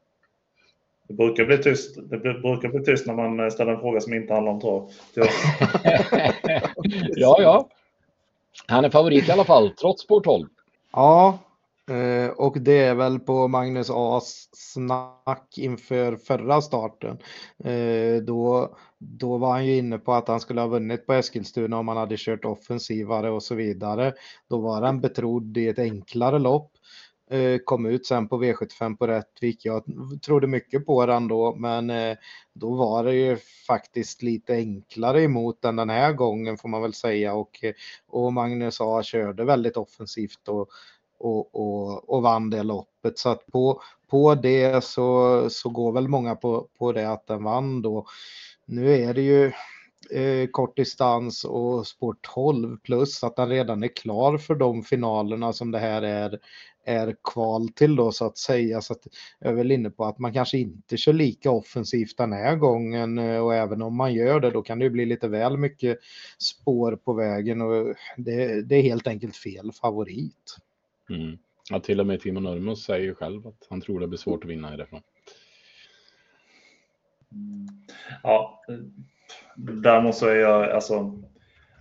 Det 1.10 1.16
brukar 1.16 1.45
bli 1.45 1.57
tyst. 1.57 1.95
Det 2.10 2.18
brukar 2.18 2.70
bli 2.70 2.86
tyst 2.86 3.07
när 3.07 3.14
man 3.14 3.51
ställer 3.51 3.72
en 3.72 3.80
fråga 3.80 4.01
som 4.01 4.14
inte 4.14 4.34
handlar 4.34 4.51
om 4.51 4.62
trav. 4.62 4.91
ja, 7.16 7.41
ja. 7.41 7.70
Han 8.68 8.86
är 8.86 8.89
favorit 8.89 9.30
i 9.30 9.32
alla 9.32 9.45
fall, 9.45 9.70
trots 9.70 10.03
spår 10.03 10.22
12. 10.22 10.47
Ja, 10.91 11.39
Eh, 11.89 12.30
och 12.30 12.62
det 12.62 12.78
är 12.78 12.95
väl 12.95 13.20
på 13.20 13.47
Magnus 13.47 13.89
A's 13.89 14.49
snack 14.51 15.57
inför 15.57 16.16
förra 16.16 16.62
starten. 16.62 17.18
Eh, 17.64 18.24
då, 18.24 18.76
då 18.97 19.38
var 19.38 19.51
han 19.51 19.66
ju 19.66 19.78
inne 19.78 19.97
på 19.97 20.14
att 20.14 20.28
han 20.28 20.39
skulle 20.39 20.62
ha 20.62 20.68
vunnit 20.68 21.05
på 21.05 21.14
Eskilstuna 21.14 21.78
om 21.78 21.88
han 21.88 21.97
hade 21.97 22.18
kört 22.18 22.45
offensivare 22.45 23.30
och 23.30 23.43
så 23.43 23.55
vidare. 23.55 24.14
Då 24.49 24.57
var 24.57 24.82
han 24.82 25.01
betrodd 25.01 25.57
i 25.57 25.68
ett 25.68 25.80
enklare 25.80 26.39
lopp. 26.39 26.72
Eh, 27.32 27.57
kom 27.65 27.86
ut 27.86 28.05
sen 28.05 28.27
på 28.27 28.43
V75 28.43 28.97
på 28.97 29.07
Rättvik. 29.07 29.65
Jag 29.65 29.84
trodde 30.25 30.47
mycket 30.47 30.86
på 30.86 31.05
den 31.05 31.27
då, 31.27 31.55
men 31.55 31.89
eh, 31.89 32.17
då 32.53 32.75
var 32.75 33.03
det 33.03 33.15
ju 33.15 33.38
faktiskt 33.67 34.21
lite 34.21 34.53
enklare 34.53 35.23
emot 35.23 35.61
den 35.61 35.75
den 35.75 35.89
här 35.89 36.13
gången 36.13 36.57
får 36.57 36.69
man 36.69 36.82
väl 36.82 36.93
säga. 36.93 37.34
Och, 37.34 37.63
eh, 37.63 37.73
och 38.07 38.34
Magnus 38.34 38.77
A 38.82 39.03
körde 39.03 39.45
väldigt 39.45 39.77
offensivt 39.77 40.47
och 40.47 40.69
och, 41.19 41.55
och, 41.55 42.09
och 42.09 42.21
vann 42.21 42.49
det 42.49 42.63
loppet. 42.63 43.19
Så 43.19 43.30
att 43.30 43.45
på, 43.45 43.82
på 44.09 44.36
det 44.36 44.84
så, 44.84 45.45
så 45.49 45.69
går 45.69 45.91
väl 45.91 46.07
många 46.07 46.36
på, 46.36 46.67
på 46.80 46.91
det 46.91 47.11
att 47.11 47.27
den 47.27 47.43
vann 47.43 47.82
då. 47.82 48.05
Nu 48.65 48.93
är 48.93 49.13
det 49.13 49.21
ju 49.21 49.51
eh, 50.11 50.47
kort 50.51 50.77
distans 50.77 51.43
och 51.43 51.88
spår 51.88 52.15
12 52.21 52.77
plus 52.77 53.23
att 53.23 53.36
den 53.36 53.49
redan 53.49 53.84
är 53.84 53.95
klar 53.95 54.38
för 54.38 54.55
de 54.55 54.84
finalerna 54.84 55.53
som 55.53 55.71
det 55.71 55.80
här 55.80 56.01
är, 56.01 56.39
är 56.90 57.16
kval 57.24 57.70
till 57.70 57.96
då 57.96 58.12
så 58.12 58.26
att 58.26 58.38
säga. 58.38 58.82
Så 58.82 58.94
att 58.94 59.08
jag 59.40 59.52
är 59.52 59.56
väl 59.56 59.72
inne 59.72 59.90
på 59.90 60.06
att 60.06 60.20
man 60.20 60.34
kanske 60.34 60.58
inte 60.58 60.98
kör 60.98 61.14
lika 61.14 61.52
offensivt 61.52 62.18
den 62.18 62.34
här 62.34 62.56
gången 62.56 63.18
eh, 63.18 63.40
och 63.40 63.56
även 63.56 63.82
om 63.82 63.96
man 63.96 64.14
gör 64.14 64.40
det 64.40 64.52
då 64.52 64.62
kan 64.62 64.80
det 64.80 64.90
bli 64.90 65.06
lite 65.06 65.28
väl 65.28 65.58
mycket 65.58 66.00
spår 66.38 66.96
på 66.96 67.14
vägen 67.14 67.62
och 67.62 67.96
det, 68.18 68.62
det 68.62 68.76
är 68.76 68.82
helt 68.82 69.08
enkelt 69.08 69.36
fel 69.36 69.72
favorit. 69.72 70.58
Mm. 71.10 71.38
Ja, 71.70 71.80
till 71.80 72.00
och 72.00 72.08
med 72.08 72.22
Timo 72.22 72.40
Nurmos 72.40 72.84
säger 72.84 73.06
ju 73.06 73.16
själv 73.16 73.48
att 73.48 73.68
han 73.70 73.82
tror 73.82 74.00
det 74.00 74.08
blir 74.08 74.20
svårt 74.20 74.44
att 74.44 74.50
vinna 74.50 74.70
härifrån. 74.70 75.02
Ja, 78.24 78.62
där 79.56 80.02
måste 80.02 80.26
jag, 80.26 80.72
alltså, 80.72 81.22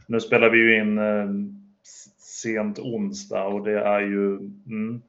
nu 0.07 0.21
spelar 0.21 0.51
vi 0.51 0.59
ju 0.59 0.81
in 0.81 0.99
eh, 0.99 1.58
sent 2.43 2.79
onsdag 2.79 3.45
och 3.45 3.65
det 3.65 3.81
är 3.81 4.01
ju, 4.01 4.37
mm, 4.67 5.03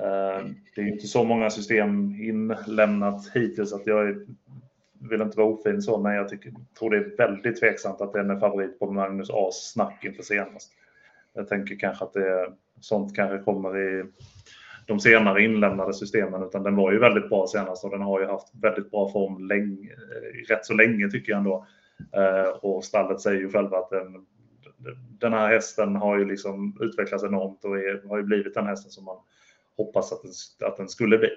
eh, 0.00 0.46
det 0.74 0.80
är 0.80 0.92
inte 0.92 1.06
så 1.06 1.24
många 1.24 1.50
system 1.50 2.20
inlämnat 2.20 3.30
hittills 3.34 3.72
att 3.72 3.86
jag 3.86 4.08
är, 4.08 4.26
vill 5.10 5.22
inte 5.22 5.38
vara 5.38 5.48
ofin 5.48 5.82
så, 5.82 5.98
men 5.98 6.14
jag 6.14 6.28
tycker, 6.28 6.52
tror 6.78 6.90
det 6.90 6.96
är 6.96 7.16
väldigt 7.16 7.60
tveksamt 7.60 8.00
att 8.00 8.12
den 8.12 8.30
är 8.30 8.40
favorit 8.40 8.78
på 8.78 8.92
Magnus 8.92 9.30
A's 9.30 9.72
snack 9.72 10.04
inför 10.04 10.22
senast. 10.22 10.72
Jag 11.34 11.48
tänker 11.48 11.78
kanske 11.78 12.04
att 12.04 12.12
det 12.12 12.28
är 12.28 12.52
sånt 12.80 13.16
kanske 13.16 13.38
kommer 13.38 13.78
i 13.78 14.04
de 14.86 15.00
senare 15.00 15.42
inlämnade 15.42 15.94
systemen, 15.94 16.42
utan 16.42 16.62
den 16.62 16.76
var 16.76 16.92
ju 16.92 16.98
väldigt 16.98 17.28
bra 17.28 17.46
senast 17.46 17.84
och 17.84 17.90
den 17.90 18.02
har 18.02 18.20
ju 18.20 18.26
haft 18.26 18.54
väldigt 18.54 18.90
bra 18.90 19.12
form 19.12 19.48
länge, 19.48 19.90
rätt 20.48 20.66
så 20.66 20.74
länge 20.74 21.10
tycker 21.10 21.32
jag 21.32 21.38
ändå. 21.38 21.66
Eh, 22.12 22.48
och 22.48 22.84
stallet 22.84 23.20
säger 23.20 23.40
ju 23.40 23.50
själva 23.50 23.78
att 23.78 23.90
den, 23.90 24.26
den 25.18 25.32
här 25.32 25.48
hästen 25.48 25.96
har 25.96 26.18
ju 26.18 26.24
liksom 26.24 26.78
utvecklats 26.80 27.24
enormt 27.24 27.64
och 27.64 27.78
är, 27.78 28.08
har 28.08 28.16
ju 28.16 28.22
blivit 28.22 28.54
den 28.54 28.66
hästen 28.66 28.90
som 28.90 29.04
man 29.04 29.16
hoppas 29.76 30.12
att 30.12 30.22
den, 30.22 30.68
att 30.68 30.76
den 30.76 30.88
skulle 30.88 31.18
bli. 31.18 31.30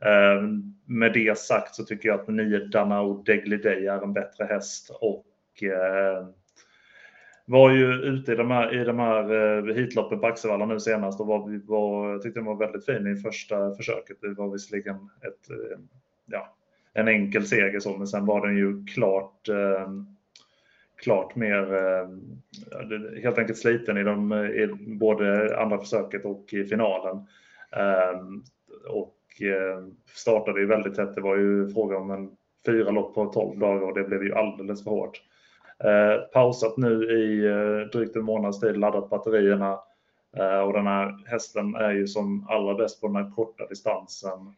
Eh, 0.00 0.42
med 0.86 1.12
det 1.12 1.38
sagt 1.38 1.74
så 1.74 1.84
tycker 1.84 2.08
jag 2.08 2.20
att 2.20 2.28
nio 2.28 2.58
Danao 2.58 3.22
Degly 3.22 3.56
Day 3.56 3.86
är 3.86 4.02
en 4.02 4.12
bättre 4.12 4.44
häst 4.44 4.90
och 5.00 5.26
ehm, 5.62 6.32
var 7.50 7.70
ju 7.70 7.92
ute 7.92 8.32
i 8.32 8.36
de 8.36 8.50
här, 8.50 8.80
i 8.80 8.84
de 8.84 8.98
här 8.98 9.22
eh, 9.32 9.74
heatloppen 9.74 10.20
på 10.20 10.26
Axevalla 10.26 10.66
nu 10.66 10.80
senast 10.80 11.20
och 11.20 11.26
var, 11.26 11.66
var, 11.66 12.18
tyckte 12.18 12.40
den 12.40 12.46
var 12.46 12.56
väldigt 12.56 12.86
fin 12.86 13.06
i 13.06 13.16
första 13.16 13.74
försöket. 13.74 14.20
Det 14.20 14.34
var 14.34 14.48
visserligen 14.48 14.96
ett, 14.96 15.50
eh, 15.50 15.78
ja, 16.26 16.56
en 16.92 17.08
enkel 17.08 17.46
seger 17.46 17.80
så, 17.80 17.96
men 17.96 18.06
sen 18.06 18.26
var 18.26 18.46
den 18.46 18.56
ju 18.56 18.86
klart, 18.86 19.48
eh, 19.48 19.90
klart 21.02 21.36
mer, 21.36 21.74
eh, 21.74 22.08
helt 23.22 23.38
enkelt 23.38 23.58
sliten 23.58 23.96
i, 23.96 24.02
de, 24.02 24.32
i 24.32 24.68
både 25.00 25.58
andra 25.60 25.78
försöket 25.78 26.24
och 26.24 26.52
i 26.52 26.64
finalen. 26.64 27.26
Ehm, 27.72 28.42
och 28.88 29.16
ehm, 29.40 29.94
startade 30.14 30.60
ju 30.60 30.66
väldigt 30.66 30.94
tätt. 30.94 31.14
Det 31.14 31.20
var 31.20 31.36
ju 31.36 31.68
fråga 31.68 31.96
om 31.96 32.10
en 32.10 32.30
fyra 32.66 32.90
lopp 32.90 33.14
på 33.14 33.26
12 33.26 33.58
dagar 33.58 33.82
och 33.82 33.94
det 33.94 34.04
blev 34.04 34.22
ju 34.22 34.34
alldeles 34.34 34.84
för 34.84 34.90
hårt. 34.90 35.22
Eh, 35.84 36.20
pausat 36.32 36.76
nu 36.76 37.04
i 37.04 37.46
eh, 37.46 37.88
drygt 37.92 38.16
en 38.16 38.24
månads 38.24 38.60
tid, 38.60 38.76
laddat 38.76 39.10
batterierna 39.10 39.78
eh, 40.36 40.60
och 40.60 40.72
den 40.72 40.86
här 40.86 41.24
hästen 41.26 41.74
är 41.74 41.90
ju 41.90 42.06
som 42.06 42.46
allra 42.48 42.74
bäst 42.74 43.00
på 43.00 43.06
den 43.06 43.16
här 43.16 43.30
korta 43.30 43.66
distansen. 43.66 44.54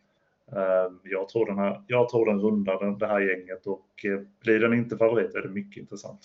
Ehm, 0.56 1.00
jag 1.04 1.28
tror 1.28 1.46
den, 1.46 1.58
här, 1.58 1.82
jag 1.86 2.08
tror 2.08 2.26
den 2.26 2.40
rundar 2.40 2.98
det 2.98 3.06
här 3.06 3.20
gänget 3.20 3.66
och 3.66 3.86
eh, 4.04 4.20
blir 4.40 4.60
den 4.60 4.74
inte 4.74 4.96
favorit 4.96 5.34
är 5.34 5.42
det 5.42 5.48
mycket 5.48 5.80
intressant. 5.80 6.20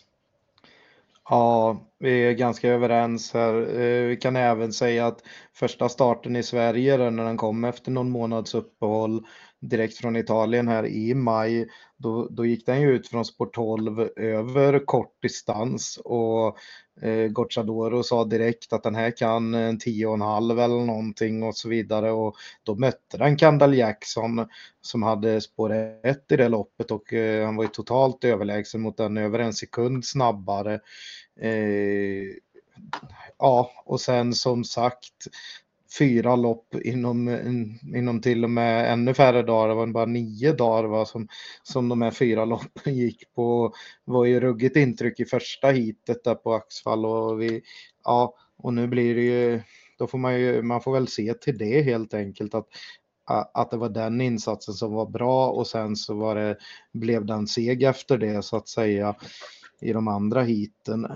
Ja, 1.30 1.78
vi 2.00 2.28
är 2.28 2.34
ganska 2.34 2.70
överens 2.70 3.34
här. 3.34 3.54
Eh, 3.80 4.08
vi 4.08 4.18
kan 4.22 4.36
även 4.36 4.74
säga 4.74 5.08
att 5.08 5.24
första 5.54 5.90
starten 5.90 6.36
i 6.36 6.44
Sverige 6.44 6.98
när 7.12 7.26
den 7.26 7.38
kom 7.38 7.64
efter 7.64 7.92
någon 7.92 8.10
månads 8.10 8.56
uppehåll 8.56 9.26
direkt 9.70 9.98
från 9.98 10.16
Italien 10.16 10.68
här 10.68 10.86
i 10.86 11.14
maj. 11.14 11.68
Då, 11.98 12.28
då 12.28 12.46
gick 12.46 12.66
den 12.66 12.82
ju 12.82 12.92
ut 12.96 13.08
från 13.08 13.26
sport 13.26 13.56
12 13.56 14.10
över 14.16 14.86
kort 14.86 15.22
distans 15.22 16.00
och 16.06 16.58
eh, 17.02 17.28
Gocciadoro 17.28 18.04
sa 18.04 18.26
direkt 18.26 18.74
att 18.74 18.84
den 18.84 18.96
här 18.96 19.18
kan 19.18 19.54
en 19.54 19.80
10,5 19.80 20.64
eller 20.64 20.86
någonting 20.86 21.44
och 21.44 21.56
så 21.56 21.70
vidare 21.70 22.12
och 22.12 22.36
då 22.64 22.76
mötte 22.76 23.18
den 23.18 23.38
Kandal 23.38 23.74
Jackson 23.74 24.48
som 24.82 25.04
hade 25.04 25.42
spår 25.42 25.74
1 26.04 26.32
i 26.32 26.36
det 26.36 26.50
loppet 26.50 26.92
och 26.92 27.14
eh, 27.14 27.46
han 27.46 27.56
var 27.56 27.64
ju 27.64 27.70
totalt 27.70 28.24
överlägsen 28.24 28.82
mot 28.82 28.98
den 28.98 29.18
över 29.18 29.40
en 29.40 29.54
sekund 29.54 30.06
snabbare. 30.06 30.80
Eh, 31.40 32.24
ja, 33.38 33.72
och 33.86 34.02
sen 34.02 34.34
som 34.34 34.64
sagt 34.64 35.28
fyra 36.00 36.36
lopp 36.36 36.76
inom, 36.76 37.30
inom 37.96 38.22
till 38.22 38.44
och 38.44 38.50
med 38.50 38.94
ännu 38.94 39.14
färre 39.14 39.44
dagar, 39.44 39.68
det 39.68 39.76
var 39.76 39.88
bara 39.88 40.06
nio 40.06 40.54
dagar 40.54 40.84
va, 40.84 41.06
som, 41.06 41.28
som 41.64 41.90
de 41.90 42.02
här 42.02 42.12
fyra 42.12 42.46
loppen 42.46 42.96
gick 42.96 43.34
på. 43.34 43.74
Det 44.06 44.12
var 44.12 44.26
ju 44.26 44.40
ruggigt 44.40 44.76
intryck 44.76 45.20
i 45.20 45.26
första 45.26 45.68
hitet 45.68 46.24
där 46.24 46.36
på 46.36 46.54
Axfall 46.54 47.06
och 47.06 47.42
vi, 47.42 47.62
ja, 48.04 48.36
och 48.58 48.74
nu 48.74 48.88
blir 48.88 49.16
det 49.16 49.22
ju, 49.22 49.62
då 49.98 50.08
får 50.08 50.18
man 50.18 50.40
ju, 50.40 50.62
man 50.62 50.82
får 50.82 50.94
väl 50.94 51.08
se 51.08 51.34
till 51.34 51.58
det 51.58 51.82
helt 51.82 52.14
enkelt 52.14 52.54
att 52.54 52.68
att 53.54 53.72
det 53.72 53.78
var 53.78 53.90
den 53.90 54.22
insatsen 54.22 54.74
som 54.74 54.94
var 54.94 55.06
bra 55.06 55.50
och 55.50 55.68
sen 55.68 55.96
så 55.96 56.14
var 56.14 56.36
det, 56.36 56.58
blev 56.94 57.26
den 57.26 57.48
seg 57.48 57.84
efter 57.84 58.18
det 58.18 58.44
så 58.44 58.58
att 58.58 58.68
säga 58.68 59.16
i 59.82 59.94
de 59.94 60.08
andra 60.08 60.44
hiten 60.44 61.08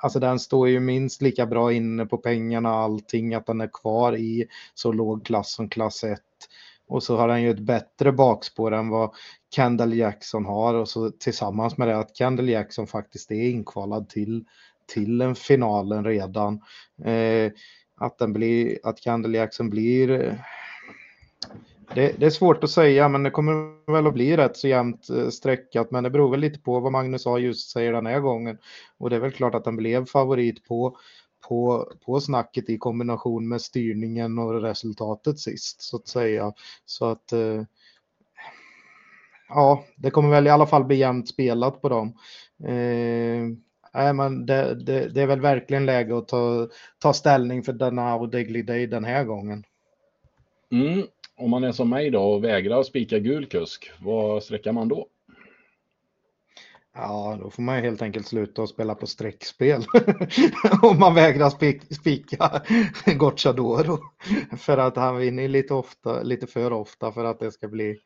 alltså 0.00 0.20
den 0.20 0.38
står 0.38 0.68
ju 0.68 0.80
minst 0.80 1.22
lika 1.22 1.46
bra 1.46 1.72
inne 1.72 2.06
på 2.06 2.18
pengarna 2.18 2.74
och 2.74 2.80
allting, 2.80 3.34
att 3.34 3.46
den 3.46 3.60
är 3.60 3.70
kvar 3.72 4.16
i 4.16 4.46
så 4.74 4.92
låg 4.92 5.26
klass 5.26 5.52
som 5.52 5.68
klass 5.68 6.04
1. 6.04 6.20
Och 6.86 7.02
så 7.02 7.16
har 7.16 7.28
den 7.28 7.42
ju 7.42 7.50
ett 7.50 7.60
bättre 7.60 8.12
bakspår 8.12 8.72
än 8.72 8.88
vad 8.88 9.10
Kendall 9.54 9.94
Jackson 9.94 10.44
har 10.44 10.74
och 10.74 10.88
så 10.88 11.10
tillsammans 11.10 11.78
med 11.78 11.88
det 11.88 11.98
att 11.98 12.16
Kendall 12.16 12.48
Jackson 12.48 12.86
faktiskt 12.86 13.30
är 13.30 13.50
inkvalad 13.50 14.08
till, 14.08 14.44
till 14.94 15.20
en 15.20 15.34
finalen 15.34 16.04
redan. 16.04 16.60
Eh, 17.04 17.52
att, 17.96 18.18
den 18.18 18.32
blir, 18.32 18.78
att 18.82 19.00
Candle 19.00 19.38
Jackson 19.38 19.70
blir 19.70 20.38
det, 21.94 22.20
det, 22.20 22.26
är 22.26 22.30
svårt 22.30 22.64
att 22.64 22.70
säga, 22.70 23.08
men 23.08 23.22
det 23.22 23.30
kommer 23.30 23.92
väl 23.92 24.06
att 24.06 24.14
bli 24.14 24.36
rätt 24.36 24.56
så 24.56 24.68
jämnt 24.68 25.10
eh, 25.10 25.28
sträckat. 25.28 25.90
Men 25.90 26.04
det 26.04 26.10
beror 26.10 26.30
väl 26.30 26.40
lite 26.40 26.58
på 26.58 26.80
vad 26.80 26.92
Magnus 26.92 27.26
A 27.26 27.38
just 27.38 27.70
säger 27.70 27.92
den 27.92 28.06
här 28.06 28.20
gången. 28.20 28.58
Och 28.98 29.10
det 29.10 29.16
är 29.16 29.20
väl 29.20 29.32
klart 29.32 29.54
att 29.54 29.64
den 29.64 29.76
blev 29.76 30.06
favorit 30.06 30.68
på, 30.68 30.96
på, 31.48 31.92
på 32.04 32.20
snacket 32.20 32.70
i 32.70 32.78
kombination 32.78 33.48
med 33.48 33.60
styrningen 33.60 34.38
och 34.38 34.62
resultatet 34.62 35.38
sist, 35.38 35.82
så 35.82 35.96
att 35.96 36.08
säga. 36.08 36.52
Så 36.86 37.04
att 37.04 37.32
eh, 37.32 37.62
ja, 39.48 39.84
det 39.96 40.10
kommer 40.10 40.30
väl 40.30 40.46
i 40.46 40.50
alla 40.50 40.66
fall 40.66 40.84
bli 40.84 40.96
jämnt 40.96 41.28
spelat 41.28 41.82
på 41.82 41.88
dem. 41.88 42.08
Eh, 42.64 43.46
nej, 43.94 44.12
men 44.14 44.46
det, 44.46 44.74
det, 44.74 45.08
det, 45.08 45.22
är 45.22 45.26
väl 45.26 45.40
verkligen 45.40 45.86
läge 45.86 46.18
att 46.18 46.28
ta, 46.28 46.68
ta 46.98 47.12
ställning 47.12 47.62
för 47.62 47.72
denna 47.72 48.14
och 48.14 48.28
Degley 48.28 48.62
Day 48.62 48.86
den 48.86 49.04
här 49.04 49.24
gången. 49.24 49.64
Mm, 50.72 51.06
om 51.40 51.50
man 51.50 51.64
är 51.64 51.72
som 51.72 51.90
mig 51.90 52.10
då 52.10 52.22
och 52.22 52.44
vägrar 52.44 52.82
spika 52.82 53.18
gul 53.18 53.46
kusk, 53.46 53.90
vad 53.98 54.42
sträcker 54.42 54.72
man 54.72 54.88
då? 54.88 55.06
Ja, 56.94 57.38
då 57.42 57.50
får 57.50 57.62
man 57.62 57.76
ju 57.76 57.82
helt 57.82 58.02
enkelt 58.02 58.26
sluta 58.26 58.62
och 58.62 58.68
spela 58.68 58.94
på 58.94 59.06
streckspel. 59.06 59.84
om 60.82 60.98
man 60.98 61.14
vägrar 61.14 61.50
spika 61.94 62.62
Gocciadoro. 63.14 63.98
för 64.58 64.78
att 64.78 64.96
han 64.96 65.16
vinner 65.16 65.48
lite, 65.48 65.74
ofta, 65.74 66.22
lite 66.22 66.46
för 66.46 66.72
ofta 66.72 67.12
för 67.12 67.24
att 67.24 67.38
det 67.38 67.52
ska 67.52 67.68
bli, 67.68 67.96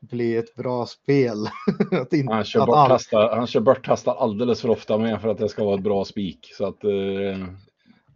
bli 0.00 0.36
ett 0.36 0.54
bra 0.54 0.86
spel. 0.86 1.48
inte, 2.12 2.32
han, 2.32 2.44
kör 2.44 2.66
bortkastar, 2.66 3.20
all... 3.20 3.38
han 3.38 3.46
kör 3.46 3.60
bortkastar 3.60 4.14
alldeles 4.14 4.60
för 4.60 4.70
ofta 4.70 4.98
med 4.98 5.20
för 5.20 5.28
att 5.28 5.38
det 5.38 5.48
ska 5.48 5.64
vara 5.64 5.74
ett 5.74 5.84
bra 5.84 6.04
spik. 6.04 6.50
Så 6.54 6.66
att, 6.66 6.84
eh... 6.84 6.90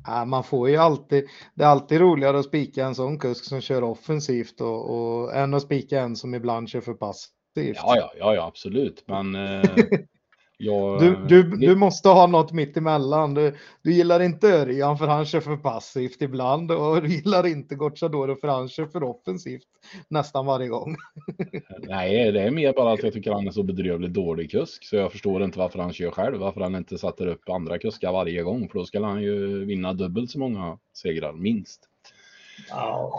Ja, 0.06 0.24
man 0.24 0.44
får 0.44 0.68
ju 0.68 0.76
alltid, 0.76 1.28
det 1.54 1.64
är 1.64 1.68
alltid 1.68 2.00
roligare 2.00 2.38
att 2.38 2.44
spika 2.44 2.86
en 2.86 2.94
sån 2.94 3.18
kusk 3.18 3.44
som 3.44 3.60
kör 3.60 3.82
offensivt 3.82 4.60
och, 4.60 4.90
och 4.90 5.36
än 5.36 5.54
att 5.54 5.62
spika 5.62 6.00
en 6.00 6.16
som 6.16 6.34
ibland 6.34 6.68
kör 6.68 6.80
för 6.80 6.94
passivt. 6.94 7.76
Ja, 7.76 7.96
ja, 7.96 8.12
ja, 8.18 8.34
ja 8.34 8.46
absolut. 8.46 9.04
Men 9.06 9.34
eh, 9.34 9.62
Jag, 10.62 11.00
du, 11.00 11.16
du, 11.28 11.56
du 11.56 11.74
måste 11.74 12.08
ha 12.08 12.26
något 12.26 12.52
mitt 12.52 12.76
emellan. 12.76 13.34
Du, 13.34 13.56
du 13.82 13.92
gillar 13.92 14.20
inte 14.20 14.48
Örjan 14.48 14.98
för 14.98 15.06
han 15.06 15.26
kör 15.26 15.40
för 15.40 15.56
passivt 15.56 16.22
ibland 16.22 16.72
och 16.72 17.02
du 17.02 17.08
gillar 17.08 17.46
inte 17.46 17.74
Gocciadoro 17.74 18.36
för 18.36 18.48
han 18.48 18.68
kör 18.68 18.86
för 18.86 19.02
offensivt 19.02 19.66
nästan 20.08 20.46
varje 20.46 20.68
gång. 20.68 20.96
Nej, 21.78 22.32
det 22.32 22.42
är 22.42 22.50
mer 22.50 22.72
bara 22.72 22.92
att 22.92 23.02
jag 23.02 23.12
tycker 23.12 23.32
han 23.32 23.46
är 23.46 23.50
så 23.50 23.62
bedrövligt 23.62 24.12
dålig 24.12 24.50
kusk 24.50 24.84
så 24.84 24.96
jag 24.96 25.12
förstår 25.12 25.42
inte 25.44 25.58
varför 25.58 25.78
han 25.78 25.92
kör 25.92 26.10
själv, 26.10 26.40
varför 26.40 26.60
han 26.60 26.74
inte 26.74 26.98
sätter 26.98 27.26
upp 27.26 27.48
andra 27.48 27.78
kuskar 27.78 28.12
varje 28.12 28.42
gång 28.42 28.68
för 28.68 28.78
då 28.78 28.84
ska 28.84 29.04
han 29.04 29.22
ju 29.22 29.64
vinna 29.64 29.92
dubbelt 29.92 30.30
så 30.30 30.38
många 30.38 30.78
segrar, 30.94 31.32
minst. 31.32 31.80
Ja, 32.68 33.16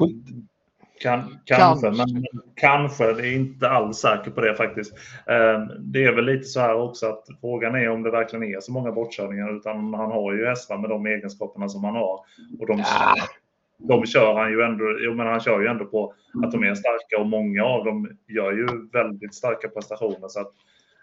kan, 1.02 1.38
kanske, 1.46 1.88
kanske, 1.88 2.06
men 2.14 2.26
kanske. 2.56 3.14
Det 3.14 3.28
är 3.28 3.36
inte 3.36 3.70
alls 3.70 3.98
säker 3.98 4.32
på 4.32 4.42
det 4.42 4.56
faktiskt. 4.56 4.94
Ehm, 5.28 5.68
det 5.80 6.04
är 6.04 6.16
väl 6.16 6.26
lite 6.26 6.44
så 6.44 6.60
här 6.60 6.76
också 6.76 7.06
att 7.06 7.24
frågan 7.42 7.76
är 7.76 7.90
om 7.90 8.04
det 8.04 8.12
verkligen 8.12 8.44
är 8.56 8.60
så 8.60 8.72
många 8.72 8.92
bortkörningar 8.92 9.58
utan 9.58 9.94
han 9.94 10.12
har 10.12 10.34
ju 10.34 10.46
hästar 10.46 10.78
med 10.78 10.90
de 10.90 11.06
egenskaperna 11.06 11.70
som 11.70 11.84
han 11.84 11.96
har. 11.96 12.20
Och 12.60 12.68
de, 12.68 12.78
ja. 12.78 13.16
de 13.78 14.06
kör 14.06 14.34
han 14.34 14.52
ju 14.52 14.62
ändå, 14.62 14.84
jag 15.04 15.16
menar, 15.16 15.32
han 15.32 15.40
kör 15.40 15.62
ju 15.62 15.68
ändå 15.68 15.86
på 15.86 16.14
att 16.44 16.52
de 16.52 16.64
är 16.64 16.76
starka 16.76 17.22
och 17.22 17.28
många 17.28 17.64
av 17.64 17.86
dem 17.86 18.10
gör 18.28 18.52
ju 18.52 18.68
väldigt 18.94 19.36
starka 19.36 19.68
prestationer. 19.68 20.28
Så 20.28 20.40
att 20.40 20.52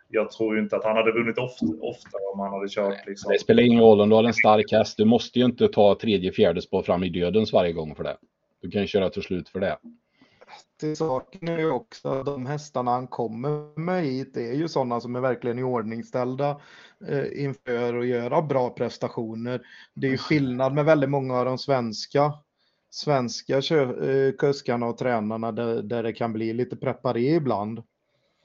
jag 0.09 0.31
tror 0.31 0.55
ju 0.57 0.63
inte 0.63 0.77
att 0.77 0.85
han 0.85 0.97
hade 0.97 1.13
vunnit 1.13 1.39
ofta, 1.39 1.67
ofta 1.81 2.19
om 2.33 2.41
han 2.41 2.53
hade 2.53 2.69
kört. 2.69 3.07
Liksom. 3.07 3.33
Det 3.33 3.39
spelar 3.39 3.63
ingen 3.63 3.81
roll 3.81 4.01
om 4.01 4.09
du 4.09 4.15
har 4.15 4.25
en 4.25 4.35
stark 4.35 4.73
häst. 4.73 4.97
Du 4.97 5.05
måste 5.05 5.39
ju 5.39 5.45
inte 5.45 5.69
ta 5.69 5.99
tredje, 6.01 6.33
fjärde 6.33 6.63
spår 6.63 6.83
fram 6.83 7.05
i 7.05 7.09
dödens 7.09 7.53
varje 7.53 7.73
gång 7.73 7.95
för 7.95 8.05
det. 8.05 8.17
Du 8.61 8.71
kan 8.71 8.87
köra 8.87 9.11
till 9.11 9.23
slut 9.23 9.49
för 9.49 9.61
det. 9.61 9.79
Till 10.81 10.97
saken 10.97 11.49
är 11.49 11.59
ju 11.59 11.71
också 11.71 12.23
de 12.23 12.47
hästarna 12.47 12.91
han 12.91 13.07
kommer 13.07 13.81
med 13.81 14.05
hit 14.05 14.37
är 14.37 14.53
ju 14.53 14.69
sådana 14.69 15.01
som 15.01 15.17
är 15.17 15.21
verkligen 15.21 15.59
iordningställda 15.59 16.61
eh, 17.09 17.45
inför 17.45 17.99
att 17.99 18.07
göra 18.07 18.43
bra 18.43 18.71
prestationer. 18.71 19.63
Det 19.95 20.07
är 20.07 20.11
ju 20.11 20.19
skillnad 20.19 20.75
med 20.75 20.85
väldigt 20.85 21.11
många 21.11 21.39
av 21.39 21.45
de 21.45 21.59
svenska 21.59 22.33
svenska 22.91 23.57
eh, 23.59 24.33
kuskarna 24.39 24.87
och 24.87 24.99
tränarna 24.99 25.53
där, 25.53 25.83
där 25.83 26.03
det 26.03 26.13
kan 26.13 26.33
bli 26.33 26.53
lite 26.53 26.77
preparé 26.77 27.35
ibland. 27.35 27.83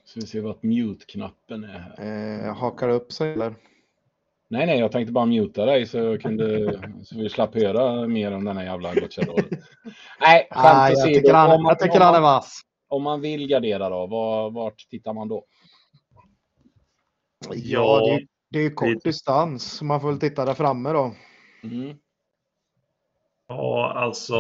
Så 0.05 0.20
vi 0.20 0.26
ser 0.26 0.41
vad 0.41 0.64
mute-knappen 0.64 1.64
är 1.64 1.80
här. 1.80 2.47
Eh, 2.47 2.55
hakar 2.55 2.89
upp 2.89 3.11
sig 3.11 3.34
eller? 3.34 3.55
Nej, 4.54 4.66
nej, 4.66 4.80
jag 4.80 4.91
tänkte 4.91 5.14
bara 5.14 5.26
muta 5.26 5.66
dig 5.66 5.86
så, 5.86 5.97
jag 5.97 6.22
kunde, 6.22 6.80
så 7.04 7.18
vi 7.18 7.30
slapp 7.30 7.56
höra 7.56 8.08
mer 8.08 8.32
om 8.32 8.45
den 8.45 8.58
här 8.58 8.66
jävla 8.66 8.93
Gucciador. 8.93 9.43
nej, 10.20 10.47
ah, 10.51 10.89
jag, 10.89 11.14
tycker 11.14 11.34
han, 11.34 11.64
man, 11.64 11.70
jag 11.70 11.80
tycker 11.80 11.99
han 11.99 12.16
är 12.16 12.22
vass. 12.22 12.62
Om 12.88 13.04
man 13.04 13.22
vill 13.22 13.47
gardera 13.47 13.89
då, 13.89 14.08
var, 14.08 14.51
vart 14.51 14.89
tittar 14.89 15.14
man 15.14 15.28
då? 15.28 15.45
Ja, 17.51 17.99
det, 18.06 18.28
det 18.49 18.66
är 18.66 18.76
kort 18.76 19.04
distans. 19.04 19.82
Man 19.82 20.01
får 20.01 20.08
väl 20.08 20.20
titta 20.20 20.45
där 20.45 20.54
framme 20.54 20.91
då. 20.91 21.16
Mm. 21.64 21.97
Ja, 23.47 23.93
alltså 23.95 24.36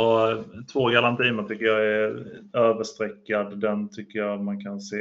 två 0.73 0.89
Galantima 0.89 1.43
tycker 1.43 1.65
jag 1.65 1.85
är 1.85 2.25
överstreckad. 2.53 3.59
Den 3.59 3.89
tycker 3.89 4.19
jag 4.19 4.43
man 4.43 4.63
kan 4.63 4.81
se 4.81 4.97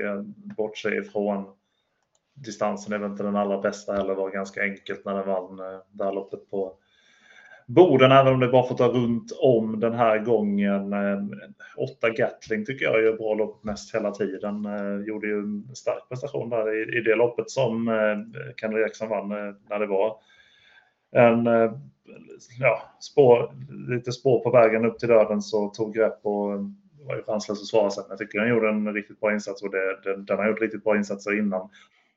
bort 0.56 0.78
sig 0.78 0.98
ifrån 0.98 1.44
distansen 2.35 2.93
är 2.93 2.99
väl 2.99 3.11
inte 3.11 3.22
den 3.22 3.37
allra 3.37 3.61
bästa 3.61 3.93
heller. 3.93 4.09
Det 4.09 4.20
var 4.20 4.30
ganska 4.30 4.62
enkelt 4.62 5.05
när 5.05 5.14
den 5.14 5.26
vann 5.26 5.59
eh, 5.59 5.80
det 5.91 6.05
här 6.05 6.12
loppet 6.12 6.51
på 6.51 6.72
Boden, 7.66 8.12
även 8.12 8.33
om 8.33 8.41
det 8.41 8.49
bara 8.49 8.68
får 8.68 8.74
ta 8.74 8.89
runt 8.89 9.33
om 9.41 9.80
den 9.80 9.93
här 9.93 10.18
gången. 10.18 10.93
Eh, 10.93 11.18
åtta 11.76 12.11
Gatling 12.11 12.64
tycker 12.64 12.85
jag 12.85 13.03
gör 13.03 13.16
bra 13.16 13.35
lopp 13.35 13.64
mest 13.64 13.95
hela 13.95 14.11
tiden. 14.11 14.64
Eh, 14.64 15.07
gjorde 15.07 15.26
ju 15.26 15.39
en 15.39 15.74
stark 15.74 16.09
prestation 16.09 16.51
där 16.51 16.99
i, 16.99 17.01
det 17.01 17.14
loppet 17.14 17.51
som 17.51 17.91
Kennedy 18.57 18.80
Jackson 18.80 19.09
vann 19.09 19.28
när 19.68 19.78
det 19.78 19.87
var 19.87 20.16
en 21.14 21.45
ja, 22.61 22.83
spår, 23.01 23.55
lite 23.91 24.12
spår 24.12 24.41
på 24.41 24.51
vägen 24.51 24.85
upp 24.85 24.99
till 24.99 25.09
döden 25.09 25.43
så 25.43 25.68
tog 25.68 25.95
grepp 25.95 26.18
och 26.22 26.51
var 27.07 27.16
ju 27.16 27.22
chanslös 27.22 27.61
att 27.61 27.66
svara 27.66 27.91
sen. 27.91 28.05
Jag 28.09 28.18
tycker 28.18 28.39
han 28.39 28.49
gjorde 28.49 28.68
en 28.68 28.95
riktigt 28.95 29.20
bra 29.20 29.33
insats 29.33 29.62
och 29.62 29.70
det, 29.70 30.01
den, 30.05 30.24
den 30.24 30.39
har 30.39 30.49
gjort 30.49 30.61
riktigt 30.61 30.85
bra 30.85 30.97
insatser 30.97 31.39
innan 31.39 31.68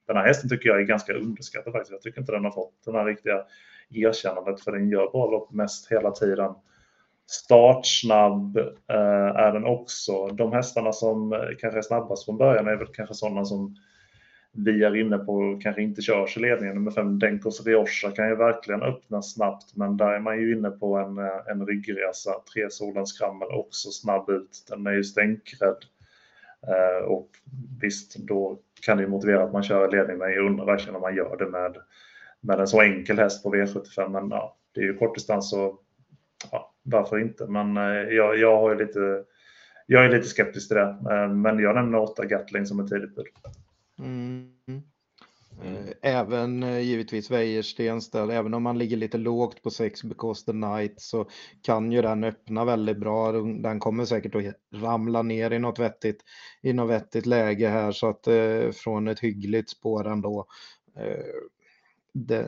den 0.08 0.18
här 0.18 0.26
hästen 0.26 0.50
tycker 0.50 0.70
jag 0.70 0.80
är 0.80 0.84
ganska 0.84 1.14
underskattad 1.14 1.74
faktiskt. 1.74 1.92
Jag 1.92 2.02
tycker 2.02 2.20
inte 2.22 2.32
den 2.32 2.44
har 2.44 2.52
fått 2.52 2.86
den 2.86 2.96
här 2.96 3.06
riktiga 3.06 3.44
erkännandet 3.90 4.62
för 4.62 4.72
den 4.72 4.90
gör 4.90 5.12
bra 5.12 5.32
lopp 5.32 5.52
mest 5.52 5.92
hela 5.92 6.12
tiden. 6.12 6.54
Startsnabb 7.28 8.58
eh, 8.88 9.36
är 9.36 9.52
den 9.52 9.66
också. 9.66 10.28
De 10.28 10.54
hästarna 10.54 10.92
som 10.92 11.34
eh, 11.34 11.40
kanske 11.60 11.80
är 11.80 11.82
snabbast 11.82 12.26
från 12.26 12.38
början 12.38 12.68
är 12.68 12.76
väl 12.76 12.88
kanske 12.88 13.16
sådana 13.16 13.46
som 13.46 13.76
vi 14.52 14.84
är 14.84 14.96
inne 14.96 15.18
på 15.18 15.60
kanske 15.64 15.82
inte 15.82 16.02
körs 16.02 16.38
i 16.38 16.40
ledningen. 16.40 16.76
Nummer 16.76 16.92
fem, 16.92 17.20
Denkos 17.20 17.66
Rioja 17.66 18.12
kan 18.16 18.30
ju 18.30 18.36
verkligen 18.36 18.84
öppna 18.84 19.22
snabbt, 19.22 19.76
men 19.76 19.98
där 19.98 20.14
är 20.14 20.20
man 20.20 20.42
ju 20.42 20.58
inne 20.58 20.70
på 20.70 20.98
en, 20.98 21.18
eh, 21.18 21.52
en 21.52 21.68
ryggresa. 21.68 22.32
Tre 22.54 22.70
Solens 22.70 23.20
Krammel 23.20 23.48
också 23.52 23.90
snabb 23.90 24.30
ut. 24.30 24.66
Den 24.70 24.88
är 24.88 24.92
ju 24.92 25.04
stänkrädd. 25.04 25.78
Eh, 26.68 27.06
och 27.06 27.30
visst, 27.82 28.16
då 28.16 28.60
kan 28.86 28.98
det 28.98 29.08
motivera 29.08 29.44
att 29.44 29.54
man 29.54 29.64
kör 29.64 29.92
ledning, 29.92 30.18
men 30.18 30.32
jag 30.32 30.46
undrar 30.46 30.66
verkligen 30.66 30.96
om 30.96 31.02
man 31.02 31.16
gör 31.16 31.38
det 31.38 31.46
med, 31.46 31.78
med 32.42 32.60
en 32.60 32.68
så 32.68 32.82
enkel 32.82 33.20
häst 33.20 33.44
på 33.44 33.56
V75. 33.56 34.10
Men 34.10 34.30
ja, 34.30 34.58
det 34.74 34.82
är 34.82 34.86
ju 34.86 34.98
kortdistans 34.98 35.50
så 35.50 35.80
ja, 36.52 36.74
varför 36.84 37.20
inte? 37.20 37.48
Men 37.48 37.78
eh, 37.78 37.84
jag, 38.16 38.38
jag, 38.38 38.58
har 38.58 38.76
lite, 38.76 39.24
jag 39.86 40.06
är 40.06 40.10
lite 40.10 40.28
skeptisk 40.28 40.68
till 40.68 40.78
det. 40.78 40.98
Eh, 41.12 41.30
men 41.30 41.60
jag 41.60 41.76
nämner 41.76 42.00
åtta 42.00 42.26
Gatling 42.26 42.66
som 42.66 42.80
ett 42.80 42.88
tidigt 42.88 43.16
bud. 43.16 43.26
Mm. 44.00 44.55
Mm. 45.62 45.76
Eh, 45.76 45.94
även 46.02 46.64
eh, 46.64 46.80
givetvis 46.80 47.32
Wäjerstens 47.32 48.12
där, 48.12 48.32
även 48.32 48.54
om 48.54 48.64
man 48.64 48.78
ligger 48.78 48.98
lite 48.98 49.18
lågt 49.18 49.64
på 49.64 49.70
6 49.70 50.04
Because 50.04 50.46
the 50.46 50.54
Night 50.54 51.02
så 51.02 51.26
kan 51.62 51.92
ju 51.92 52.02
den 52.02 52.24
öppna 52.24 52.66
väldigt 52.66 52.98
bra. 52.98 53.32
Den 53.42 53.80
kommer 53.80 54.06
säkert 54.06 54.36
att 54.36 54.82
ramla 54.82 55.22
ner 55.22 55.52
i 55.52 55.60
något 55.60 55.80
vettigt, 55.80 56.22
i 56.62 56.74
något 56.74 56.90
vettigt 56.90 57.26
läge 57.26 57.68
här 57.68 57.92
så 57.92 58.10
att 58.10 58.28
eh, 58.28 58.72
från 58.72 59.08
ett 59.08 59.20
hyggligt 59.20 59.70
spår 59.70 60.08
ändå. 60.08 60.46
Eh, 60.98 61.26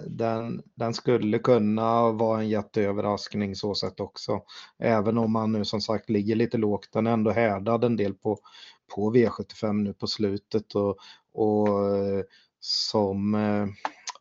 den, 0.07 0.63
den 0.75 0.93
skulle 0.93 1.39
kunna 1.39 2.11
vara 2.11 2.39
en 2.39 2.49
jätteöverraskning 2.49 3.55
så 3.55 3.75
sett 3.75 3.99
också. 3.99 4.41
Även 4.79 5.17
om 5.17 5.31
man 5.31 5.51
nu 5.51 5.65
som 5.65 5.81
sagt 5.81 6.09
ligger 6.09 6.35
lite 6.35 6.57
lågt. 6.57 6.89
Den 6.93 7.07
är 7.07 7.11
ändå 7.11 7.31
härdad 7.31 7.83
en 7.83 7.97
del 7.97 8.13
på, 8.13 8.39
på 8.95 9.13
V75 9.13 9.73
nu 9.73 9.93
på 9.93 10.07
slutet 10.07 10.75
och, 10.75 10.97
och 11.33 11.95
eh, 11.95 12.23
som, 12.59 13.35
eh, 13.35 13.67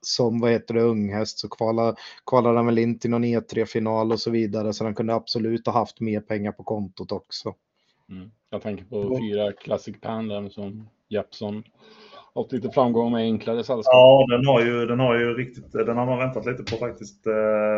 som 0.01 0.41
vad 0.41 0.51
heter 0.51 0.75
det, 0.75 0.81
unghäst 0.81 1.39
så 1.39 1.49
kvalade, 1.49 1.97
kvalade 2.27 2.57
han 2.57 2.67
väl 2.67 2.79
in 2.79 2.99
till 2.99 3.11
någon 3.11 3.25
E3-final 3.25 4.13
och 4.13 4.21
så 4.21 4.31
vidare 4.31 4.73
så 4.73 4.85
han 4.85 4.95
kunde 4.95 5.15
absolut 5.15 5.67
ha 5.67 5.73
haft 5.73 6.01
mer 6.01 6.21
pengar 6.21 6.53
på 6.53 6.63
kontot 6.63 7.13
också. 7.13 7.55
Mm. 8.11 8.31
Jag 8.51 8.63
tänker 8.63 8.85
på 8.85 9.19
fyra 9.19 9.53
Classic 9.53 9.97
Pandan 10.01 10.51
som 10.51 10.89
Jeppson 11.09 11.65
fått 12.35 12.53
lite 12.53 12.71
framgång 12.71 13.13
med 13.13 13.23
enklare 13.23 13.65
sällskap. 13.65 13.93
Ja, 13.93 14.27
den 14.31 14.47
har 14.47 14.65
ju, 14.65 14.87
den 14.87 15.01
har 15.01 15.19
ju 15.19 15.35
riktigt, 15.35 15.73
den 15.73 15.97
har 15.97 16.07
man 16.07 16.19
väntat 16.19 16.47
lite 16.47 16.63
på 16.63 16.77
faktiskt. 16.77 17.27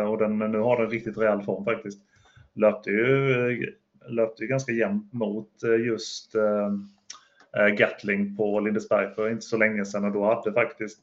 Och 0.07 0.17
den, 0.17 0.39
nu 0.39 0.59
har 0.59 0.81
den 0.81 0.89
riktigt 0.89 1.17
rejäl 1.17 1.41
form 1.41 1.65
faktiskt. 1.65 2.01
Löpte 2.55 2.89
ju, 2.89 3.73
löpte 4.09 4.43
ju 4.43 4.47
ganska 4.47 4.71
jämnt 4.71 5.13
mot 5.13 5.51
just 5.85 6.35
Gatling 7.77 8.35
på 8.35 8.59
Lindesberg 8.59 9.15
för 9.15 9.29
inte 9.29 9.45
så 9.45 9.57
länge 9.57 9.85
sedan 9.85 10.05
och 10.05 10.11
då 10.11 10.25
hade 10.25 10.53
faktiskt 10.53 10.99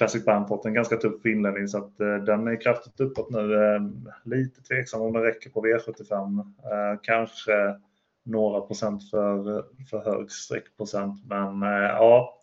Classic 0.00 0.24
Band 0.24 0.48
fått 0.48 0.64
en 0.64 0.74
ganska 0.74 0.96
tuff 0.96 1.26
inledning 1.26 1.68
så 1.68 1.78
att 1.78 2.00
eh, 2.00 2.16
den 2.16 2.48
är 2.48 2.60
kraftigt 2.60 3.00
uppåt 3.00 3.30
nu. 3.30 3.54
Eh, 3.54 3.80
lite 4.24 4.62
tveksam 4.62 5.02
om 5.02 5.12
den 5.12 5.22
räcker 5.22 5.50
på 5.50 5.62
V75. 5.62 6.38
Eh, 6.40 6.98
kanske 7.02 7.76
några 8.22 8.60
procent 8.60 9.10
för, 9.10 9.64
för 9.90 10.04
hög 10.04 10.30
streckprocent 10.30 11.26
men 11.26 11.62
ja. 11.62 12.40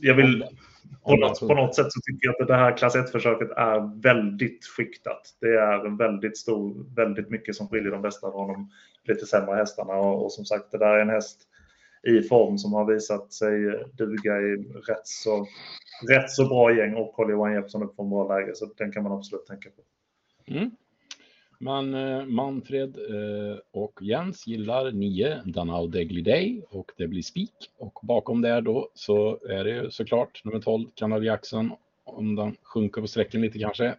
Jag 0.00 0.14
vill 0.14 0.44
på 1.04 1.16
något, 1.16 1.40
på 1.40 1.54
något 1.54 1.74
sätt 1.74 1.92
så 1.92 2.00
tycker 2.00 2.26
jag 2.26 2.42
att 2.42 2.48
det 2.48 2.54
här 2.54 2.76
klass 2.76 2.96
1-försöket 2.96 3.50
är 3.50 4.02
väldigt 4.02 4.64
skiktat. 4.64 5.36
Det 5.40 5.54
är 5.54 5.98
väldigt 5.98 6.38
stor, 6.38 6.94
väldigt 6.96 7.30
mycket 7.30 7.56
som 7.56 7.68
skiljer 7.68 7.92
de 7.92 8.02
bästa 8.02 8.30
från 8.30 8.48
de 8.48 8.70
lite 9.04 9.26
sämre 9.26 9.54
hästarna 9.54 9.92
och, 9.92 10.24
och 10.24 10.32
som 10.32 10.44
sagt 10.44 10.70
det 10.70 10.78
där 10.78 10.94
är 10.94 11.00
en 11.00 11.10
häst 11.10 11.49
i 12.08 12.22
form 12.22 12.58
som 12.58 12.72
har 12.72 12.92
visat 12.94 13.32
sig 13.32 13.84
duga 13.92 14.40
i 14.40 14.56
rätt 14.88 15.06
så, 15.06 15.46
rätt 16.08 16.30
så 16.30 16.48
bra 16.48 16.76
gäng 16.76 16.94
och 16.94 17.14
håller 17.14 17.32
Johan 17.32 17.54
Jeppsson 17.54 17.82
upp 17.82 17.96
på 17.96 18.02
en 18.02 18.10
bra 18.10 18.38
läge. 18.38 18.54
Så 18.54 18.70
den 18.76 18.92
kan 18.92 19.02
man 19.02 19.12
absolut 19.12 19.46
tänka 19.46 19.70
på. 19.70 19.82
Mm. 20.52 20.70
Men 21.58 21.94
eh, 21.94 22.24
Manfred 22.24 22.96
eh, 22.96 23.58
och 23.70 23.98
Jens 24.02 24.46
gillar 24.46 24.92
9 24.92 25.40
Danao 25.44 25.86
Degly 25.86 26.22
Day 26.22 26.62
och 26.70 26.92
det 26.96 27.06
blir 27.06 27.22
spik. 27.22 27.70
Och 27.78 27.98
bakom 28.02 28.42
där 28.42 28.60
då 28.60 28.88
så 28.94 29.38
är 29.48 29.64
det 29.64 29.70
ju 29.70 29.90
såklart 29.90 30.44
nummer 30.44 30.60
12 30.60 30.86
Kanadiaxen, 30.94 31.64
Jackson 31.64 31.78
om 32.04 32.36
den 32.36 32.56
sjunker 32.62 33.00
på 33.00 33.06
sträckan 33.06 33.40
lite 33.40 33.58
kanske. 33.58 33.94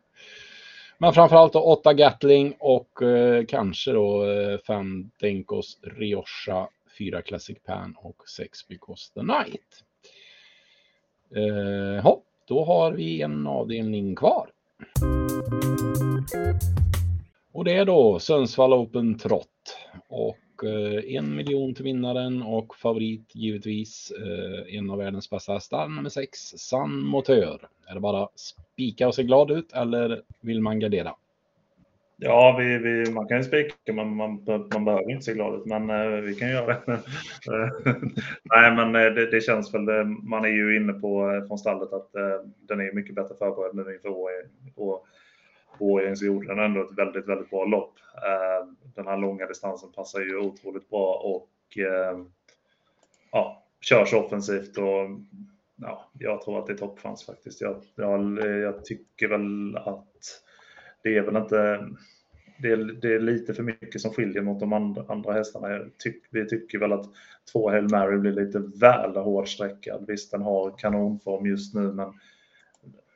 Men 0.97 1.13
framförallt 1.13 1.53
då 1.53 1.59
8 1.59 1.93
Gatling 1.93 2.53
och 2.59 3.01
eh, 3.01 3.45
kanske 3.45 3.91
då 3.91 4.25
5 4.67 4.99
eh, 4.99 5.27
Denkos 5.27 5.79
Rioja 5.81 6.67
4 7.01 7.21
Classic 7.21 7.57
Pan 7.65 7.95
och 7.97 8.29
6 8.29 8.67
Because 8.67 9.13
the 9.13 9.21
Night. 9.21 9.83
Eh, 11.35 12.03
hopp, 12.03 12.25
då 12.47 12.65
har 12.65 12.91
vi 12.91 13.21
en 13.21 13.47
avdelning 13.47 14.15
kvar. 14.15 14.49
Och 17.51 17.65
det 17.65 17.73
är 17.73 17.85
då 17.85 18.19
Sundsvall 18.19 18.73
Open 18.73 19.17
Trot. 19.17 19.47
Och 20.07 20.63
eh, 20.63 21.15
en 21.15 21.35
miljon 21.35 21.75
till 21.75 21.83
vinnaren 21.83 22.41
och 22.43 22.75
favorit 22.75 23.35
givetvis 23.35 24.11
eh, 24.11 24.77
en 24.77 24.89
av 24.89 24.97
världens 24.97 25.29
bästa 25.29 25.53
hästar, 25.53 25.87
nummer 25.87 26.09
6, 26.09 26.39
San 26.57 26.99
Motör. 27.05 27.67
Är 27.87 27.93
det 27.93 27.99
bara 27.99 28.29
spika 28.35 29.07
och 29.07 29.15
se 29.15 29.23
glad 29.23 29.51
ut 29.51 29.73
eller 29.73 30.21
vill 30.41 30.61
man 30.61 30.79
gardera? 30.79 31.15
Ja, 32.23 32.55
vi, 32.59 32.77
vi, 32.77 33.11
man 33.11 33.27
kan 33.27 33.37
ju 33.37 33.43
spika, 33.43 33.93
man, 33.93 34.15
man, 34.15 34.43
man 34.73 34.85
behöver 34.85 35.11
inte 35.11 35.25
se 35.25 35.33
glad 35.33 35.55
ut, 35.55 35.65
men 35.65 35.89
eh, 35.89 36.21
vi 36.21 36.35
kan 36.35 36.49
göra 36.49 36.65
det. 36.85 36.85
Nej, 38.43 38.75
men 38.75 38.95
eh, 38.95 39.13
det, 39.13 39.31
det, 39.31 39.41
känns 39.41 39.73
väl, 39.73 39.85
det, 39.85 40.03
man 40.03 40.45
är 40.45 40.49
ju 40.49 40.77
inne 40.77 40.93
på 40.93 41.31
eh, 41.31 41.47
från 41.47 41.57
stallet 41.57 41.93
att 41.93 42.11
den 42.67 42.79
är 42.79 42.95
mycket 42.95 43.15
bättre 43.15 43.35
förberedd 43.35 43.75
nu 43.75 43.93
inför 43.93 44.15
Årjäng 45.79 46.15
så 46.15 46.25
gjorde 46.25 46.47
den 46.47 46.59
ändå 46.59 46.81
ett 46.81 46.97
väldigt, 46.97 47.27
väldigt 47.27 47.49
bra 47.49 47.65
lopp. 47.65 47.93
den 48.95 49.07
här 49.07 49.17
långa 49.17 49.47
distansen 49.47 49.91
passar 49.91 50.19
ju 50.19 50.37
otroligt 50.37 50.89
bra 50.89 51.13
och 51.13 51.77
ja, 53.31 53.63
körs 53.81 54.13
offensivt 54.13 54.77
och 54.77 55.09
ja, 55.75 56.11
jag 56.19 56.41
tror 56.41 56.59
att 56.59 56.67
det 56.67 56.73
är 56.73 56.77
toppchans 56.77 57.25
faktiskt. 57.25 57.61
Jag, 57.61 57.75
jag, 57.95 58.39
jag 58.39 58.85
tycker 58.85 59.27
väl 59.27 59.77
att 59.77 60.10
det 61.03 61.17
är 61.17 61.21
väl 61.21 61.35
inte... 61.35 61.87
Det 62.61 62.71
är, 62.71 62.77
det 62.77 63.13
är, 63.13 63.19
lite 63.19 63.53
för 63.53 63.63
mycket 63.63 64.01
som 64.01 64.11
skiljer 64.11 64.41
mot 64.41 64.59
de 64.59 64.73
andra, 64.73 65.05
andra 65.07 65.33
hästarna. 65.33 65.79
Tyck, 65.97 66.23
vi 66.29 66.47
tycker 66.47 66.79
väl 66.79 66.93
att 66.93 67.05
två 67.51 67.69
Hail 67.69 67.89
Mary 67.89 68.17
blir 68.17 68.31
lite 68.31 68.59
väl 68.59 69.15
hårt 69.15 69.47
sträckad. 69.47 70.05
Visst, 70.07 70.31
den 70.31 70.41
har 70.41 70.77
kanonform 70.77 71.45
just 71.45 71.75
nu, 71.75 71.81
men 71.81 72.13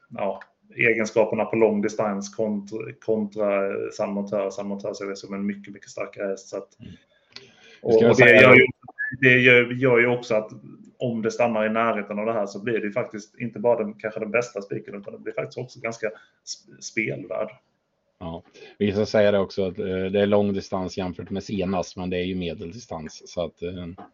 ja, 0.09 0.41
egenskaperna 0.75 1.45
på 1.45 1.55
lång 1.55 1.81
distans 1.81 2.35
kontra, 2.35 2.77
kontra 3.05 3.71
San 3.91 4.13
Montör. 4.13 4.49
San 4.49 4.67
Montör 4.67 4.93
ser 4.93 5.05
vi 5.05 5.15
som 5.15 5.33
en 5.33 5.45
mycket, 5.45 5.73
mycket 5.73 5.89
starkare 5.89 6.27
häst. 6.27 6.47
Så 6.47 6.57
att, 6.57 6.79
mm. 6.79 6.93
och, 7.81 8.09
och 8.09 8.17
det, 8.17 8.41
gör 8.41 8.55
ju, 8.55 8.65
det 9.21 9.39
gör, 9.39 9.71
gör, 9.71 9.99
ju 9.99 10.07
också 10.07 10.35
att 10.35 10.51
om 10.97 11.21
det 11.21 11.31
stannar 11.31 11.65
i 11.65 11.69
närheten 11.69 12.19
av 12.19 12.25
det 12.25 12.33
här 12.33 12.45
så 12.45 12.63
blir 12.63 12.79
det 12.79 12.85
ju 12.85 12.91
faktiskt 12.91 13.39
inte 13.39 13.59
bara 13.59 13.83
den, 13.83 13.93
kanske 13.93 14.19
den 14.19 14.31
bästa 14.31 14.61
spiken 14.61 14.95
utan 14.95 15.13
det 15.13 15.19
blir 15.19 15.33
faktiskt 15.33 15.57
också 15.57 15.79
ganska 15.79 16.11
spelvärd. 16.79 17.49
Ja. 18.19 18.43
Vissa 18.79 19.05
säger 19.05 19.31
det 19.31 19.39
också 19.39 19.67
att 19.67 19.79
eh, 19.79 19.85
det 19.85 20.21
är 20.21 20.25
lång 20.25 20.53
distans 20.53 20.97
jämfört 20.97 21.29
med 21.29 21.43
senast, 21.43 21.97
men 21.97 22.09
det 22.09 22.17
är 22.17 22.23
ju 22.23 22.35
medeldistans. 22.35 23.21
Så 23.25 23.45
att 23.45 23.61
eh, 23.61 24.05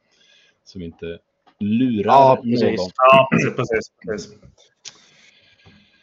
som 0.63 0.81
inte 0.81 1.19
lurar 1.59 2.11
ja, 2.11 2.39
precis. 2.43 2.63
någon. 2.63 2.89
Ja, 2.95 3.29
precis. 3.31 3.91
precis. 4.07 4.37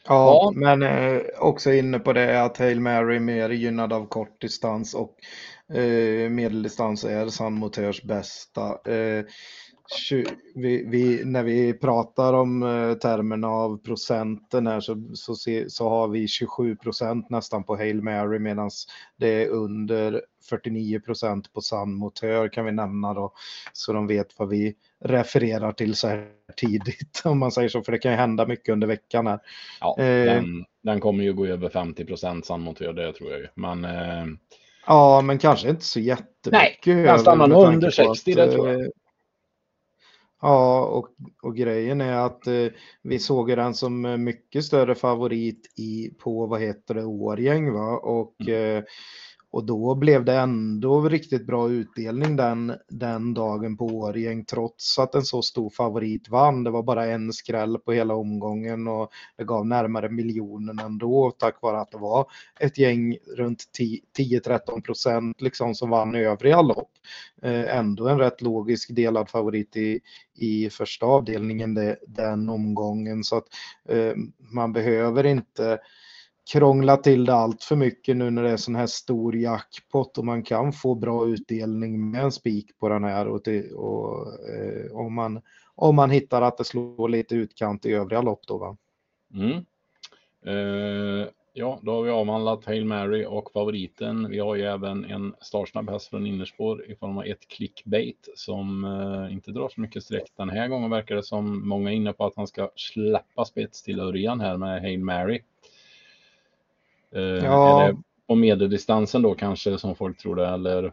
Ja, 0.09 0.41
ja, 0.43 0.53
men 0.55 0.83
eh, 0.83 1.23
också 1.39 1.73
inne 1.73 1.99
på 1.99 2.13
det 2.13 2.43
att 2.43 2.59
Hail 2.59 2.81
Mary 2.81 3.17
är 3.17 3.21
mer 3.21 3.51
gynnad 3.51 3.93
av 3.93 4.07
kort 4.07 4.41
distans 4.41 4.95
och 4.95 5.17
eh, 5.77 6.31
medeldistans 6.31 7.05
är 7.05 7.29
San 7.29 7.53
Motörs 7.53 8.03
bästa. 8.03 8.93
Eh, 8.93 9.25
vi, 10.55 10.85
vi, 10.87 11.25
när 11.25 11.43
vi 11.43 11.73
pratar 11.73 12.33
om 12.33 12.63
eh, 12.63 12.95
termerna 12.95 13.49
av 13.49 13.83
procenten 13.83 14.67
här 14.67 14.81
så, 14.81 15.11
så, 15.15 15.35
se, 15.35 15.71
så 15.71 15.89
har 15.89 16.09
vi 16.09 16.29
27 16.29 16.77
procent 16.77 17.31
nästan 17.31 17.65
på 17.65 17.77
Hail 17.77 18.03
Mary 18.03 18.39
medan 18.39 18.71
det 19.17 19.29
är 19.29 19.49
under 19.49 20.23
49 20.49 21.01
procent 21.01 21.53
på 21.53 21.61
San 21.61 21.95
Motör 21.95 22.49
kan 22.49 22.65
vi 22.65 22.73
nämna 22.73 23.15
då 23.15 23.33
så 23.73 23.93
de 23.93 24.07
vet 24.07 24.39
vad 24.39 24.49
vi 24.49 24.75
refererar 25.05 25.73
till 25.73 25.95
så 25.95 26.09
här 26.09 26.29
tidigt 26.57 27.23
om 27.25 27.39
man 27.39 27.53
säger 27.53 27.69
så 27.69 27.83
för 27.83 27.93
det 27.93 27.99
kan 27.99 28.13
ju 28.13 28.19
hända 28.19 28.47
mycket 28.47 28.73
under 28.73 28.87
veckan 28.87 29.27
här. 29.27 29.39
Ja, 29.81 29.97
eh, 29.99 30.25
den, 30.25 30.65
den, 30.83 31.01
kommer 31.01 31.25
ju 31.25 31.33
gå 31.33 31.47
över 31.47 31.69
50 31.69 32.05
procent 32.05 32.47
San 32.47 32.61
Motör 32.61 32.93
det 32.93 33.13
tror 33.13 33.31
jag 33.31 33.41
ju 33.41 33.49
men 33.55 33.85
eh... 33.85 34.27
Ja, 34.87 35.21
men 35.21 35.39
kanske 35.39 35.69
inte 35.69 35.85
så 35.85 36.01
jättemycket. 36.01 36.87
Nej, 36.87 37.03
den 37.03 37.19
stannar 37.19 37.47
nog 37.47 37.67
under 37.67 37.91
60 37.91 38.31
att, 38.31 38.37
det 38.37 38.53
tror 38.53 38.69
jag. 38.69 38.91
Eh, 40.43 40.49
Ja, 40.49 40.85
och, 40.85 41.09
och 41.43 41.57
grejen 41.57 42.01
är 42.01 42.17
att 42.17 42.47
eh, 42.47 42.67
vi 43.03 43.19
såg 43.19 43.49
den 43.49 43.75
som 43.75 44.25
mycket 44.25 44.65
större 44.65 44.95
favorit 44.95 45.73
i, 45.79 46.11
på, 46.19 46.47
vad 46.47 46.61
heter 46.61 46.95
det, 46.95 47.05
Årgäng 47.05 47.73
va? 47.73 47.99
Och 47.99 48.35
mm. 48.41 48.77
eh, 48.77 48.85
och 49.51 49.65
då 49.65 49.95
blev 49.95 50.25
det 50.25 50.35
ändå 50.35 51.09
riktigt 51.09 51.47
bra 51.47 51.71
utdelning 51.71 52.37
den, 52.37 52.73
den 52.89 53.35
dagen 53.35 53.77
på 53.77 53.87
Årjäng 53.87 54.45
trots 54.45 54.99
att 54.99 55.15
en 55.15 55.23
så 55.23 55.43
stor 55.43 55.71
favorit 55.71 56.29
vann. 56.29 56.65
Det 56.65 56.71
var 56.71 56.83
bara 56.83 57.07
en 57.07 57.33
skräll 57.33 57.79
på 57.79 57.93
hela 57.93 58.15
omgången 58.15 58.89
och 58.89 59.11
det 59.37 59.45
gav 59.45 59.67
närmare 59.67 60.09
miljonen 60.09 60.79
ändå 60.79 61.31
tack 61.39 61.63
vare 61.63 61.81
att 61.81 61.91
det 61.91 61.99
var 61.99 62.27
ett 62.61 62.79
gäng 62.79 63.17
runt 63.37 63.65
10-13 64.19 64.81
procent 64.83 65.41
liksom 65.41 65.75
som 65.75 65.91
vann 65.91 66.15
övriga 66.15 66.63
lopp. 66.63 66.91
Eh, 67.43 67.77
ändå 67.77 68.09
en 68.09 68.19
rätt 68.19 68.43
logisk 68.43 68.95
delad 68.95 69.31
favorit 69.31 69.77
i, 69.77 70.01
i 70.35 70.71
första 70.71 71.07
avdelningen 71.07 71.75
det, 71.75 71.97
den 72.07 72.49
omgången 72.49 73.25
så 73.25 73.37
att 73.37 73.47
eh, 73.89 74.13
man 74.39 74.73
behöver 74.73 75.27
inte 75.27 75.79
krångla 76.53 76.97
till 76.97 77.25
det 77.25 77.35
allt 77.35 77.65
för 77.65 77.77
mycket 77.77 78.17
nu 78.17 78.31
när 78.31 78.43
det 78.43 78.51
är 78.51 78.57
sån 78.57 78.77
här 78.77 78.87
stor 78.87 79.37
jackpot 79.37 80.19
och 80.19 80.25
man 80.25 80.43
kan 80.43 80.73
få 80.73 80.95
bra 80.95 81.29
utdelning 81.29 82.11
med 82.11 82.25
en 82.25 82.33
spik 82.33 82.79
på 82.79 82.89
den 82.89 83.05
här 83.05 83.29
och, 83.29 83.45
till, 83.45 83.73
och 83.75 84.27
eh, 84.49 84.93
om, 84.93 85.15
man, 85.15 85.41
om 85.75 85.97
man 85.97 86.11
hittar 86.11 86.43
att 86.43 86.59
det 86.59 86.65
slår 86.65 87.09
lite 87.09 87.35
utkant 87.35 87.87
i 87.87 87.93
övriga 87.93 88.23
lopp 88.23 88.47
då 88.47 88.59
va. 88.59 88.77
Mm. 89.35 89.65
Eh, 90.47 91.29
ja, 91.53 91.81
då 91.83 91.93
har 91.93 92.03
vi 92.03 92.11
avhandlat 92.11 92.65
Hail 92.65 92.85
Mary 92.85 93.25
och 93.25 93.51
favoriten. 93.53 94.31
Vi 94.31 94.39
har 94.39 94.55
ju 94.55 94.63
även 94.63 95.05
en 95.05 95.35
startsnabb 95.41 95.91
häst 95.91 96.09
från 96.09 96.27
innerspår 96.27 96.91
i 96.91 96.97
form 96.97 97.19
av 97.19 97.25
ett 97.25 97.49
clickbait 97.49 98.29
som 98.35 98.85
eh, 98.85 99.33
inte 99.33 99.51
drar 99.51 99.69
så 99.69 99.81
mycket 99.81 100.05
streck 100.05 100.33
den 100.37 100.51
här 100.51 100.69
gången 100.69 100.91
verkar 100.91 101.15
det 101.15 101.23
som 101.23 101.69
många 101.69 101.91
är 101.91 101.95
inne 101.95 102.13
på 102.13 102.27
att 102.27 102.37
han 102.37 102.47
ska 102.47 102.71
släppa 102.77 103.45
spets 103.45 103.83
till 103.83 104.01
Örjan 104.01 104.41
här 104.41 104.57
med 104.57 104.81
Hail 104.81 105.05
Mary. 105.05 105.43
Eh, 107.15 107.23
ja. 107.23 107.83
Är 107.83 107.93
det 107.93 107.99
på 108.29 108.35
medeldistansen 108.35 109.23
då 109.23 109.35
kanske 109.35 109.79
som 109.79 109.95
folk 109.95 110.19
tror 110.19 110.37
det 110.37 110.47
eller? 110.47 110.93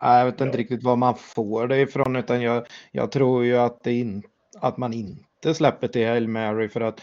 Jag 0.00 0.24
vet 0.24 0.40
inte 0.40 0.58
riktigt 0.58 0.82
var 0.82 0.96
man 0.96 1.14
får 1.16 1.66
det 1.68 1.80
ifrån 1.80 2.16
utan 2.16 2.42
jag, 2.42 2.66
jag 2.92 3.12
tror 3.12 3.44
ju 3.44 3.56
att, 3.56 3.86
in, 3.86 4.22
att 4.60 4.76
man 4.76 4.92
inte 4.92 5.54
släpper 5.54 5.88
till 5.88 6.08
Hail 6.08 6.28
Mary 6.28 6.68
för 6.68 6.80
att 6.80 7.00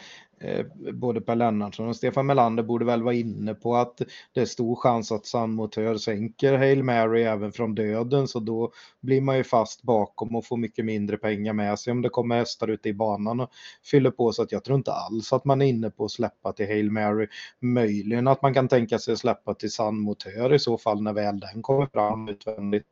både 0.93 1.21
Per 1.21 1.35
Lennartsson 1.35 1.87
och 1.87 1.95
Stefan 1.95 2.25
Melander 2.25 2.63
borde 2.63 2.85
väl 2.85 3.03
vara 3.03 3.13
inne 3.13 3.53
på 3.53 3.75
att 3.75 4.01
det 4.33 4.41
är 4.41 4.45
stor 4.45 4.75
chans 4.75 5.11
att 5.11 5.25
San 5.25 5.51
Motör 5.51 5.97
sänker 5.97 6.57
Hail 6.57 6.83
Mary 6.83 7.21
även 7.21 7.51
från 7.51 7.75
döden 7.75 8.27
så 8.27 8.39
då 8.39 8.71
blir 8.99 9.21
man 9.21 9.37
ju 9.37 9.43
fast 9.43 9.83
bakom 9.83 10.35
och 10.35 10.45
får 10.45 10.57
mycket 10.57 10.85
mindre 10.85 11.17
pengar 11.17 11.53
med 11.53 11.79
sig 11.79 11.91
om 11.91 12.01
det 12.01 12.09
kommer 12.09 12.37
hästar 12.37 12.67
ute 12.67 12.89
i 12.89 12.93
banan 12.93 13.39
och 13.39 13.51
fyller 13.83 14.11
på 14.11 14.31
så 14.31 14.43
att 14.43 14.51
jag 14.51 14.63
tror 14.63 14.77
inte 14.77 14.91
alls 14.91 15.33
att 15.33 15.45
man 15.45 15.61
är 15.61 15.65
inne 15.65 15.89
på 15.89 16.05
att 16.05 16.11
släppa 16.11 16.53
till 16.53 16.67
Hail 16.67 16.91
Mary. 16.91 17.27
Möjligen 17.59 18.27
att 18.27 18.41
man 18.41 18.53
kan 18.53 18.67
tänka 18.67 18.99
sig 18.99 19.11
att 19.11 19.19
släppa 19.19 19.53
till 19.53 19.71
San 19.71 19.99
Motör 19.99 20.53
i 20.53 20.59
så 20.59 20.77
fall 20.77 21.01
när 21.01 21.13
väl 21.13 21.39
den 21.39 21.61
kommer 21.61 21.85
fram 21.85 22.29
utvändigt. 22.29 22.85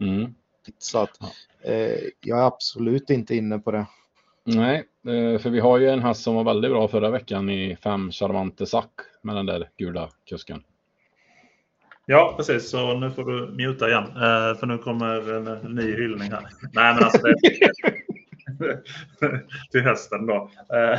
Mm. 0.00 0.34
Så 0.78 0.98
att 0.98 1.20
eh, 1.62 1.98
jag 2.20 2.38
är 2.38 2.46
absolut 2.46 3.10
inte 3.10 3.34
inne 3.34 3.58
på 3.58 3.70
det. 3.70 3.86
Nej, 4.44 4.76
eh, 4.76 4.82
för 5.42 5.50
vi 5.50 5.60
har 5.60 5.78
ju 5.78 5.88
en 5.88 6.02
häst 6.02 6.22
som 6.22 6.34
var 6.34 6.44
väldigt 6.44 6.70
bra 6.70 6.88
förra 6.88 7.10
veckan 7.10 7.50
i 7.50 7.76
fem 7.82 8.10
Charmante 8.10 8.66
Sack 8.66 8.90
med 9.22 9.36
den 9.36 9.46
där 9.46 9.68
gula 9.76 10.08
kusken. 10.28 10.62
Ja, 12.10 12.34
precis. 12.36 12.70
Så 12.70 12.94
nu 12.94 13.10
får 13.10 13.24
du 13.24 13.52
muta 13.52 13.88
igen. 13.88 14.04
Eh, 14.04 14.58
för 14.58 14.66
nu 14.66 14.78
kommer 14.78 15.34
en 15.34 15.74
ny 15.74 15.82
hyllning 15.82 16.30
här. 16.30 16.48
Nej, 16.72 16.94
men 16.94 17.04
alltså 17.04 17.18
det... 17.22 17.34
till 19.70 19.82
hästen 19.82 20.26
då. 20.26 20.50
Eh, 20.74 20.98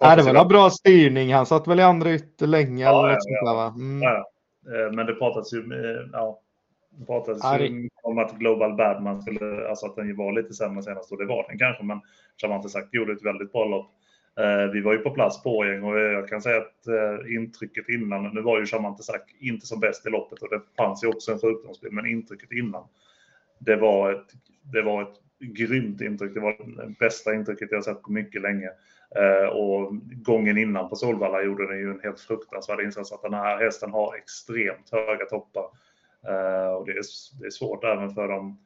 Nej, 0.00 0.16
det 0.16 0.22
var 0.22 0.34
en 0.34 0.48
bra 0.48 0.70
styrning. 0.70 1.34
Han 1.34 1.46
satt 1.46 1.68
väl 1.68 1.80
i 1.80 1.82
andra 1.82 2.12
ytter 2.12 2.46
länge. 2.46 2.84
Ja, 2.84 2.90
eller 2.90 3.08
något 3.08 3.18
ja, 3.24 3.38
sånt 3.38 3.48
där, 3.48 3.54
va? 3.54 3.74
Mm. 3.76 4.02
ja. 4.02 4.32
Men 4.92 5.06
det 5.06 5.14
pratas 5.14 5.52
ju 5.52 5.64
ja, 6.12 6.40
det 7.02 7.06
pratades 7.06 7.42
ju 7.60 7.88
om 8.02 8.18
att 8.18 8.38
Global 8.38 8.76
Badman 8.76 9.22
skulle, 9.22 9.68
alltså 9.68 9.86
att 9.86 9.96
den 9.96 10.16
var 10.16 10.32
lite 10.32 10.54
sämre 10.54 10.82
senast 10.82 11.12
och 11.12 11.18
det 11.18 11.26
var 11.26 11.46
den 11.48 11.58
kanske, 11.58 11.84
men 11.84 12.00
Charmante 12.40 12.68
sagt 12.68 12.94
gjorde 12.94 13.12
ett 13.12 13.24
väldigt 13.24 13.52
bra 13.52 13.64
lopp. 13.64 13.90
Eh, 14.40 14.72
vi 14.72 14.80
var 14.80 14.92
ju 14.92 14.98
på 14.98 15.10
plats 15.10 15.42
på 15.42 15.56
Årjäng 15.58 15.82
och 15.82 15.98
jag 15.98 16.28
kan 16.28 16.42
säga 16.42 16.56
att 16.56 16.86
eh, 16.86 17.34
intrycket 17.34 17.88
innan, 17.88 18.34
nu 18.34 18.40
var 18.40 18.60
ju 18.60 18.66
Charmante 18.66 19.02
sagt 19.02 19.30
inte 19.40 19.66
som 19.66 19.80
bäst 19.80 20.06
i 20.06 20.10
loppet 20.10 20.42
och 20.42 20.50
det 20.50 20.60
fanns 20.76 21.04
ju 21.04 21.08
också 21.08 21.32
en 21.32 21.38
sjukdomsbild, 21.38 21.92
men 21.92 22.06
intrycket 22.06 22.52
innan, 22.52 22.84
det 23.58 23.76
var 23.76 24.12
ett, 24.12 24.32
det 24.72 24.82
var 24.82 25.02
ett 25.02 25.22
grymt 25.42 26.00
intryck. 26.00 26.34
Det 26.34 26.40
var 26.40 26.56
det 26.76 26.94
bästa 26.98 27.34
intrycket 27.34 27.68
jag 27.72 27.84
sett 27.84 28.02
på 28.02 28.12
mycket 28.12 28.42
länge. 28.42 28.70
Eh, 29.16 29.48
och 29.48 29.92
gången 30.24 30.58
innan 30.58 30.88
på 30.88 30.96
Solvalla 30.96 31.42
gjorde 31.42 31.66
den 31.66 31.78
ju 31.78 31.90
en 31.90 32.00
helt 32.02 32.20
fruktansvärd 32.20 32.80
insats. 32.80 33.12
Att 33.12 33.22
den 33.22 33.34
här 33.34 33.58
hästen 33.58 33.90
har 33.90 34.16
extremt 34.16 34.90
höga 34.90 35.24
toppar. 35.24 35.64
Eh, 36.26 36.72
och 36.72 36.86
det 36.86 36.92
är, 36.92 37.02
det 37.40 37.46
är 37.46 37.50
svårt 37.50 37.84
även 37.84 38.10
för 38.10 38.28
de, 38.28 38.58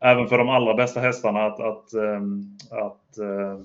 även 0.00 0.26
för 0.26 0.38
de 0.38 0.48
allra 0.48 0.74
bästa 0.74 1.00
hästarna 1.00 1.46
att, 1.46 1.60
att, 1.60 1.92
ehm, 1.92 2.58
att 2.70 3.18
eh, 3.18 3.58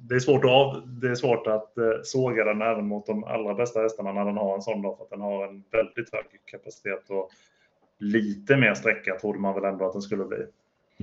det 0.00 0.14
är 0.14 0.18
svårt 0.18 0.44
att, 0.44 0.50
av, 0.50 0.82
det 0.86 1.08
är 1.08 1.14
svårt 1.14 1.46
att 1.46 1.78
eh, 1.78 1.84
såga 2.02 2.44
den 2.44 2.62
även 2.62 2.86
mot 2.86 3.06
de 3.06 3.24
allra 3.24 3.54
bästa 3.54 3.80
hästarna 3.80 4.12
när 4.12 4.24
den 4.24 4.36
har 4.36 4.54
en 4.54 4.62
sån 4.62 4.82
dag 4.82 4.96
för 4.96 5.04
att 5.04 5.10
den 5.10 5.20
har 5.20 5.46
en 5.46 5.64
väldigt 5.70 6.12
hög 6.12 6.24
kapacitet 6.44 7.10
och 7.10 7.30
lite 7.98 8.56
mer 8.56 8.74
sträcka 8.74 9.18
trodde 9.18 9.38
man 9.38 9.54
väl 9.54 9.64
ändå 9.64 9.86
att 9.86 9.92
den 9.92 10.02
skulle 10.02 10.24
bli. 10.24 10.46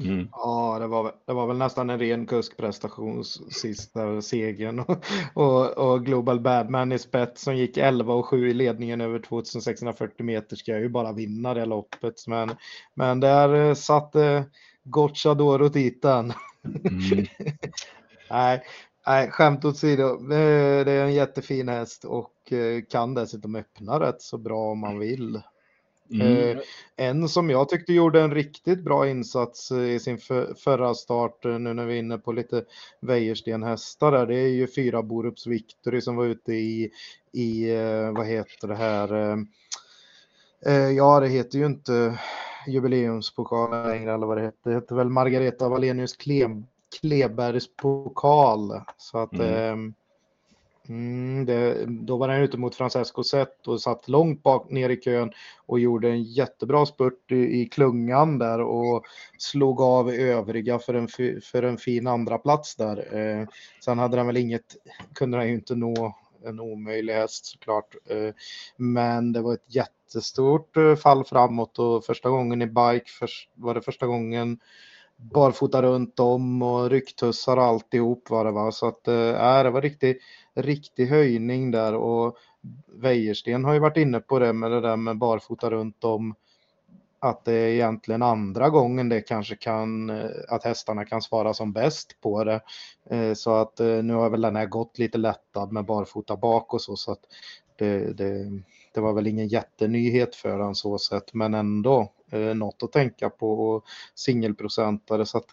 Mm. 0.03 0.27
Ja, 0.31 0.77
det 0.79 0.87
var, 0.87 1.11
det 1.25 1.33
var 1.33 1.47
väl 1.47 1.57
nästan 1.57 1.89
en 1.89 1.99
ren 1.99 2.25
kuskprestation 2.25 3.23
sista 3.23 4.21
segern. 4.21 4.79
Och, 4.87 4.97
och, 5.33 5.77
och, 5.77 6.05
Global 6.05 6.39
Badman 6.39 6.91
i 6.91 6.99
spets 6.99 7.41
som 7.41 7.57
gick 7.57 7.77
11 7.77 8.13
och 8.13 8.25
7 8.25 8.49
i 8.49 8.53
ledningen 8.53 9.01
över 9.01 9.19
2640 9.19 10.25
meter 10.25 10.55
ska 10.55 10.79
ju 10.79 10.89
bara 10.89 11.13
vinna 11.13 11.53
det 11.53 11.65
loppet. 11.65 12.27
Men, 12.27 12.51
men 12.93 13.19
där 13.19 13.53
eh, 13.53 13.73
satte 13.73 14.45
Gocciadoro 14.83 15.69
dit 15.69 16.01
den. 16.01 16.33
Mm. 16.65 17.25
nej, 18.29 18.63
nej, 19.07 19.31
skämt 19.31 19.65
åsido. 19.65 20.17
Det 20.27 20.91
är 20.91 21.05
en 21.05 21.13
jättefin 21.13 21.69
häst 21.69 22.05
och 22.05 22.53
eh, 22.53 22.81
kan 22.89 23.13
dessutom 23.13 23.55
öppna 23.55 23.99
rätt 23.99 24.21
så 24.21 24.37
bra 24.37 24.71
om 24.71 24.79
man 24.79 24.99
vill. 24.99 25.41
Mm. 26.11 26.57
Eh, 26.57 26.63
en 26.95 27.29
som 27.29 27.49
jag 27.49 27.69
tyckte 27.69 27.93
gjorde 27.93 28.21
en 28.21 28.33
riktigt 28.33 28.83
bra 28.83 29.09
insats 29.09 29.71
eh, 29.71 29.89
i 29.89 29.99
sin 29.99 30.17
för, 30.17 30.53
förra 30.53 30.93
start, 30.93 31.45
eh, 31.45 31.59
nu 31.59 31.73
när 31.73 31.85
vi 31.85 31.93
är 31.93 31.99
inne 31.99 32.17
på 32.17 32.31
lite 32.31 32.63
Wäjersten-hästar 33.01 34.11
där, 34.11 34.25
det 34.25 34.35
är 34.35 34.47
ju 34.47 34.67
fyra 34.67 35.03
Borups 35.03 35.47
Victory 35.47 36.01
som 36.01 36.15
var 36.15 36.25
ute 36.25 36.53
i, 36.53 36.91
i 37.31 37.75
vad 38.15 38.27
heter 38.27 38.67
det 38.67 38.75
här, 38.75 39.37
ja 40.95 41.19
det 41.19 41.27
heter 41.27 41.59
ju 41.59 41.65
inte 41.65 42.19
jubileumspokalen 42.67 43.87
längre 43.87 44.13
eller 44.13 44.27
vad 44.27 44.37
det 44.37 44.43
heter, 44.43 44.69
det 44.69 44.75
heter 44.75 44.95
väl 44.95 45.09
Margareta 45.09 45.69
Wallenius 45.69 46.15
Klebergs 47.01 47.75
pokal. 47.75 48.81
Så 48.97 49.17
att 49.17 49.33
mm. 49.33 49.93
Mm, 50.89 51.45
det, 51.45 51.85
då 51.85 52.17
var 52.17 52.29
han 52.29 52.41
ute 52.41 52.57
mot 52.57 52.75
Francesco 52.75 53.23
Zet 53.23 53.67
och 53.67 53.81
satt 53.81 54.07
långt 54.07 54.43
bak 54.43 54.69
ner 54.69 54.89
i 54.89 54.95
kön 54.95 55.31
och 55.65 55.79
gjorde 55.79 56.09
en 56.09 56.23
jättebra 56.23 56.85
spurt 56.85 57.31
i, 57.31 57.61
i 57.61 57.65
klungan 57.65 58.39
där 58.39 58.61
och 58.61 59.05
slog 59.37 59.81
av 59.81 60.09
övriga 60.09 60.79
för 60.79 60.93
en, 60.93 61.07
för 61.41 61.63
en 61.63 61.77
fin 61.77 62.07
andra 62.07 62.37
plats 62.37 62.75
där. 62.75 63.17
Eh, 63.17 63.47
sen 63.85 63.99
hade 63.99 64.17
han 64.17 64.27
väl 64.27 64.37
inget, 64.37 64.75
kunde 65.13 65.37
han 65.37 65.47
ju 65.47 65.53
inte 65.53 65.75
nå 65.75 66.15
en 66.45 66.59
omöjlig 66.59 67.13
häst 67.13 67.45
såklart. 67.45 67.95
Eh, 68.09 68.33
men 68.77 69.33
det 69.33 69.41
var 69.41 69.53
ett 69.53 69.75
jättestort 69.75 70.77
eh, 70.77 70.95
fall 70.95 71.23
framåt 71.23 71.79
och 71.79 72.05
första 72.05 72.29
gången 72.29 72.61
i 72.61 72.67
bike 72.67 73.11
för, 73.19 73.29
var 73.55 73.73
det 73.73 73.81
första 73.81 74.07
gången 74.07 74.59
barfota 75.17 75.81
runt 75.81 76.19
om 76.19 76.61
och 76.61 76.89
rycktussar 76.89 77.57
och 77.57 77.63
alltihop 77.63 78.29
var 78.29 78.45
det 78.45 78.51
va. 78.51 78.71
Så 78.71 78.87
att 78.87 79.07
eh, 79.07 79.57
äh, 79.57 79.63
det 79.63 79.69
var 79.69 79.81
riktigt 79.81 80.17
riktig 80.57 81.07
höjning 81.07 81.71
där 81.71 81.93
och 81.95 82.37
Wäjersten 82.87 83.65
har 83.65 83.73
ju 83.73 83.79
varit 83.79 83.97
inne 83.97 84.19
på 84.19 84.39
det 84.39 84.53
med 84.53 84.71
det 84.71 84.81
där 84.81 84.97
med 84.97 85.17
barfota 85.17 85.69
runt 85.69 86.03
om 86.03 86.35
att 87.19 87.45
det 87.45 87.53
är 87.53 87.67
egentligen 87.67 88.21
andra 88.21 88.69
gången 88.69 89.09
det 89.09 89.21
kanske 89.21 89.55
kan, 89.55 90.09
eh, 90.09 90.29
att 90.49 90.63
hästarna 90.63 91.05
kan 91.05 91.21
svara 91.21 91.53
som 91.53 91.73
bäst 91.73 92.21
på 92.21 92.43
det. 92.43 92.61
Eh, 93.09 93.33
så 93.33 93.55
att 93.55 93.79
eh, 93.79 94.03
nu 94.03 94.13
har 94.13 94.29
väl 94.29 94.41
den 94.41 94.55
här 94.55 94.65
gått 94.65 94.99
lite 94.99 95.17
lättad 95.17 95.71
med 95.71 95.85
barfota 95.85 96.37
bak 96.37 96.73
och 96.73 96.81
så, 96.81 96.95
så 96.95 97.11
att 97.11 97.21
det, 97.77 98.17
det, 98.17 98.61
det 98.93 99.01
var 99.01 99.13
väl 99.13 99.27
ingen 99.27 99.47
jättenyhet 99.47 100.35
för 100.35 100.57
den 100.57 100.75
så 100.75 100.97
sett, 100.97 101.33
men 101.33 101.53
ändå 101.53 102.13
något 102.55 102.83
att 102.83 102.91
tänka 102.91 103.29
på 103.29 103.69
och 103.69 103.83
singelprocentare 104.15 105.25
så 105.25 105.37
att 105.37 105.45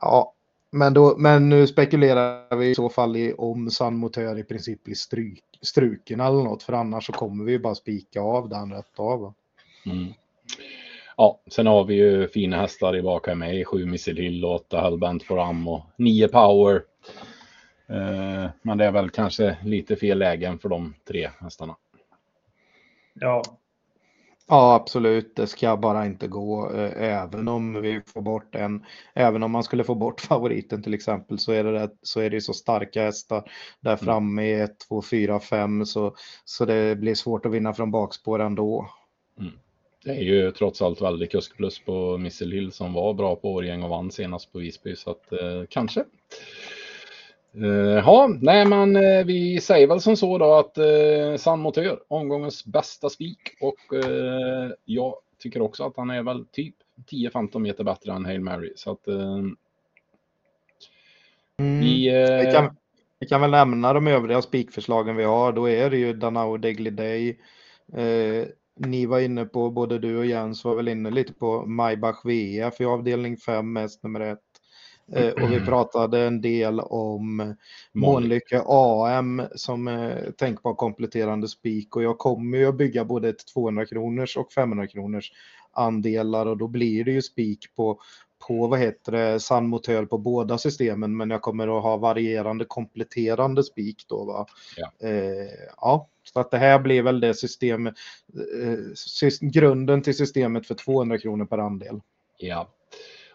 ja, 0.00 0.34
men, 0.74 0.94
då, 0.94 1.14
men 1.18 1.48
nu 1.48 1.66
spekulerar 1.66 2.56
vi 2.56 2.70
i 2.70 2.74
så 2.74 2.88
fall 2.88 3.16
i 3.16 3.32
om 3.32 3.70
San 3.70 3.96
Motör 3.96 4.38
i 4.38 4.44
princip 4.44 4.84
blir 4.84 4.94
stryk, 4.94 5.44
struken 5.62 6.20
eller 6.20 6.42
något, 6.42 6.62
för 6.62 6.72
annars 6.72 7.06
så 7.06 7.12
kommer 7.12 7.44
vi 7.44 7.58
bara 7.58 7.74
spika 7.74 8.20
av 8.20 8.48
den 8.48 8.72
rätt 8.72 8.98
av. 8.98 9.34
Mm. 9.86 10.12
Ja, 11.16 11.40
sen 11.46 11.66
har 11.66 11.84
vi 11.84 11.94
ju 11.94 12.28
fina 12.28 12.56
hästar 12.56 12.96
i 12.96 13.02
bak 13.02 13.26
här 13.26 13.34
med, 13.34 13.66
sju 13.66 13.86
Missile 13.86 14.22
Hill, 14.22 14.44
åtta 14.44 14.80
Hellbent 14.80 15.22
for 15.22 15.38
och 15.68 15.80
nio 15.96 16.28
Power. 16.28 16.82
Eh, 17.86 18.50
men 18.62 18.78
det 18.78 18.84
är 18.84 18.92
väl 18.92 19.10
kanske 19.10 19.56
lite 19.64 19.96
fel 19.96 20.18
lägen 20.18 20.58
för 20.58 20.68
de 20.68 20.94
tre 21.08 21.30
hästarna. 21.40 21.76
Ja, 23.14 23.42
Ja, 24.46 24.74
absolut. 24.74 25.36
Det 25.36 25.46
ska 25.46 25.76
bara 25.76 26.06
inte 26.06 26.28
gå. 26.28 26.72
Eh, 26.72 27.02
även 27.02 27.48
om 27.48 27.82
vi 27.82 28.00
får 28.06 28.22
bort 28.22 28.54
en, 28.54 28.84
även 29.14 29.42
om 29.42 29.50
man 29.50 29.64
skulle 29.64 29.84
få 29.84 29.94
bort 29.94 30.20
favoriten 30.28 30.82
till 30.82 30.94
exempel 30.94 31.38
så 31.38 31.52
är 31.52 31.64
det, 31.64 31.90
så 32.02 32.20
är 32.20 32.30
det 32.30 32.40
så 32.40 32.52
starka 32.52 33.02
hästar 33.02 33.50
där 33.80 33.90
mm. 33.90 33.98
framme 33.98 34.42
i 34.42 34.60
1, 34.60 34.78
2, 34.88 35.02
4, 35.02 35.40
5 35.40 35.86
så, 35.86 36.14
så 36.44 36.64
det 36.64 36.98
blir 36.98 37.14
svårt 37.14 37.46
att 37.46 37.52
vinna 37.52 37.74
från 37.74 37.90
bakspår 37.90 38.38
ändå. 38.38 38.88
Mm. 39.38 39.52
Det 40.04 40.10
är 40.10 40.22
ju 40.22 40.50
trots 40.50 40.82
allt 40.82 41.02
väldigt 41.02 41.30
kuskplus 41.30 41.84
på 41.84 42.18
Missile 42.18 42.56
Hill 42.56 42.72
som 42.72 42.92
var 42.92 43.14
bra 43.14 43.36
på 43.36 43.52
Årgäng 43.52 43.82
och 43.82 43.90
vann 43.90 44.10
senast 44.10 44.52
på 44.52 44.58
Visby 44.58 44.96
så 44.96 45.10
att 45.10 45.32
eh, 45.32 45.62
kanske. 45.68 46.04
Eh, 47.62 48.02
ja, 48.04 48.28
nej 48.40 48.66
men 48.66 48.96
eh, 48.96 49.24
vi 49.24 49.60
säger 49.60 49.86
väl 49.86 50.00
som 50.00 50.16
så 50.16 50.38
då 50.38 50.54
att 50.54 50.78
eh, 50.78 51.36
San 51.38 51.60
Motör, 51.60 52.00
omgångens 52.08 52.64
bästa 52.64 53.08
spik 53.08 53.40
och 53.60 54.04
eh, 54.04 54.70
jag 54.84 55.14
tycker 55.38 55.62
också 55.62 55.84
att 55.84 55.96
han 55.96 56.10
är 56.10 56.22
väl 56.22 56.46
typ 56.46 56.74
10-15 57.10 57.58
meter 57.58 57.84
bättre 57.84 58.12
än 58.12 58.24
Hail 58.24 58.40
Mary. 58.40 58.72
Så 58.76 58.90
att 58.90 59.08
eh, 59.08 59.38
mm. 61.58 61.80
vi, 61.80 62.08
eh, 62.08 62.46
vi, 62.46 62.52
kan, 62.52 62.76
vi 63.18 63.26
kan 63.26 63.40
väl 63.40 63.50
nämna 63.50 63.92
de 63.92 64.06
övriga 64.06 64.42
spikförslagen 64.42 65.16
vi 65.16 65.24
har. 65.24 65.52
Då 65.52 65.68
är 65.68 65.90
det 65.90 65.96
ju 65.96 66.12
Danao 66.12 66.56
Degli 66.56 66.90
Day. 66.90 67.40
Eh, 67.92 68.46
ni 68.76 69.06
var 69.06 69.20
inne 69.20 69.44
på, 69.44 69.70
både 69.70 69.98
du 69.98 70.18
och 70.18 70.26
Jens 70.26 70.64
var 70.64 70.74
väl 70.74 70.88
inne 70.88 71.10
lite 71.10 71.32
på 71.32 71.66
Maybach 71.66 72.24
VF 72.24 72.80
i 72.80 72.84
avdelning 72.84 73.36
5, 73.36 73.72
mest 73.72 74.02
nummer 74.02 74.20
1. 74.20 74.38
Eh, 75.12 75.28
och 75.28 75.52
vi 75.52 75.60
pratade 75.60 76.20
en 76.20 76.40
del 76.40 76.80
om 76.80 77.54
Månlycke 77.92 78.62
AM 78.66 79.42
som 79.54 80.10
tänkbar 80.36 80.74
kompletterande 80.74 81.48
spik 81.48 81.96
och 81.96 82.02
jag 82.02 82.18
kommer 82.18 82.58
ju 82.58 82.66
att 82.66 82.76
bygga 82.76 83.04
både 83.04 83.28
ett 83.28 83.46
200 83.54 83.86
kronors 83.86 84.36
och 84.36 84.52
500 84.52 84.86
kronors 84.86 85.32
andelar 85.72 86.46
och 86.46 86.56
då 86.56 86.68
blir 86.68 87.04
det 87.04 87.12
ju 87.12 87.22
spik 87.22 87.74
på 87.76 88.00
på 88.48 88.66
vad 88.66 88.78
heter 88.78 89.12
det, 89.12 89.40
sann 89.40 89.68
motör 89.68 90.04
på 90.04 90.18
båda 90.18 90.58
systemen 90.58 91.16
men 91.16 91.30
jag 91.30 91.42
kommer 91.42 91.78
att 91.78 91.82
ha 91.82 91.96
varierande 91.96 92.64
kompletterande 92.64 93.62
spik 93.62 94.04
då. 94.08 94.24
Va? 94.24 94.46
Ja. 94.76 95.08
Eh, 95.08 95.48
ja, 95.76 96.08
så 96.22 96.40
att 96.40 96.50
det 96.50 96.58
här 96.58 96.78
blir 96.78 97.02
väl 97.02 97.20
det 97.20 97.34
system, 97.34 97.86
eh, 97.86 97.92
grunden 99.40 100.02
till 100.02 100.16
systemet 100.16 100.66
för 100.66 100.74
200 100.74 101.18
kronor 101.18 101.46
per 101.46 101.58
andel. 101.58 102.00
Ja, 102.38 102.68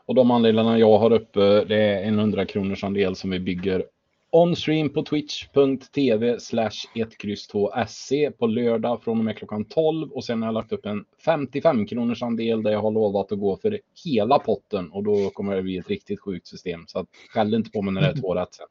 och 0.10 0.15
de 0.15 0.31
andelarna 0.31 0.80
jag 0.80 0.98
har 0.98 1.14
uppe 1.14 1.64
det 1.64 1.76
är 1.76 2.03
en 2.03 2.19
100 2.19 2.45
kronors 2.45 2.84
andel 2.84 3.15
som 3.15 3.30
vi 3.30 3.40
bygger 3.40 3.86
onstream 4.31 4.90
på 4.90 5.03
twitch.tv 5.03 6.40
slash 6.40 6.69
1X2SC 6.95 8.31
på 8.31 8.48
lördag 8.48 9.03
från 9.03 9.19
och 9.19 9.26
med 9.26 9.38
klockan 9.38 9.65
12 9.65 10.11
och 10.11 10.23
sen 10.23 10.41
har 10.41 10.48
jag 10.48 10.53
lagt 10.53 10.72
upp 10.72 10.86
en 10.86 11.06
55 11.26 11.86
kronors 11.86 12.23
andel 12.23 12.64
där 12.64 12.72
jag 12.72 12.81
har 12.81 12.91
lovat 12.91 13.31
att 13.31 13.40
gå 13.40 13.57
för 13.57 13.80
hela 14.06 14.40
potten. 14.40 14.91
Och 14.91 15.03
då 15.03 15.30
kommer 15.30 15.56
det 15.56 15.61
bli 15.61 15.77
ett 15.77 15.90
riktigt 15.90 16.19
sjukt 16.19 16.48
system. 16.48 16.84
Så 16.88 16.99
att 16.99 17.07
skäll 17.30 17.53
inte 17.53 17.72
på 17.72 17.81
mig 17.81 17.94
när 17.94 18.02
det 18.02 18.07
är 18.07 18.22
två 18.22 18.36
rätt 18.36 18.53
sen. 18.53 18.68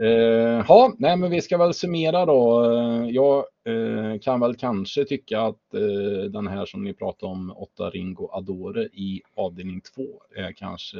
Uh, 0.00 0.64
ja, 0.68 0.92
nej, 0.98 1.16
men 1.16 1.30
vi 1.30 1.40
ska 1.40 1.58
väl 1.58 1.74
summera 1.74 2.26
då. 2.26 2.64
Uh, 2.64 3.10
jag 3.10 3.44
uh, 3.68 4.18
kan 4.18 4.40
väl 4.40 4.56
kanske 4.56 5.04
tycka 5.04 5.40
att 5.40 5.74
uh, 5.74 6.22
den 6.22 6.46
här 6.46 6.66
som 6.66 6.84
ni 6.84 6.94
pratade 6.94 7.32
om, 7.32 7.52
8 7.56 7.90
Ringo 7.90 8.28
Adore 8.32 8.82
i 8.82 9.22
avdelning 9.34 9.80
2, 9.80 10.02
är 10.36 10.52
kanske 10.52 10.98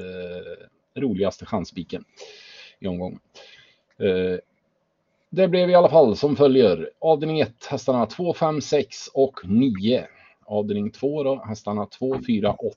roligaste 0.95 1.47
chanspiken 1.47 2.05
i 2.81 2.87
omgången. 2.87 3.19
Det 5.31 5.49
blev 5.49 5.71
i 5.71 5.75
alla 5.75 5.89
fall 5.89 6.17
som 6.17 6.37
följer. 6.37 6.91
Avdelning 6.99 7.41
1, 7.41 7.67
hästarna 7.71 8.07
2, 8.07 8.35
5, 8.35 8.61
6 8.61 9.09
och 9.15 9.41
9. 9.45 10.07
Avdelning 10.45 10.91
2 10.91 11.23
då, 11.23 11.45
hästarna 11.45 11.87
2, 11.87 12.17
4, 12.27 12.53
8. 12.53 12.77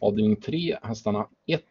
Avdelning 0.00 0.36
3, 0.36 0.78
hästarna 0.82 1.26
1, 1.46 1.62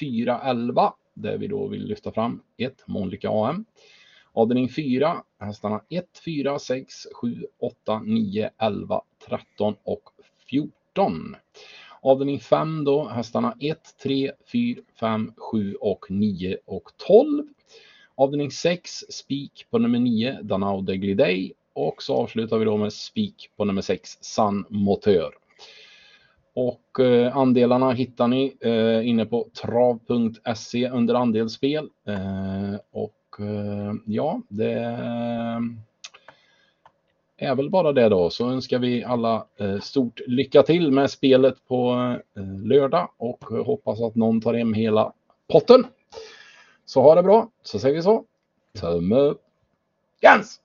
4, 0.00 0.40
11 0.44 0.92
där 1.16 1.38
vi 1.38 1.46
då 1.46 1.66
vill 1.66 1.84
lyfta 1.84 2.12
fram 2.12 2.42
1. 2.56 2.84
Månlycke 2.86 3.28
AM. 3.28 3.64
Avdelning 4.32 4.68
4, 4.68 5.22
hästarna 5.38 5.80
1, 5.88 6.06
4, 6.24 6.58
6, 6.58 6.94
7, 7.12 7.46
8, 7.58 8.02
9, 8.04 8.50
11, 8.58 9.02
13 9.28 9.74
och 9.84 10.02
14. 10.50 11.36
Avdelning 12.00 12.40
5 12.40 12.84
då, 12.84 13.08
hästarna 13.08 13.56
1, 13.60 13.78
3, 14.02 14.32
4, 14.52 14.80
5, 15.00 15.32
7 15.36 15.74
och 15.74 16.06
9 16.10 16.56
och 16.64 16.90
12. 16.96 17.46
Avdelning 18.14 18.50
6, 18.50 18.90
spik 19.08 19.66
på 19.70 19.78
nummer 19.78 19.98
9, 19.98 20.38
Danao 20.42 20.80
Degliday. 20.80 21.52
Och 21.72 22.02
så 22.02 22.14
avslutar 22.14 22.58
vi 22.58 22.64
då 22.64 22.76
med 22.76 22.92
spik 22.92 23.50
på 23.56 23.64
nummer 23.64 23.82
6, 23.82 24.18
San 24.20 24.64
Motör. 24.70 25.45
Och 26.56 27.00
eh, 27.00 27.36
andelarna 27.36 27.92
hittar 27.92 28.28
ni 28.28 28.56
eh, 28.60 29.08
inne 29.08 29.26
på 29.26 29.48
trav.se 29.62 30.88
under 30.90 31.14
andelsspel. 31.14 31.90
Eh, 32.06 32.74
och 32.90 33.40
eh, 33.40 33.94
ja, 34.06 34.42
det 34.48 34.72
eh, 34.72 35.60
är 37.36 37.54
väl 37.54 37.70
bara 37.70 37.92
det 37.92 38.08
då. 38.08 38.30
Så 38.30 38.50
önskar 38.50 38.78
vi 38.78 39.04
alla 39.04 39.46
eh, 39.56 39.80
stort 39.80 40.20
lycka 40.26 40.62
till 40.62 40.92
med 40.92 41.10
spelet 41.10 41.68
på 41.68 41.92
eh, 42.36 42.64
lördag 42.64 43.08
och 43.16 43.44
hoppas 43.44 44.02
att 44.02 44.14
någon 44.14 44.40
tar 44.40 44.54
hem 44.54 44.74
hela 44.74 45.12
potten. 45.52 45.86
Så 46.84 47.02
ha 47.02 47.14
det 47.14 47.22
bra, 47.22 47.50
så 47.62 47.78
säger 47.78 47.94
vi 47.94 48.02
så. 48.02 48.24
Tumme 48.80 49.16
upp. 49.16 49.42
Gans! 50.20 50.60